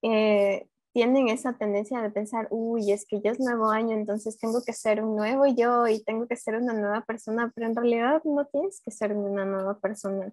eh, 0.02 0.66
tienen 0.92 1.28
esa 1.28 1.54
tendencia 1.54 2.02
de 2.02 2.10
pensar, 2.10 2.48
uy, 2.50 2.92
es 2.92 3.06
que 3.06 3.20
ya 3.20 3.30
es 3.30 3.40
nuevo 3.40 3.70
año, 3.70 3.92
entonces 3.92 4.38
tengo 4.38 4.62
que 4.64 4.72
ser 4.72 5.02
un 5.02 5.16
nuevo 5.16 5.46
yo 5.46 5.86
y 5.86 6.02
tengo 6.02 6.26
que 6.26 6.36
ser 6.36 6.56
una 6.56 6.74
nueva 6.74 7.02
persona, 7.02 7.50
pero 7.54 7.66
en 7.66 7.76
realidad 7.76 8.22
no 8.24 8.44
tienes 8.46 8.80
que 8.84 8.90
ser 8.90 9.12
una 9.14 9.44
nueva 9.44 9.78
persona. 9.78 10.32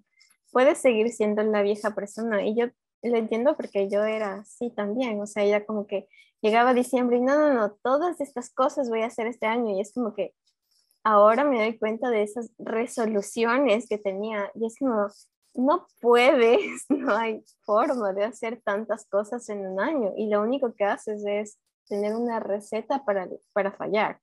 Puedes 0.52 0.80
seguir 0.80 1.10
siendo 1.10 1.44
la 1.44 1.62
vieja 1.62 1.96
persona. 1.96 2.46
Y 2.46 2.56
yo 2.56 2.68
lo 3.04 3.18
entiendo 3.18 3.56
porque 3.56 3.90
yo 3.90 4.04
era 4.04 4.36
así 4.36 4.72
también, 4.72 5.22
o 5.22 5.28
sea, 5.28 5.46
ya 5.46 5.66
como 5.66 5.88
que 5.88 6.08
llegaba 6.42 6.74
diciembre 6.74 7.18
y 7.18 7.22
no, 7.22 7.38
no, 7.38 7.54
no, 7.54 7.72
todas 7.82 8.20
estas 8.22 8.50
cosas 8.54 8.90
voy 8.90 9.02
a 9.02 9.08
hacer 9.08 9.28
este 9.28 9.46
año. 9.46 9.76
Y 9.76 9.82
es 9.82 9.94
como 9.94 10.14
que 10.14 10.34
ahora 11.04 11.44
me 11.44 11.60
doy 11.60 11.78
cuenta 11.78 12.10
de 12.10 12.24
esas 12.24 12.52
resoluciones 12.58 13.88
que 13.88 13.98
tenía. 13.98 14.52
Y 14.56 14.66
es 14.66 14.78
como, 14.80 15.08
no 15.56 15.88
puedes, 16.02 16.86
no 16.90 17.16
hay 17.16 17.44
forma 17.62 18.14
de 18.14 18.26
hacer 18.26 18.62
tantas 18.64 19.06
cosas 19.08 19.48
en 19.50 19.66
un 19.66 19.80
año. 19.80 20.14
Y 20.18 20.30
lo 20.30 20.42
único 20.42 20.74
que 20.74 20.86
haces 20.86 21.24
es 21.26 21.58
tener 21.88 22.16
una 22.16 22.40
receta 22.40 23.04
para, 23.06 23.28
para 23.54 23.72
fallar. 23.72 24.20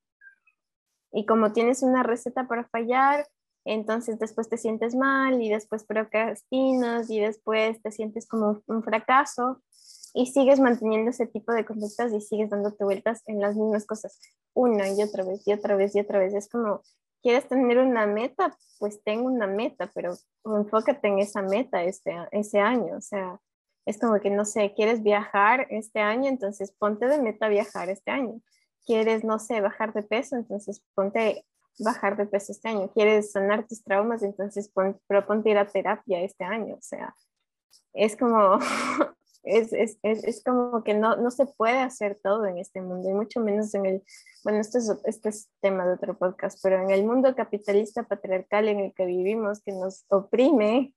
Y 1.11 1.25
como 1.25 1.53
tienes 1.53 1.83
una 1.83 2.03
receta 2.03 2.47
para 2.47 2.67
fallar, 2.67 3.27
entonces 3.71 4.19
después 4.19 4.49
te 4.49 4.57
sientes 4.57 4.95
mal 4.95 5.41
y 5.41 5.49
después 5.49 5.83
procrastinas 5.83 7.09
y 7.09 7.19
después 7.19 7.81
te 7.81 7.91
sientes 7.91 8.27
como 8.27 8.61
un 8.67 8.83
fracaso 8.83 9.61
y 10.13 10.27
sigues 10.27 10.59
manteniendo 10.59 11.11
ese 11.11 11.27
tipo 11.27 11.51
de 11.51 11.65
conductas 11.65 12.13
y 12.13 12.21
sigues 12.21 12.49
dándote 12.49 12.83
vueltas 12.83 13.21
en 13.27 13.39
las 13.39 13.55
mismas 13.55 13.85
cosas 13.85 14.19
una 14.53 14.89
y 14.89 15.01
otra 15.01 15.23
vez 15.23 15.47
y 15.47 15.53
otra 15.53 15.75
vez 15.75 15.95
y 15.95 15.99
otra 15.99 16.19
vez. 16.19 16.33
Es 16.33 16.49
como 16.49 16.81
¿Quieres 17.21 17.47
tener 17.47 17.79
una 17.79 18.05
meta? 18.05 18.57
Pues 18.79 19.03
tengo 19.03 19.27
una 19.27 19.47
meta, 19.47 19.91
pero 19.93 20.13
enfócate 20.45 21.07
en 21.07 21.19
esa 21.19 21.41
meta 21.41 21.83
este, 21.83 22.15
ese 22.31 22.59
año. 22.59 22.95
O 22.95 23.01
sea, 23.01 23.39
es 23.85 23.99
como 23.99 24.19
que, 24.19 24.29
no 24.29 24.45
sé, 24.45 24.73
¿quieres 24.75 25.03
viajar 25.03 25.67
este 25.69 25.99
año? 25.99 26.29
Entonces 26.29 26.71
ponte 26.71 27.07
de 27.07 27.21
meta 27.21 27.49
viajar 27.49 27.89
este 27.89 28.11
año. 28.11 28.39
¿Quieres, 28.85 29.23
no 29.23 29.39
sé, 29.39 29.61
bajar 29.61 29.93
de 29.93 30.03
peso? 30.03 30.35
Entonces 30.35 30.83
ponte 30.93 31.45
bajar 31.79 32.17
de 32.17 32.25
peso 32.25 32.51
este 32.51 32.69
año. 32.69 32.91
¿Quieres 32.93 33.31
sanar 33.31 33.67
tus 33.67 33.83
traumas? 33.83 34.23
Entonces 34.23 34.69
pon, 34.69 34.99
proponte 35.07 35.49
ir 35.49 35.57
a 35.57 35.67
terapia 35.67 36.21
este 36.21 36.43
año. 36.43 36.75
O 36.75 36.81
sea, 36.81 37.15
es 37.93 38.15
como 38.15 38.59
es, 39.47 39.73
es, 39.73 39.97
es, 40.03 40.23
es, 40.23 40.43
como 40.43 40.83
que 40.83 40.93
no, 40.93 41.15
no 41.15 41.31
se 41.31 41.45
puede 41.45 41.79
hacer 41.79 42.19
todo 42.21 42.45
en 42.45 42.57
este 42.57 42.81
mundo, 42.81 43.09
y 43.09 43.13
mucho 43.13 43.39
menos 43.39 43.73
en 43.73 43.85
el, 43.85 44.03
bueno, 44.43 44.59
esto 44.59 44.77
es, 44.77 44.91
este 45.05 45.29
es 45.29 45.49
tema 45.61 45.85
de 45.85 45.93
otro 45.93 46.17
podcast, 46.17 46.59
pero 46.61 46.81
en 46.81 46.91
el 46.91 47.05
mundo 47.05 47.33
capitalista 47.35 48.03
patriarcal 48.03 48.67
en 48.67 48.79
el 48.79 48.93
que 48.93 49.05
vivimos, 49.05 49.61
que 49.61 49.71
nos 49.71 50.05
oprime 50.09 50.93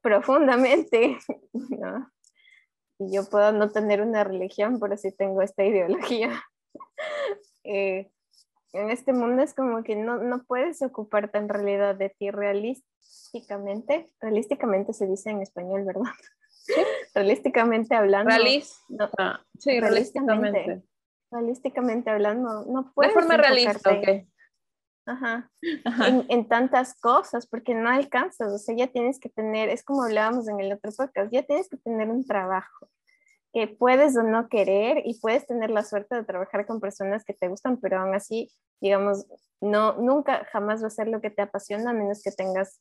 profundamente, 0.00 1.18
¿no? 1.52 2.10
Y 2.98 3.14
yo 3.14 3.28
puedo 3.28 3.52
no 3.52 3.70
tener 3.70 4.00
una 4.00 4.24
religión, 4.24 4.78
pero 4.80 4.96
sí 4.96 5.12
tengo 5.12 5.42
esta 5.42 5.64
ideología. 5.64 6.42
Eh, 7.64 8.10
en 8.74 8.90
este 8.90 9.12
mundo 9.12 9.42
es 9.42 9.54
como 9.54 9.82
que 9.84 9.96
no, 9.96 10.18
no 10.18 10.44
puedes 10.44 10.82
ocuparte 10.82 11.38
en 11.38 11.48
realidad 11.48 11.94
de 11.94 12.10
ti 12.10 12.30
realísticamente. 12.30 14.12
Realísticamente 14.20 14.92
se 14.92 15.06
dice 15.06 15.30
en 15.30 15.42
español, 15.42 15.84
¿verdad? 15.84 16.02
Realísticamente 17.14 17.94
hablando. 17.94 18.34
Ah, 19.18 19.40
sí, 19.58 19.80
realísticamente. 19.80 20.82
Realísticamente 21.30 22.10
hablando, 22.10 22.64
no 22.66 22.92
puedes. 22.94 23.14
De 23.14 23.20
forma 23.20 23.36
realista, 23.36 23.90
ok. 23.90 24.26
Ajá. 25.06 25.50
En, 26.28 26.48
tantas 26.48 26.98
cosas, 27.00 27.46
porque 27.46 27.74
no 27.74 27.88
alcanzas, 27.88 28.52
o 28.52 28.58
sea, 28.58 28.74
ya 28.76 28.88
tienes 28.88 29.20
que 29.20 29.28
tener, 29.28 29.68
es 29.68 29.84
como 29.84 30.02
hablábamos 30.02 30.48
en 30.48 30.60
el 30.60 30.72
otro 30.72 30.90
podcast, 30.96 31.32
ya 31.32 31.42
tienes 31.42 31.68
que 31.68 31.76
tener 31.76 32.08
un 32.08 32.26
trabajo 32.26 32.88
que 33.54 33.68
puedes 33.68 34.16
o 34.16 34.22
no 34.24 34.48
querer 34.48 35.02
y 35.04 35.18
puedes 35.20 35.46
tener 35.46 35.70
la 35.70 35.84
suerte 35.84 36.16
de 36.16 36.24
trabajar 36.24 36.66
con 36.66 36.80
personas 36.80 37.24
que 37.24 37.34
te 37.34 37.48
gustan, 37.48 37.78
pero 37.80 38.00
aún 38.00 38.14
así, 38.14 38.50
digamos, 38.80 39.26
no, 39.60 39.94
nunca 39.94 40.44
jamás 40.52 40.82
va 40.82 40.88
a 40.88 40.90
ser 40.90 41.06
lo 41.08 41.20
que 41.20 41.30
te 41.30 41.42
apasiona 41.42 41.90
a 41.90 41.94
menos 41.94 42.20
que 42.22 42.32
tengas 42.32 42.80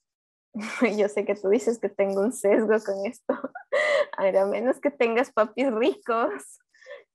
yo 0.97 1.07
sé 1.07 1.25
que 1.25 1.35
tú 1.35 1.49
dices 1.49 1.79
que 1.79 1.89
tengo 1.89 2.21
un 2.21 2.31
sesgo 2.31 2.75
con 2.85 3.05
esto, 3.05 3.33
a 4.17 4.45
menos 4.45 4.79
que 4.79 4.91
tengas 4.91 5.31
papis 5.31 5.71
ricos 5.71 6.59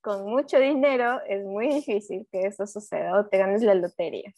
con 0.00 0.24
mucho 0.26 0.58
dinero, 0.58 1.20
es 1.26 1.44
muy 1.44 1.68
difícil 1.68 2.26
que 2.30 2.46
eso 2.46 2.66
suceda 2.66 3.18
o 3.18 3.26
te 3.26 3.38
ganes 3.38 3.62
la 3.62 3.74
lotería. 3.74 4.32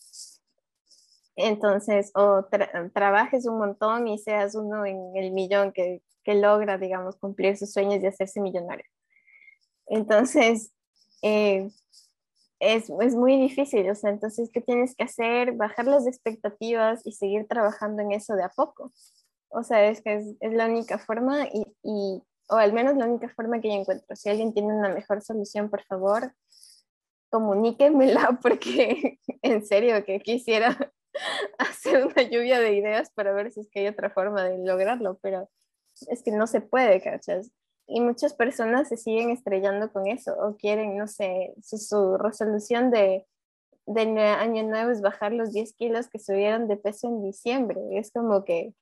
Entonces, 1.37 2.11
o 2.15 2.47
trabajes 2.93 3.47
un 3.47 3.59
montón 3.59 4.09
y 4.09 4.19
seas 4.19 4.55
uno 4.55 4.85
en 4.85 5.17
el 5.17 5.33
millón 5.33 5.73
que, 5.73 6.03
que 6.25 6.35
logra, 6.35 6.77
digamos, 6.77 7.17
cumplir 7.17 7.57
sus 7.57 7.73
sueños 7.73 8.03
y 8.03 8.07
hacerse 8.07 8.41
millonario. 8.41 8.85
Entonces, 9.91 10.73
eh, 11.23 11.71
es, 12.61 12.91
es, 13.01 13.15
muy 13.17 13.37
difícil, 13.37 13.91
o 13.91 13.95
sea, 13.95 14.11
entonces, 14.11 14.51
¿qué 14.53 14.61
tienes 14.61 14.95
que 14.95 15.05
hacer? 15.05 15.53
Bajar 15.53 15.87
las 15.87 16.07
expectativas 16.07 17.01
y 17.05 17.13
seguir 17.13 17.47
trabajando 17.49 18.03
en 18.03 18.13
eso 18.13 18.35
de 18.37 18.45
a 18.45 18.51
poco. 18.51 18.93
O 19.49 19.65
sea, 19.65 19.89
es 19.89 20.01
que 20.01 20.15
es, 20.41 20.53
la 20.53 20.67
única 20.67 20.99
forma 20.99 21.49
y, 21.53 21.67
y, 21.83 22.23
o 22.49 22.57
al 22.57 22.73
menos 22.73 22.97
la 22.97 23.07
única 23.07 23.29
forma 23.31 23.61
que 23.61 23.69
yo 23.69 23.75
encuentro. 23.75 24.15
Si 24.15 24.31
alguien 24.31 24.55
tiene 24.55 24.73
una 24.73 24.91
mejor 24.91 25.23
solución, 25.23 25.69
por 25.71 25.83
favor, 25.83 26.33
comuníquenmela 27.31 28.39
porque 28.43 29.19
en 29.43 29.67
serio 29.67 30.05
que 30.05 30.21
quisiera 30.21 30.77
hacer 31.59 32.07
una 32.07 32.23
lluvia 32.23 32.61
de 32.61 32.75
ideas 32.75 33.11
para 33.11 33.33
ver 33.33 33.51
si 33.53 33.61
es 33.61 33.69
que 33.71 33.81
hay 33.81 33.89
otra 33.89 34.11
forma 34.11 34.45
de 34.45 34.59
lograrlo, 34.59 35.19
pero 35.21 35.51
es 36.09 36.23
que 36.23 36.31
no 36.31 36.47
se 36.47 36.61
puede, 36.61 37.01
¿cachas? 37.03 37.51
Y 37.91 38.01
muchas 38.01 38.35
personas 38.35 38.89
se 38.89 38.97
siguen 38.97 39.31
estrellando 39.31 39.93
con 39.93 40.07
eso 40.07 40.33
o 40.39 40.57
quieren, 40.57 40.97
no 40.97 41.09
sé, 41.09 41.55
su, 41.61 42.17
resolución 42.19 42.93
de, 42.93 43.27
de 43.87 44.03
año 44.03 44.63
nuevo 44.63 44.93
es 44.93 45.01
bajar 45.01 45.33
los 45.33 45.53
10 45.53 45.75
kilos 45.75 46.09
que 46.09 46.21
subieron 46.21 46.69
de 46.69 46.77
peso 46.77 47.09
en 47.09 47.25
diciembre. 47.25 47.81
Es 47.93 48.13
como 48.13 48.45
que, 48.45 48.75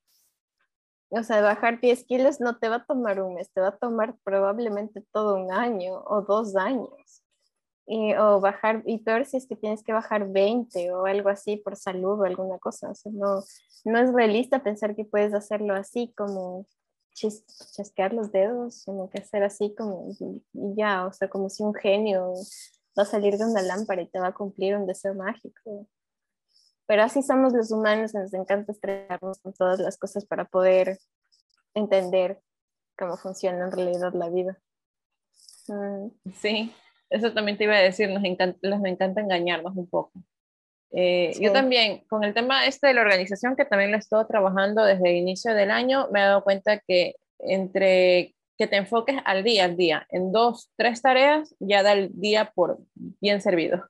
o 1.09 1.23
sea, 1.23 1.41
bajar 1.41 1.81
10 1.81 2.05
kilos 2.05 2.39
no 2.39 2.59
te 2.59 2.69
va 2.69 2.77
a 2.77 2.85
tomar 2.85 3.23
un 3.23 3.35
mes, 3.35 3.51
te 3.51 3.63
va 3.63 3.69
a 3.69 3.79
tomar 3.79 4.15
probablemente 4.25 5.03
todo 5.11 5.37
un 5.37 5.53
año 5.53 6.03
o 6.07 6.21
dos 6.21 6.55
años. 6.55 7.23
Y, 7.87 8.15
o 8.15 8.41
bajar, 8.41 8.83
y 8.85 8.99
peor 8.99 9.25
si 9.25 9.39
es 9.39 9.47
que 9.47 9.57
tienes 9.57 9.83
que 9.83 9.95
bajar 9.95 10.29
20 10.29 10.93
o 10.93 11.07
algo 11.07 11.31
así 11.31 11.57
por 11.57 11.77
salud 11.77 12.21
o 12.21 12.25
alguna 12.25 12.59
cosa. 12.59 12.91
O 12.91 12.95
sea, 12.95 13.11
no, 13.15 13.43
no 13.87 13.99
es 13.99 14.13
realista 14.13 14.63
pensar 14.63 14.95
que 14.95 15.07
puedes 15.07 15.33
hacerlo 15.33 15.73
así 15.73 16.13
como 16.15 16.67
chasquear 17.19 18.13
los 18.13 18.33
dedos, 18.33 18.85
como 18.85 19.11
que 19.11 19.19
hacer 19.19 19.43
así 19.43 19.75
como 19.77 20.09
y 20.21 20.43
ya, 20.77 21.07
o 21.07 21.13
sea, 21.13 21.29
como 21.29 21.49
si 21.49 21.63
un 21.63 21.75
genio 21.75 22.33
va 22.99 23.03
a 23.03 23.07
salir 23.07 23.37
de 23.37 23.45
una 23.45 23.63
lámpara 23.63 24.03
y 24.03 24.09
te 24.09 24.19
va 24.19 24.29
a 24.29 24.35
cumplir 24.35 24.77
un 24.77 24.87
deseo 24.87 25.15
mágico. 25.15 25.89
Pero 26.87 27.03
así 27.03 27.23
somos 27.23 27.53
los 27.53 27.71
humanos, 27.71 28.15
nos 28.15 28.33
encanta 28.33 28.73
estrellarnos 28.73 29.39
con 29.41 29.53
todas 29.53 29.79
las 29.79 29.99
cosas 29.99 30.25
para 30.25 30.47
poder 30.47 30.99
entender 31.75 32.41
cómo 32.97 33.17
funciona 33.17 33.67
en 33.67 33.73
realidad 33.73 34.13
la 34.15 34.31
vida. 34.31 34.59
Mm. 35.69 36.09
Sí, 36.35 36.75
eso 37.11 37.33
también 37.33 37.59
te 37.59 37.65
iba 37.65 37.75
a 37.75 37.81
decir, 37.81 38.11
nos 38.11 38.25
encanta, 38.25 38.59
nos 38.63 38.85
encanta 38.85 39.21
engañarnos 39.21 39.77
un 39.77 39.87
poco. 39.87 40.13
Eh, 40.93 41.33
yo 41.41 41.53
también, 41.53 42.05
con 42.09 42.25
el 42.25 42.35
tema 42.35 42.67
este 42.67 42.89
de 42.89 42.95
la 42.95 43.03
organización, 43.03 43.57
que 43.57 43.65
también 43.65 43.91
lo 43.91 43.97
he 43.97 44.01
estado 44.01 44.27
trabajando 44.27 44.85
desde 44.85 45.11
el 45.11 45.17
inicio 45.17 45.55
del 45.55 45.71
año, 45.71 46.09
me 46.11 46.21
he 46.21 46.25
dado 46.25 46.43
cuenta 46.43 46.79
que 46.79 47.17
entre 47.41 48.35
que 48.57 48.67
te 48.67 48.77
enfoques 48.77 49.17
al 49.25 49.45
día, 49.45 49.67
al 49.67 49.77
día, 49.77 50.07
en 50.11 50.33
dos, 50.33 50.73
tres 50.77 51.01
tareas, 51.01 51.55
ya 51.61 51.83
da 51.83 51.93
el 51.93 52.11
día 52.13 52.51
por 52.55 52.79
bien 52.95 53.41
servido. 53.41 53.85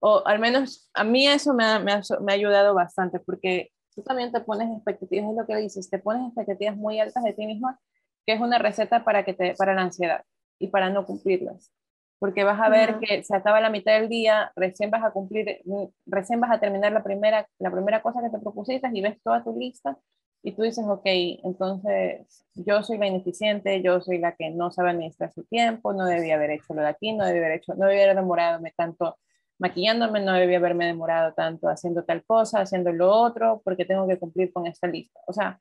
O 0.00 0.26
al 0.26 0.40
menos 0.40 0.90
a 0.94 1.04
mí 1.04 1.28
eso 1.28 1.54
me 1.54 1.64
ha, 1.64 1.78
me 1.78 1.92
ha, 1.92 2.02
me 2.20 2.32
ha 2.32 2.34
ayudado 2.34 2.74
bastante, 2.74 3.20
porque 3.20 3.70
tú 3.94 4.02
también 4.02 4.32
te 4.32 4.40
pones 4.40 4.68
expectativas, 4.74 5.30
es 5.30 5.36
lo 5.36 5.46
que 5.46 5.56
dices, 5.56 5.88
te 5.88 5.98
pones 5.98 6.26
expectativas 6.26 6.76
muy 6.76 6.98
altas 6.98 7.22
de 7.22 7.34
ti 7.34 7.46
misma 7.46 7.78
que 8.26 8.34
es 8.34 8.40
una 8.40 8.58
receta 8.58 9.04
para, 9.04 9.24
que 9.24 9.32
te, 9.32 9.54
para 9.54 9.74
la 9.74 9.82
ansiedad 9.82 10.24
y 10.58 10.68
para 10.68 10.90
no 10.90 11.06
cumplirlas. 11.06 11.72
Porque 12.18 12.44
vas 12.44 12.60
a 12.60 12.70
ver 12.70 12.98
que 12.98 13.22
se 13.22 13.36
acaba 13.36 13.60
la 13.60 13.70
mitad 13.70 13.92
del 13.92 14.08
día, 14.08 14.50
recién 14.56 14.90
vas 14.90 15.04
a 15.04 15.10
cumplir, 15.10 15.60
recién 16.06 16.40
vas 16.40 16.50
a 16.50 16.60
terminar 16.60 16.92
la 16.92 17.02
primera, 17.02 17.46
la 17.58 17.70
primera 17.70 18.00
cosa 18.02 18.22
que 18.22 18.30
te 18.30 18.38
propusiste 18.38 18.88
y 18.92 19.02
ves 19.02 19.20
toda 19.22 19.44
tu 19.44 19.58
lista 19.58 19.98
y 20.46 20.52
tú 20.52 20.62
dices, 20.62 20.84
ok, 20.86 21.02
entonces 21.04 22.44
yo 22.54 22.82
soy 22.84 22.98
la 22.98 23.08
ineficiente, 23.08 23.82
yo 23.82 24.00
soy 24.00 24.18
la 24.18 24.36
que 24.36 24.50
no 24.50 24.70
sabe 24.70 24.90
administrar 24.90 25.32
su 25.32 25.42
tiempo, 25.44 25.92
no 25.92 26.06
debía 26.06 26.36
haber 26.36 26.50
hecho 26.50 26.72
lo 26.72 26.82
de 26.82 26.88
aquí, 26.88 27.12
no 27.12 27.24
debía 27.24 27.46
haber 27.46 27.58
hecho, 27.58 27.74
no 27.74 27.86
debía 27.86 28.04
haber 28.04 28.16
demorado 28.16 28.62
tanto 28.76 29.18
maquillándome, 29.58 30.20
no 30.20 30.34
debía 30.34 30.58
haberme 30.58 30.86
demorado 30.86 31.34
tanto 31.34 31.68
haciendo 31.68 32.04
tal 32.04 32.24
cosa, 32.24 32.60
haciendo 32.60 32.92
lo 32.92 33.10
otro, 33.10 33.60
porque 33.64 33.84
tengo 33.84 34.06
que 34.06 34.18
cumplir 34.18 34.52
con 34.52 34.68
esta 34.68 34.86
lista. 34.86 35.18
O 35.26 35.32
sea, 35.32 35.58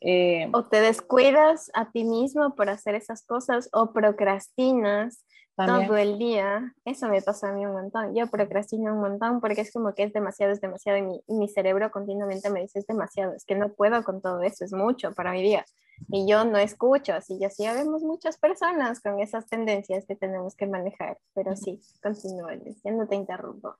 eh, 0.00 0.50
o 0.52 0.64
te 0.64 0.80
descuidas 0.80 1.70
a 1.72 1.92
ti 1.92 2.04
mismo 2.04 2.56
por 2.56 2.68
hacer 2.70 2.96
esas 2.96 3.24
cosas 3.24 3.68
o 3.72 3.92
procrastinas 3.92 5.24
todo 5.56 5.96
el 5.96 6.18
día. 6.18 6.74
Eso 6.84 7.08
me 7.08 7.22
pasa 7.22 7.50
a 7.50 7.52
mí 7.52 7.64
un 7.64 7.72
montón. 7.72 8.14
Yo 8.14 8.26
procrastino 8.28 8.94
un 8.94 9.00
montón 9.00 9.40
porque 9.40 9.60
es 9.60 9.72
como 9.72 9.94
que 9.94 10.04
es 10.04 10.12
demasiado, 10.12 10.52
es 10.52 10.60
demasiado 10.60 10.98
y 10.98 11.02
mi, 11.02 11.22
mi 11.28 11.48
cerebro 11.48 11.90
continuamente 11.90 12.50
me 12.50 12.60
dice 12.62 12.80
es 12.80 12.86
demasiado, 12.86 13.34
es 13.34 13.44
que 13.44 13.54
no 13.54 13.70
puedo 13.70 14.02
con 14.02 14.20
todo 14.20 14.42
eso, 14.42 14.64
es 14.64 14.72
mucho 14.72 15.12
para 15.12 15.32
mi 15.32 15.42
día. 15.42 15.64
Y 16.08 16.28
yo 16.28 16.44
no 16.44 16.58
escucho, 16.58 17.14
así 17.14 17.38
ya 17.38 17.50
sí 17.50 17.64
vemos 17.66 18.02
muchas 18.02 18.38
personas 18.38 19.00
con 19.00 19.20
esas 19.20 19.46
tendencias 19.46 20.04
que 20.06 20.16
tenemos 20.16 20.56
que 20.56 20.66
manejar, 20.66 21.18
pero 21.34 21.54
sí, 21.56 21.80
continúa, 22.02 22.54
ya 22.84 22.90
no 22.90 23.06
te 23.06 23.14
interrumpo. 23.14 23.76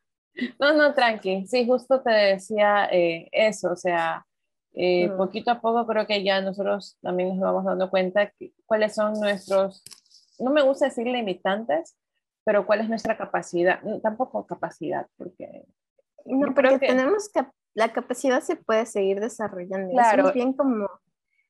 No, 0.59 0.73
no, 0.73 0.95
tranqui, 0.95 1.47
sí, 1.47 1.67
justo 1.67 2.03
te 2.03 2.11
decía 2.11 2.89
eh, 2.91 3.29
eso, 3.33 3.73
o 3.73 3.77
sea, 3.77 4.25
eh, 4.73 5.09
poquito 5.17 5.53
a 5.53 5.61
poco 5.61 5.87
creo 5.87 6.07
que 6.07 6.25
ya 6.25 6.41
nosotros 6.41 6.99
también 7.01 7.29
nos 7.31 7.41
vamos 7.41 7.65
dando 7.65 7.91
cuenta 7.91 8.33
cuáles 8.67 8.95
son 8.95 9.15
nuestros, 9.21 9.85
no 10.39 10.51
me 10.51 10.63
gusta 10.63 10.87
decir 10.87 11.07
limitantes, 11.07 11.97
pero 12.45 12.67
cuál 12.67 12.81
es 12.81 12.89
nuestra 12.89 13.17
capacidad, 13.17 13.81
tampoco 14.03 14.47
capacidad, 14.47 15.07
porque... 15.17 15.65
No, 16.27 16.55
porque 16.55 16.79
que... 16.79 16.89
tenemos 16.89 17.31
que, 17.31 17.45
la 17.75 17.93
capacidad 17.93 18.41
se 18.41 18.57
puede 18.57 18.87
seguir 18.87 19.21
desarrollando. 19.21 19.93
Claro. 19.93 20.29
Es 20.29 20.35
bien 20.35 20.53
como 20.53 20.89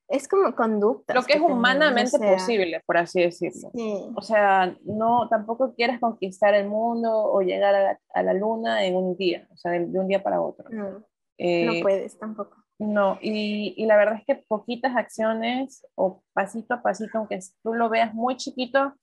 es 0.08 0.28
como 0.28 0.54
conducta. 0.54 1.14
Lo 1.14 1.22
que, 1.22 1.34
es 1.34 1.40
humanamente 1.40 2.18
posible, 2.18 2.82
por 2.86 2.98
así 2.98 3.22
decirlo. 3.22 3.70
O 4.14 4.22
sea, 4.22 4.76
no, 4.84 5.28
tampoco 5.28 5.74
quieres 5.74 5.98
conquistar 5.98 6.54
el 6.54 6.68
mundo 6.68 7.10
o 7.10 7.40
llegar 7.40 7.74
a 7.74 7.82
la, 7.82 8.00
a 8.12 8.22
la 8.22 8.34
luna 8.34 8.84
en 8.84 8.96
un 8.96 9.16
día, 9.16 9.48
o 9.50 9.56
sea, 9.56 9.72
de, 9.72 9.98
un 9.98 10.08
día 10.08 10.22
para 10.22 10.40
otro. 10.40 10.68
No, 10.70 11.04
eh, 11.38 11.66
no 11.66 11.82
puedes 11.82 12.18
tampoco. 12.18 12.63
No, 12.78 13.18
y, 13.22 13.74
y, 13.76 13.86
la 13.86 13.96
verdad 13.96 14.16
es 14.18 14.24
que 14.26 14.44
poquitas 14.48 14.96
acciones 14.96 15.86
o 15.94 16.22
pasito 16.32 16.74
a 16.74 16.82
pasito, 16.82 17.18
aunque 17.18 17.38
tú 17.62 17.72
lo 17.72 17.88
veas 17.88 18.12
muy 18.14 18.36
chiquito, 18.36 18.94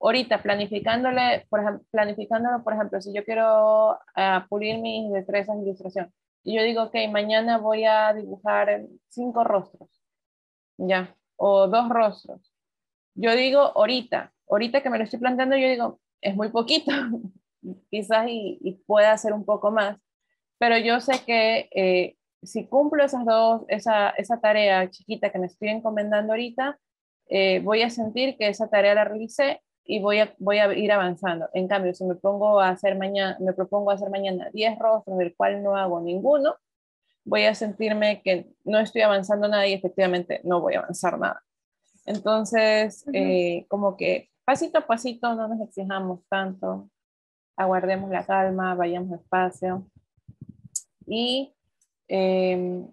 ahorita 0.00 0.42
planificándole, 0.42 1.46
por 1.48 1.84
planificándolo, 1.90 2.64
por 2.64 2.74
ejemplo, 2.74 3.00
si 3.00 3.12
yo 3.14 3.24
quiero 3.24 3.92
uh, 3.92 4.48
pulir 4.48 4.78
mis 4.78 5.12
destrezas 5.12 5.56
de 5.56 5.62
ilustración, 5.62 6.12
y 6.42 6.56
yo 6.56 6.62
digo, 6.62 6.84
ok, 6.84 6.94
mañana 7.10 7.58
voy 7.58 7.84
a 7.84 8.12
dibujar 8.14 8.86
cinco 9.08 9.44
rostros 9.44 10.00
ya, 10.86 11.14
o 11.36 11.68
dos 11.68 11.88
rostros. 11.88 12.52
Yo 13.14 13.34
digo 13.36 13.60
ahorita, 13.60 14.32
ahorita 14.48 14.82
que 14.82 14.90
me 14.90 14.98
lo 14.98 15.04
estoy 15.04 15.18
planteando, 15.18 15.56
yo 15.56 15.68
digo, 15.68 16.00
es 16.20 16.34
muy 16.34 16.48
poquito, 16.48 16.92
quizás 17.90 18.28
y, 18.28 18.58
y, 18.62 18.72
pueda 18.86 19.12
hacer 19.12 19.32
un 19.32 19.44
poco 19.44 19.70
más, 19.70 19.98
pero 20.58 20.78
yo 20.78 21.00
sé 21.00 21.24
que 21.24 21.68
eh, 21.74 22.16
si 22.42 22.66
cumplo 22.66 23.04
esas 23.04 23.24
dos, 23.24 23.62
esa, 23.68 24.10
esa 24.10 24.40
tarea 24.40 24.88
chiquita 24.90 25.30
que 25.30 25.38
me 25.38 25.46
estoy 25.46 25.68
encomendando 25.68 26.32
ahorita, 26.32 26.78
eh, 27.28 27.60
voy 27.60 27.82
a 27.82 27.90
sentir 27.90 28.36
que 28.36 28.48
esa 28.48 28.68
tarea 28.68 28.94
la 28.94 29.04
realicé 29.04 29.62
y 29.84 30.00
voy 30.00 30.20
a, 30.20 30.34
voy 30.38 30.58
a 30.58 30.72
ir 30.72 30.92
avanzando. 30.92 31.48
En 31.52 31.68
cambio, 31.68 31.94
si 31.94 32.04
me 32.04 32.14
pongo 32.14 32.60
a 32.60 32.70
hacer 32.70 32.96
mañana, 32.96 33.36
me 33.40 33.52
propongo 33.52 33.90
hacer 33.90 34.10
mañana 34.10 34.50
10 34.52 34.78
rostros, 34.78 35.18
del 35.18 35.34
cual 35.36 35.62
no 35.62 35.76
hago 35.76 36.00
ninguno, 36.00 36.56
voy 37.24 37.44
a 37.44 37.54
sentirme 37.54 38.22
que 38.22 38.50
no 38.64 38.78
estoy 38.78 39.02
avanzando 39.02 39.48
nada 39.48 39.66
y 39.66 39.74
efectivamente 39.74 40.40
no 40.44 40.60
voy 40.60 40.74
a 40.74 40.80
avanzar 40.80 41.18
nada. 41.18 41.42
Entonces, 42.06 43.04
eh, 43.12 43.66
como 43.68 43.96
que 43.96 44.30
pasito 44.44 44.78
a 44.78 44.86
pasito 44.86 45.34
no 45.34 45.48
nos 45.48 45.60
exijamos 45.60 46.20
tanto, 46.28 46.88
aguardemos 47.56 48.10
la 48.10 48.24
calma, 48.24 48.74
vayamos 48.74 49.10
despacio. 49.10 49.86
Y, 51.06 51.54
em, 52.10 52.92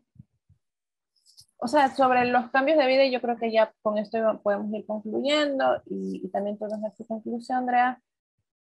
o 1.57 1.67
sea, 1.67 1.93
sobre 1.95 2.25
los 2.25 2.51
cambios 2.51 2.77
de 2.77 2.85
vida, 2.85 3.05
yo 3.07 3.19
creo 3.19 3.37
que 3.37 3.51
ya 3.51 3.73
con 3.81 3.97
esto 3.97 4.39
podemos 4.43 4.71
ir 4.73 4.85
concluyendo 4.85 5.81
y, 5.87 6.21
y 6.23 6.29
también 6.29 6.57
tú 6.57 6.65
nos 6.67 6.95
tu 6.95 7.05
conclusión, 7.05 7.59
Andrea. 7.59 8.01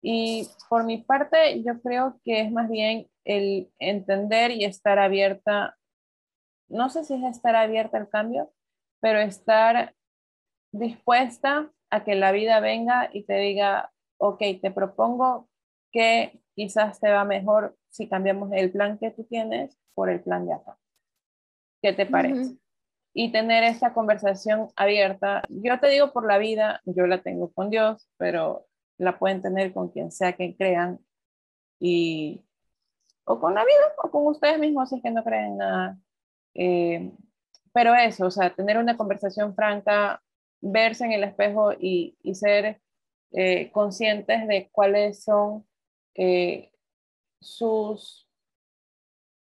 Y 0.02 0.50
por 0.70 0.84
mi 0.84 0.98
parte, 0.98 1.64
yo 1.64 1.82
creo 1.82 2.20
que 2.26 2.42
es 2.42 2.52
más 2.52 2.70
bien 2.70 3.08
el 3.24 3.72
entender 3.80 4.52
y 4.52 4.66
estar 4.66 5.00
abierta, 5.00 5.78
no 6.68 6.90
sé 6.90 7.06
si 7.06 7.14
es 7.14 7.24
estar 7.24 7.56
abierta 7.56 7.98
al 7.98 8.10
cambio, 8.10 8.52
pero 9.00 9.20
estar 9.20 9.96
dispuesta 10.74 11.72
a 11.90 12.04
que 12.04 12.16
la 12.16 12.32
vida 12.32 12.60
venga 12.60 13.10
y 13.14 13.24
te 13.24 13.36
diga, 13.36 13.92
ok, 14.18 14.40
te 14.62 14.72
propongo 14.72 15.50
que 15.92 16.42
quizás 16.56 17.00
te 17.00 17.10
va 17.10 17.26
mejor 17.26 17.76
si 17.90 18.08
cambiamos 18.08 18.52
el 18.54 18.72
plan 18.72 18.98
que 18.98 19.12
tú 19.12 19.24
tienes 19.26 19.78
por 19.94 20.10
el 20.10 20.22
plan 20.22 20.46
de 20.46 20.54
acá. 20.54 20.78
¿Qué 21.82 21.94
te 21.94 22.06
parece? 22.06 22.56
Y 23.14 23.32
tener 23.32 23.64
esta 23.64 23.94
conversación 23.94 24.70
abierta. 24.76 25.44
Yo 25.50 25.80
te 25.80 25.90
digo 25.90 26.14
por 26.14 26.26
la 26.26 26.38
vida, 26.38 26.82
yo 26.86 27.08
la 27.08 27.22
tengo 27.22 27.52
con 27.52 27.70
Dios, 27.70 28.08
pero 28.18 28.68
la 28.98 29.18
pueden 29.18 29.42
tener 29.42 29.74
con 29.74 29.90
quien 29.90 30.12
sea 30.12 30.34
que 30.34 30.56
crean 30.56 31.00
y 31.80 32.46
o 33.26 33.40
con 33.40 33.56
la 33.56 33.64
vida 33.64 33.94
o 34.04 34.12
con 34.12 34.28
ustedes 34.28 34.60
mismos 34.60 34.90
si 34.90 34.98
es 34.98 35.02
que 35.02 35.12
no 35.12 35.24
creen 35.24 35.58
nada. 35.58 35.98
Eh, 36.54 37.12
pero 37.74 37.96
eso, 37.96 38.28
o 38.28 38.32
sea, 38.32 38.54
tener 38.54 38.78
una 38.78 38.98
conversación 38.98 39.56
franca, 39.56 40.22
verse 40.62 41.06
en 41.06 41.14
el 41.14 41.24
espejo 41.24 41.74
y, 41.74 42.18
y 42.22 42.36
ser 42.36 42.82
eh, 43.32 43.72
conscientes 43.72 44.48
de 44.48 44.70
cuáles 44.72 45.24
son 45.24 45.66
eh, 46.16 46.72
sus, 47.40 48.28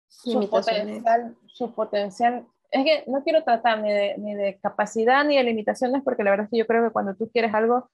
su 0.08 0.48
potencial, 0.48 1.36
su 1.46 1.74
potencial. 1.74 2.46
Es 2.70 2.84
que 2.84 3.04
no 3.10 3.22
quiero 3.22 3.44
tratar 3.44 3.80
ni 3.80 3.92
de, 3.92 4.16
ni 4.18 4.34
de 4.34 4.58
capacidad 4.60 5.24
ni 5.24 5.36
de 5.36 5.44
limitaciones 5.44 6.02
porque 6.02 6.24
la 6.24 6.30
verdad 6.30 6.44
es 6.44 6.50
que 6.50 6.58
yo 6.58 6.66
creo 6.66 6.84
que 6.84 6.92
cuando 6.92 7.14
tú 7.14 7.30
quieres 7.30 7.52
algo, 7.52 7.90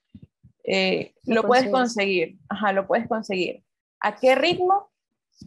eh, 0.64 1.14
lo, 1.24 1.44
puedes 1.44 1.70
conseguir, 1.70 2.36
ajá, 2.48 2.72
lo 2.72 2.86
puedes 2.86 3.08
conseguir. 3.08 3.64
¿A 4.00 4.16
qué 4.16 4.34
ritmo? 4.34 4.90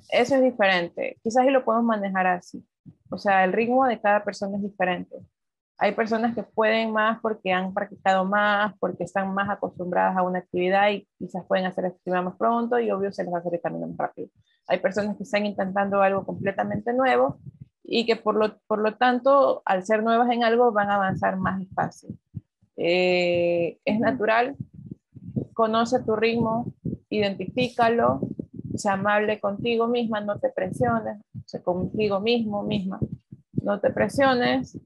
Eso 0.09 0.35
es 0.35 0.41
diferente. 0.41 1.17
Quizás 1.23 1.45
y 1.45 1.51
lo 1.51 1.63
podemos 1.63 1.85
manejar 1.85 2.27
así. 2.27 2.65
O 3.09 3.17
sea, 3.17 3.43
el 3.43 3.53
ritmo 3.53 3.85
de 3.85 3.99
cada 4.01 4.23
persona 4.23 4.57
es 4.57 4.63
diferente. 4.63 5.17
Hay 5.77 5.93
personas 5.93 6.35
que 6.35 6.43
pueden 6.43 6.91
más 6.91 7.19
porque 7.21 7.51
han 7.51 7.73
practicado 7.73 8.23
más, 8.25 8.73
porque 8.79 9.03
están 9.03 9.33
más 9.33 9.49
acostumbradas 9.49 10.15
a 10.15 10.21
una 10.21 10.39
actividad 10.39 10.89
y 10.91 11.07
quizás 11.17 11.43
pueden 11.47 11.65
hacer 11.65 11.85
actividad 11.85 12.23
más 12.23 12.35
pronto 12.37 12.79
y 12.79 12.91
obvio 12.91 13.11
se 13.11 13.23
les 13.23 13.33
hace 13.33 13.49
el 13.51 13.61
camino 13.61 13.87
más 13.87 13.97
rápido. 13.97 14.29
Hay 14.67 14.79
personas 14.79 15.17
que 15.17 15.23
están 15.23 15.45
intentando 15.45 16.01
algo 16.01 16.25
completamente 16.25 16.93
nuevo 16.93 17.39
y 17.83 18.05
que 18.05 18.15
por 18.15 18.35
lo, 18.35 18.59
por 18.67 18.79
lo 18.79 18.95
tanto, 18.95 19.63
al 19.65 19.83
ser 19.83 20.03
nuevas 20.03 20.29
en 20.29 20.43
algo, 20.43 20.71
van 20.71 20.91
a 20.91 20.95
avanzar 20.95 21.37
más 21.37 21.59
despacio. 21.59 22.09
Eh, 22.77 23.79
es 23.83 23.99
natural 23.99 24.55
conoce 25.53 25.99
tu 26.03 26.15
ritmo, 26.15 26.73
identifícalo, 27.09 28.21
sea 28.75 28.93
amable 28.93 29.39
contigo 29.39 29.87
misma, 29.87 30.21
no 30.21 30.39
te 30.39 30.49
presiones, 30.49 31.19
sea 31.45 31.61
contigo 31.61 32.19
mismo, 32.19 32.63
misma, 32.63 32.99
no 33.61 33.79
te 33.79 33.91
presiones 33.91 34.77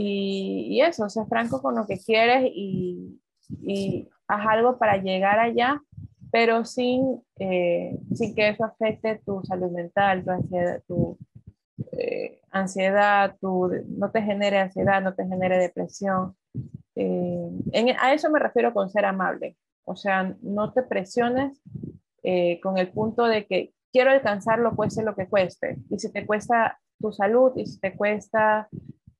y, 0.00 0.80
eso, 0.80 1.08
sé 1.08 1.24
franco 1.26 1.60
con 1.60 1.74
lo 1.74 1.86
que 1.86 1.98
quieres 1.98 2.50
y, 2.54 3.20
y 3.62 4.08
haz 4.28 4.46
algo 4.46 4.78
para 4.78 4.96
llegar 4.98 5.40
allá, 5.40 5.82
pero 6.30 6.64
sin, 6.64 7.20
eh, 7.40 7.98
sin 8.14 8.34
que 8.34 8.50
eso 8.50 8.64
afecte 8.64 9.20
tu 9.24 9.42
salud 9.42 9.72
mental, 9.72 10.24
tu 10.24 10.30
ansiedad, 10.30 10.82
tu, 10.86 11.18
eh, 11.92 12.40
ansiedad 12.50 13.36
tu, 13.40 13.70
no 13.88 14.10
te 14.12 14.22
genere 14.22 14.58
ansiedad, 14.58 15.02
no 15.02 15.14
te 15.14 15.26
genere 15.26 15.58
depresión. 15.58 16.36
Eh, 16.94 17.50
a 17.98 18.12
eso 18.12 18.30
me 18.30 18.38
refiero 18.38 18.72
con 18.72 18.90
ser 18.90 19.04
amable. 19.04 19.56
O 19.84 19.96
sea, 19.96 20.36
no 20.42 20.72
te 20.72 20.82
presiones 20.82 21.60
eh, 22.22 22.60
con 22.60 22.78
el 22.78 22.92
punto 22.92 23.24
de 23.24 23.46
que 23.46 23.72
quiero 23.92 24.10
alcanzarlo, 24.10 24.76
cueste 24.76 25.02
lo 25.02 25.16
que 25.16 25.28
cueste. 25.28 25.78
Y 25.90 25.98
si 25.98 26.12
te 26.12 26.24
cuesta 26.24 26.78
tu 27.00 27.12
salud, 27.12 27.52
y 27.56 27.66
si 27.66 27.80
te 27.80 27.96
cuesta 27.96 28.68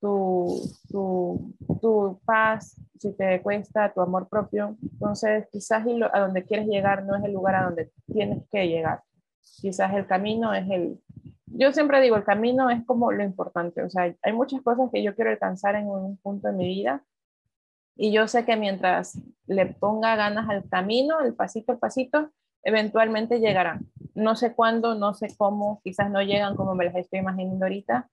tu, 0.01 0.61
tu, 0.90 1.55
tu 1.80 2.20
paz, 2.24 2.76
si 2.99 3.12
te 3.12 3.40
cuesta 3.42 3.92
tu 3.92 4.01
amor 4.01 4.28
propio, 4.28 4.76
entonces 4.82 5.46
quizás 5.51 5.84
a 6.12 6.20
donde 6.20 6.44
quieres 6.44 6.66
llegar 6.66 7.05
no 7.05 7.16
es 7.16 7.24
el 7.24 7.32
lugar 7.32 7.55
a 7.57 7.64
donde 7.64 7.90
tienes 8.07 8.44
que 8.51 8.68
llegar. 8.68 9.03
Quizás 9.61 9.92
el 9.94 10.07
camino 10.07 10.55
es 10.55 10.68
el... 10.70 11.01
Yo 11.46 11.72
siempre 11.72 12.01
digo, 12.01 12.16
el 12.16 12.24
camino 12.24 12.70
es 12.70 12.84
como 12.84 13.11
lo 13.11 13.24
importante. 13.24 13.82
O 13.82 13.90
sea, 13.90 14.14
hay 14.22 14.32
muchas 14.32 14.62
cosas 14.62 14.90
que 14.92 15.03
yo 15.03 15.14
quiero 15.14 15.30
alcanzar 15.30 15.74
en 15.74 15.88
un 15.88 16.16
punto 16.18 16.49
de 16.49 16.55
mi 16.55 16.66
vida, 16.66 17.03
Y 17.96 18.12
yo 18.12 18.28
sé 18.28 18.44
que 18.44 18.57
mientras 18.57 19.18
le 19.46 19.66
ponga 19.66 20.14
ganas 20.14 20.49
al 20.49 20.68
camino, 20.68 21.18
el 21.20 21.34
pasito 21.34 21.72
a 21.72 21.78
pasito, 21.78 22.30
eventualmente 22.62 23.40
llegarán. 23.40 23.88
No 24.14 24.36
sé 24.36 24.55
cuándo, 24.55 24.94
no 24.94 25.14
sé 25.14 25.28
cómo, 25.36 25.80
quizás 25.82 26.11
no 26.11 26.22
llegan 26.22 26.55
como 26.55 26.74
me 26.74 26.84
las 26.84 26.94
estoy 26.94 27.20
imaginando 27.20 27.64
ahorita, 27.64 28.09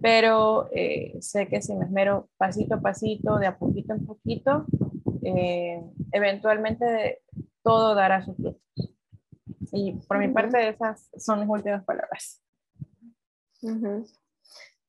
pero 0.00 0.68
eh, 0.72 1.16
sé 1.20 1.48
que 1.48 1.62
si 1.62 1.74
me 1.74 1.84
esmero 1.84 2.28
pasito 2.36 2.76
a 2.76 2.80
pasito, 2.80 3.38
de 3.38 3.46
a 3.46 3.58
poquito 3.58 3.94
en 3.94 4.06
poquito, 4.06 4.66
eh, 5.22 5.82
eventualmente 6.12 7.22
todo 7.62 7.94
dará 7.94 8.24
sus 8.24 8.36
frutos. 8.36 8.62
Y 9.72 9.94
por 10.06 10.18
mi 10.18 10.28
parte 10.28 10.68
esas 10.68 11.10
son 11.16 11.40
mis 11.40 11.48
últimas 11.48 11.84
palabras. 11.84 12.42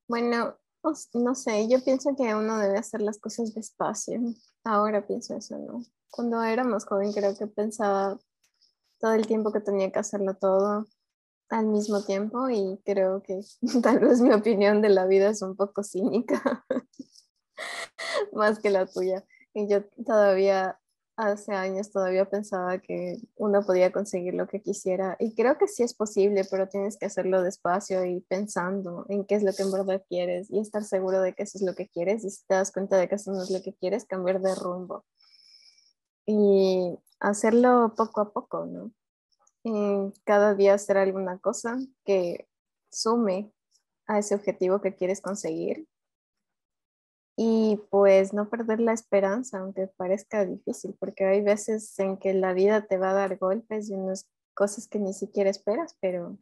Bueno, 0.07 0.55
no 1.13 1.35
sé, 1.35 1.67
yo 1.67 1.83
pienso 1.83 2.15
que 2.15 2.35
uno 2.35 2.59
debe 2.59 2.77
hacer 2.77 3.01
las 3.01 3.19
cosas 3.19 3.53
despacio. 3.53 4.19
Ahora 4.63 5.05
pienso 5.05 5.35
eso, 5.35 5.57
¿no? 5.57 5.81
Cuando 6.11 6.43
era 6.43 6.63
más 6.63 6.85
joven 6.85 7.11
creo 7.11 7.35
que 7.37 7.47
pensaba 7.47 8.17
todo 8.99 9.13
el 9.13 9.27
tiempo 9.27 9.51
que 9.51 9.61
tenía 9.61 9.91
que 9.91 9.99
hacerlo 9.99 10.35
todo 10.35 10.85
al 11.49 11.67
mismo 11.67 12.03
tiempo 12.03 12.49
y 12.49 12.79
creo 12.85 13.21
que 13.23 13.41
tal 13.83 13.99
vez 13.99 14.21
mi 14.21 14.33
opinión 14.33 14.81
de 14.81 14.89
la 14.89 15.05
vida 15.05 15.29
es 15.29 15.41
un 15.41 15.55
poco 15.55 15.83
cínica, 15.83 16.65
más 18.33 18.59
que 18.59 18.69
la 18.69 18.85
tuya. 18.85 19.25
Y 19.53 19.67
yo 19.67 19.83
todavía, 20.05 20.79
hace 21.15 21.53
años, 21.53 21.91
todavía 21.91 22.29
pensaba 22.29 22.77
que 22.79 23.17
uno 23.35 23.65
podía 23.65 23.91
conseguir 23.91 24.35
lo 24.35 24.47
que 24.47 24.61
quisiera. 24.61 25.15
Y 25.19 25.33
creo 25.33 25.57
que 25.57 25.67
sí 25.67 25.83
es 25.83 25.95
posible, 25.95 26.45
pero 26.49 26.67
tienes 26.67 26.97
que 26.97 27.07
hacerlo 27.07 27.41
despacio 27.41 28.05
y 28.05 28.21
pensando 28.21 29.05
en 29.09 29.25
qué 29.25 29.35
es 29.35 29.43
lo 29.43 29.53
que 29.53 29.63
en 29.63 29.71
verdad 29.71 30.03
quieres 30.07 30.51
y 30.51 30.59
estar 30.59 30.83
seguro 30.83 31.21
de 31.21 31.33
que 31.33 31.43
eso 31.43 31.57
es 31.57 31.63
lo 31.63 31.73
que 31.73 31.87
quieres. 31.87 32.23
Y 32.23 32.29
si 32.29 32.45
te 32.45 32.53
das 32.53 32.71
cuenta 32.71 32.97
de 32.97 33.07
que 33.09 33.15
eso 33.15 33.31
no 33.31 33.41
es 33.41 33.49
lo 33.49 33.61
que 33.63 33.73
quieres, 33.73 34.05
cambiar 34.05 34.41
de 34.41 34.53
rumbo. 34.53 35.05
Y 36.27 36.99
hacerlo 37.19 37.93
poco 37.97 38.21
a 38.21 38.31
poco, 38.31 38.65
¿no? 38.65 38.91
Cada 40.23 40.55
día 40.55 40.73
hacer 40.73 40.97
alguna 40.97 41.39
cosa 41.39 41.77
que 42.05 42.47
sume 42.91 43.51
a 44.07 44.19
ese 44.19 44.35
objetivo 44.35 44.81
que 44.81 44.95
quieres 44.95 45.21
conseguir. 45.21 45.87
Y 47.35 47.79
pues 47.91 48.33
no 48.33 48.49
perder 48.49 48.79
la 48.79 48.93
esperanza, 48.93 49.59
aunque 49.59 49.87
parezca 49.87 50.45
difícil, 50.45 50.95
porque 50.99 51.25
hay 51.25 51.41
veces 51.41 51.97
en 51.99 52.17
que 52.17 52.33
la 52.33 52.53
vida 52.53 52.87
te 52.87 52.97
va 52.97 53.11
a 53.11 53.13
dar 53.13 53.37
golpes 53.37 53.89
y 53.89 53.93
unas 53.93 54.27
cosas 54.55 54.87
que 54.87 54.97
ni 54.99 55.13
siquiera 55.13 55.49
esperas, 55.49 55.95
pero 56.01 56.37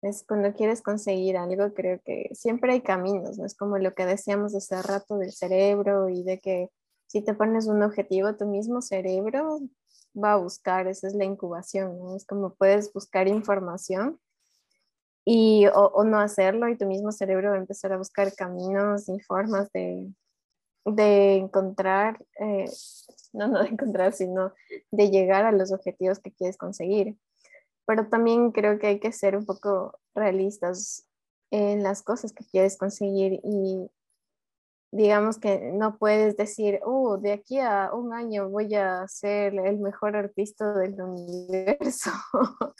es 0.00 0.24
cuando 0.24 0.54
quieres 0.54 0.80
conseguir 0.80 1.36
algo, 1.36 1.74
creo 1.74 2.00
que 2.02 2.30
siempre 2.32 2.72
hay 2.72 2.80
caminos, 2.80 3.38
no 3.38 3.44
es 3.44 3.54
como 3.54 3.78
lo 3.78 3.94
que 3.94 4.06
decíamos 4.06 4.54
hace 4.54 4.80
rato 4.82 5.18
del 5.18 5.32
cerebro 5.32 6.08
y 6.08 6.22
de 6.22 6.38
que 6.38 6.70
si 7.06 7.22
te 7.22 7.34
pones 7.34 7.66
un 7.66 7.82
objetivo, 7.82 8.36
tu 8.36 8.46
mismo 8.46 8.80
cerebro 8.80 9.60
va 10.16 10.34
a 10.34 10.36
buscar, 10.36 10.86
esa 10.86 11.06
es 11.06 11.14
la 11.14 11.24
incubación. 11.24 12.16
Es 12.16 12.24
como 12.24 12.54
puedes 12.54 12.92
buscar 12.92 13.28
información 13.28 14.18
y 15.24 15.66
o, 15.74 16.04
no 16.04 16.20
hacerlo 16.20 16.68
y 16.68 16.78
tu 16.78 16.86
mismo 16.86 17.12
cerebro 17.12 17.50
va 17.50 17.56
a 17.56 17.60
empezar 17.60 17.92
a 17.92 17.98
buscar 17.98 18.32
caminos 18.34 19.08
y 19.08 19.18
formas 19.20 19.70
de, 19.72 20.08
de 20.84 21.36
encontrar, 21.36 22.24
eh, 22.38 22.70
no, 23.32 23.48
no 23.48 23.62
de 23.62 23.70
encontrar, 23.70 24.12
sino 24.12 24.52
de 24.90 25.10
llegar 25.10 25.44
a 25.44 25.52
los 25.52 25.72
objetivos 25.72 26.20
que 26.20 26.32
quieres 26.32 26.56
conseguir. 26.56 27.16
Pero 27.86 28.08
también 28.08 28.52
creo 28.52 28.78
que 28.78 28.86
hay 28.86 29.00
que 29.00 29.12
ser 29.12 29.36
un 29.36 29.46
poco 29.46 29.98
realistas 30.14 31.06
en 31.50 31.82
las 31.82 32.02
cosas 32.02 32.32
que 32.32 32.44
quieres 32.44 32.76
conseguir 32.76 33.40
y 33.42 33.90
digamos 34.90 35.38
que 35.38 35.72
no 35.72 35.98
puedes 35.98 36.36
decir, 36.36 36.80
oh, 36.84 37.18
de 37.18 37.32
aquí 37.32 37.58
a 37.58 37.90
un 37.92 38.12
año 38.12 38.48
voy 38.48 38.74
a 38.74 39.06
ser 39.08 39.54
el 39.54 39.78
mejor 39.78 40.16
artista 40.16 40.72
del 40.74 41.00
universo, 41.00 42.10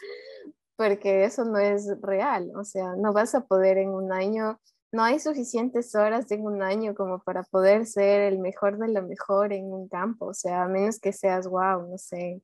porque 0.76 1.24
eso 1.24 1.44
no 1.44 1.58
es 1.58 1.88
real, 2.00 2.52
o 2.56 2.64
sea, 2.64 2.94
no 2.96 3.12
vas 3.12 3.34
a 3.34 3.46
poder 3.46 3.78
en 3.78 3.90
un 3.90 4.12
año, 4.12 4.60
no 4.92 5.02
hay 5.02 5.18
suficientes 5.18 5.94
horas 5.94 6.30
en 6.30 6.42
un 6.46 6.62
año 6.62 6.94
como 6.94 7.20
para 7.20 7.42
poder 7.42 7.86
ser 7.86 8.22
el 8.22 8.38
mejor 8.38 8.78
de 8.78 8.88
lo 8.88 9.02
mejor 9.02 9.52
en 9.52 9.72
un 9.72 9.88
campo, 9.88 10.26
o 10.26 10.34
sea, 10.34 10.62
a 10.62 10.68
menos 10.68 10.98
que 11.00 11.12
seas, 11.12 11.48
wow, 11.48 11.88
no 11.88 11.98
sé, 11.98 12.42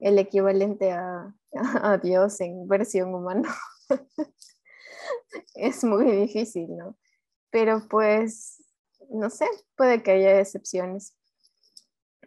el 0.00 0.18
equivalente 0.18 0.92
a, 0.92 1.34
a 1.82 1.98
Dios 1.98 2.40
en 2.40 2.66
versión 2.68 3.14
humana. 3.14 3.54
es 5.54 5.84
muy 5.84 6.10
difícil, 6.12 6.76
¿no? 6.76 6.96
Pero 7.50 7.82
pues 7.88 8.62
no 9.08 9.30
sé, 9.30 9.46
puede 9.76 10.02
que 10.02 10.12
haya 10.12 10.40
excepciones. 10.40 11.14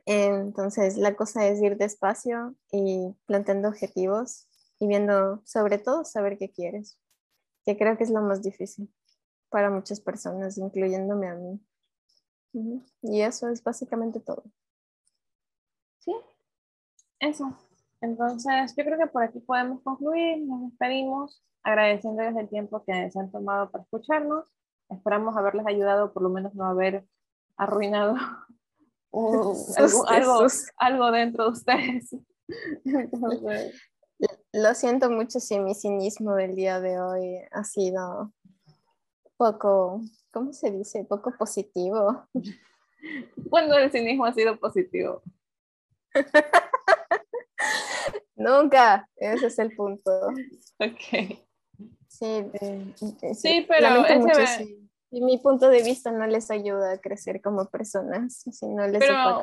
Entonces, 0.06 0.98
la 0.98 1.16
cosa 1.16 1.48
es 1.48 1.62
ir 1.62 1.78
despacio 1.78 2.56
y 2.72 3.16
planteando 3.26 3.70
objetivos 3.70 4.48
y 4.80 4.88
viendo, 4.88 5.42
sobre 5.46 5.78
todo, 5.78 6.04
saber 6.06 6.38
qué 6.38 6.52
quieres, 6.52 7.00
que 7.66 7.78
creo 7.78 7.98
que 7.98 8.04
es 8.04 8.10
lo 8.10 8.22
más 8.22 8.42
difícil 8.42 8.92
para 9.50 9.70
muchas 9.70 10.00
personas, 10.00 10.58
incluyéndome 10.58 11.28
a 11.28 11.36
mí. 11.36 11.62
Y 13.04 13.22
eso 13.22 13.48
es 13.50 13.64
básicamente 13.64 14.20
todo. 14.20 14.44
Sí, 16.00 16.14
eso. 17.20 17.56
Entonces, 18.02 18.74
yo 18.76 18.84
creo 18.84 18.98
que 18.98 19.08
por 19.08 19.24
aquí 19.24 19.40
podemos 19.40 19.82
concluir. 19.84 20.44
Nos 20.46 20.72
despedimos 20.72 21.44
agradeciéndoles 21.64 22.36
el 22.36 22.50
tiempo 22.50 22.84
que 22.84 23.12
se 23.12 23.20
han 23.20 23.32
tomado 23.32 23.70
para 23.70 23.84
escucharnos. 23.84 24.46
Esperamos 24.92 25.36
haberles 25.38 25.66
ayudado, 25.66 26.14
por 26.14 26.24
lo 26.24 26.30
menos 26.30 26.54
no 26.54 26.66
haber 26.66 27.06
arruinado 27.58 28.16
algo, 30.08 30.48
algo, 30.78 31.12
dentro 31.12 31.46
de 31.46 31.52
ustedes. 31.52 32.16
Lo 34.54 34.74
siento 34.76 35.10
mucho 35.10 35.40
si 35.40 35.60
mi 35.60 35.74
cinismo 35.74 36.36
del 36.36 36.56
día 36.56 36.80
de 36.80 37.00
hoy 37.00 37.38
ha 37.52 37.64
sido 37.64 38.32
poco, 39.38 40.02
¿cómo 40.32 40.54
se 40.54 40.70
dice? 40.70 41.06
Poco 41.06 41.34
positivo. 41.38 42.28
Cuando 43.50 43.78
el 43.78 43.90
cinismo 43.92 44.26
ha 44.26 44.34
sido 44.34 44.60
positivo. 44.60 45.24
Nunca, 48.36 49.10
ese 49.16 49.48
es 49.48 49.60
el 49.60 49.76
punto. 49.76 50.12
Ok. 50.80 51.40
Sí, 52.22 52.46
eh, 52.62 53.34
sí, 53.34 53.66
pero 53.68 54.06
y 55.10 55.22
mi 55.22 55.40
punto 55.40 55.70
de 55.70 55.82
vista 55.82 56.12
no 56.12 56.28
les 56.28 56.52
ayuda 56.52 56.94
a 56.94 56.98
crecer 57.00 57.42
como 57.42 57.66
personas, 57.66 58.46
si 58.50 58.68
no 58.68 58.86
les 58.88 59.00
pero, 59.00 59.42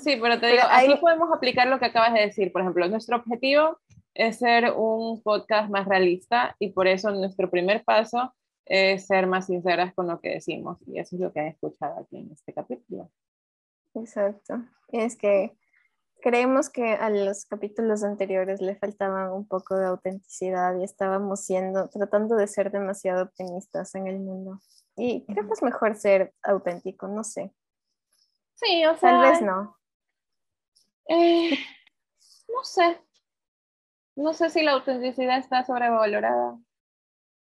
Sí, 0.00 0.18
pero 0.20 0.38
te 0.38 0.46
digo, 0.48 0.62
aquí 0.70 0.94
podemos 1.00 1.32
aplicar 1.34 1.66
lo 1.68 1.78
que 1.80 1.86
acabas 1.86 2.12
de 2.12 2.20
decir. 2.20 2.52
Por 2.52 2.60
ejemplo, 2.60 2.86
nuestro 2.86 3.16
objetivo 3.16 3.78
es 4.14 4.36
ser 4.36 4.72
un 4.76 5.22
podcast 5.22 5.70
más 5.70 5.88
realista 5.88 6.54
y 6.58 6.68
por 6.68 6.86
eso 6.86 7.10
nuestro 7.10 7.50
primer 7.50 7.82
paso 7.82 8.34
es 8.66 9.06
ser 9.06 9.26
más 9.26 9.46
sinceras 9.46 9.94
con 9.94 10.06
lo 10.06 10.20
que 10.20 10.34
decimos 10.34 10.78
y 10.86 10.98
eso 10.98 11.16
es 11.16 11.22
lo 11.22 11.32
que 11.32 11.40
han 11.40 11.46
escuchado 11.46 11.98
aquí 11.98 12.18
en 12.18 12.30
este 12.30 12.52
capítulo. 12.52 13.10
Exacto. 13.94 14.62
Es 14.88 15.16
que 15.16 15.56
creemos 16.20 16.70
que 16.70 16.92
a 16.92 17.10
los 17.10 17.44
capítulos 17.46 18.04
anteriores 18.04 18.60
le 18.60 18.76
faltaba 18.76 19.32
un 19.32 19.46
poco 19.46 19.76
de 19.76 19.86
autenticidad 19.86 20.76
y 20.78 20.84
estábamos 20.84 21.44
siendo, 21.44 21.88
tratando 21.88 22.36
de 22.36 22.46
ser 22.46 22.70
demasiado 22.70 23.24
optimistas 23.24 23.94
en 23.94 24.06
el 24.06 24.18
mundo. 24.18 24.60
Y 24.96 25.24
creo 25.26 25.46
que 25.46 25.52
es 25.54 25.62
mejor 25.62 25.96
ser 25.96 26.32
auténtico, 26.42 27.08
no 27.08 27.24
sé. 27.24 27.52
Sí, 28.54 28.84
o 28.86 28.96
sea. 28.96 29.10
Tal 29.10 29.30
vez 29.30 29.42
no. 29.42 29.76
Eh, 31.08 31.58
no 32.48 32.64
sé. 32.64 33.00
No 34.16 34.34
sé 34.34 34.50
si 34.50 34.62
la 34.62 34.72
autenticidad 34.72 35.38
está 35.38 35.64
sobrevalorada 35.64 36.58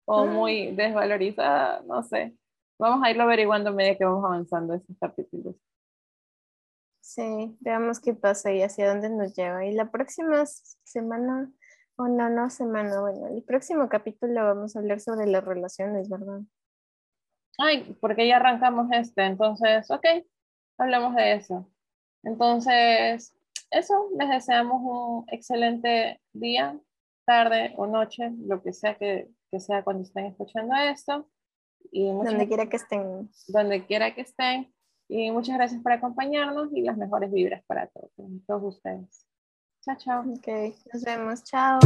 o 0.04 0.20
ah. 0.20 0.24
muy 0.24 0.72
desvalorizada, 0.74 1.82
no 1.82 2.02
sé. 2.02 2.36
Vamos 2.78 3.04
a 3.04 3.10
irlo 3.10 3.24
averiguando 3.24 3.70
a 3.70 3.72
medida 3.72 3.96
que 3.96 4.04
vamos 4.04 4.24
avanzando 4.24 4.74
estos 4.74 4.96
capítulos. 4.98 5.56
Sí, 7.02 7.56
veamos 7.58 7.98
qué 7.98 8.14
pasa 8.14 8.52
y 8.52 8.62
hacia 8.62 8.88
dónde 8.88 9.10
nos 9.10 9.34
lleva. 9.34 9.66
Y 9.66 9.72
la 9.72 9.90
próxima 9.90 10.46
semana, 10.46 11.52
o 11.96 12.06
no, 12.06 12.30
no 12.30 12.48
semana, 12.48 13.00
bueno, 13.00 13.26
el 13.26 13.42
próximo 13.42 13.88
capítulo 13.88 14.44
vamos 14.44 14.76
a 14.76 14.78
hablar 14.78 15.00
sobre 15.00 15.26
las 15.26 15.44
relaciones, 15.44 16.08
¿verdad? 16.08 16.42
Ay, 17.58 17.98
porque 18.00 18.28
ya 18.28 18.36
arrancamos 18.36 18.86
este, 18.92 19.24
entonces, 19.24 19.90
ok, 19.90 20.06
hablamos 20.78 21.16
de 21.16 21.34
eso. 21.34 21.68
Entonces, 22.22 23.34
eso, 23.72 24.08
les 24.16 24.28
deseamos 24.28 24.80
un 24.80 25.24
excelente 25.26 26.20
día, 26.32 26.78
tarde 27.26 27.74
o 27.78 27.86
noche, 27.86 28.30
lo 28.46 28.62
que 28.62 28.72
sea 28.72 28.96
que, 28.96 29.28
que 29.50 29.58
sea 29.58 29.82
cuando 29.82 30.04
estén 30.04 30.26
escuchando 30.26 30.76
esto. 30.76 31.28
Y 31.90 32.06
donde 32.12 32.46
quiera 32.46 32.68
que 32.68 32.76
estén. 32.76 33.28
Donde 33.48 33.84
quiera 33.86 34.14
que 34.14 34.20
estén. 34.20 34.71
Y 35.14 35.30
muchas 35.30 35.58
gracias 35.58 35.82
por 35.82 35.92
acompañarnos 35.92 36.72
y 36.72 36.80
las 36.80 36.96
mejores 36.96 37.30
vibras 37.30 37.62
para 37.66 37.86
todos, 38.46 38.76
ustedes. 38.76 39.26
Chao, 39.82 39.96
chao. 39.98 40.24
Nos 40.24 41.04
vemos. 41.04 41.44
Chao. 41.44 41.80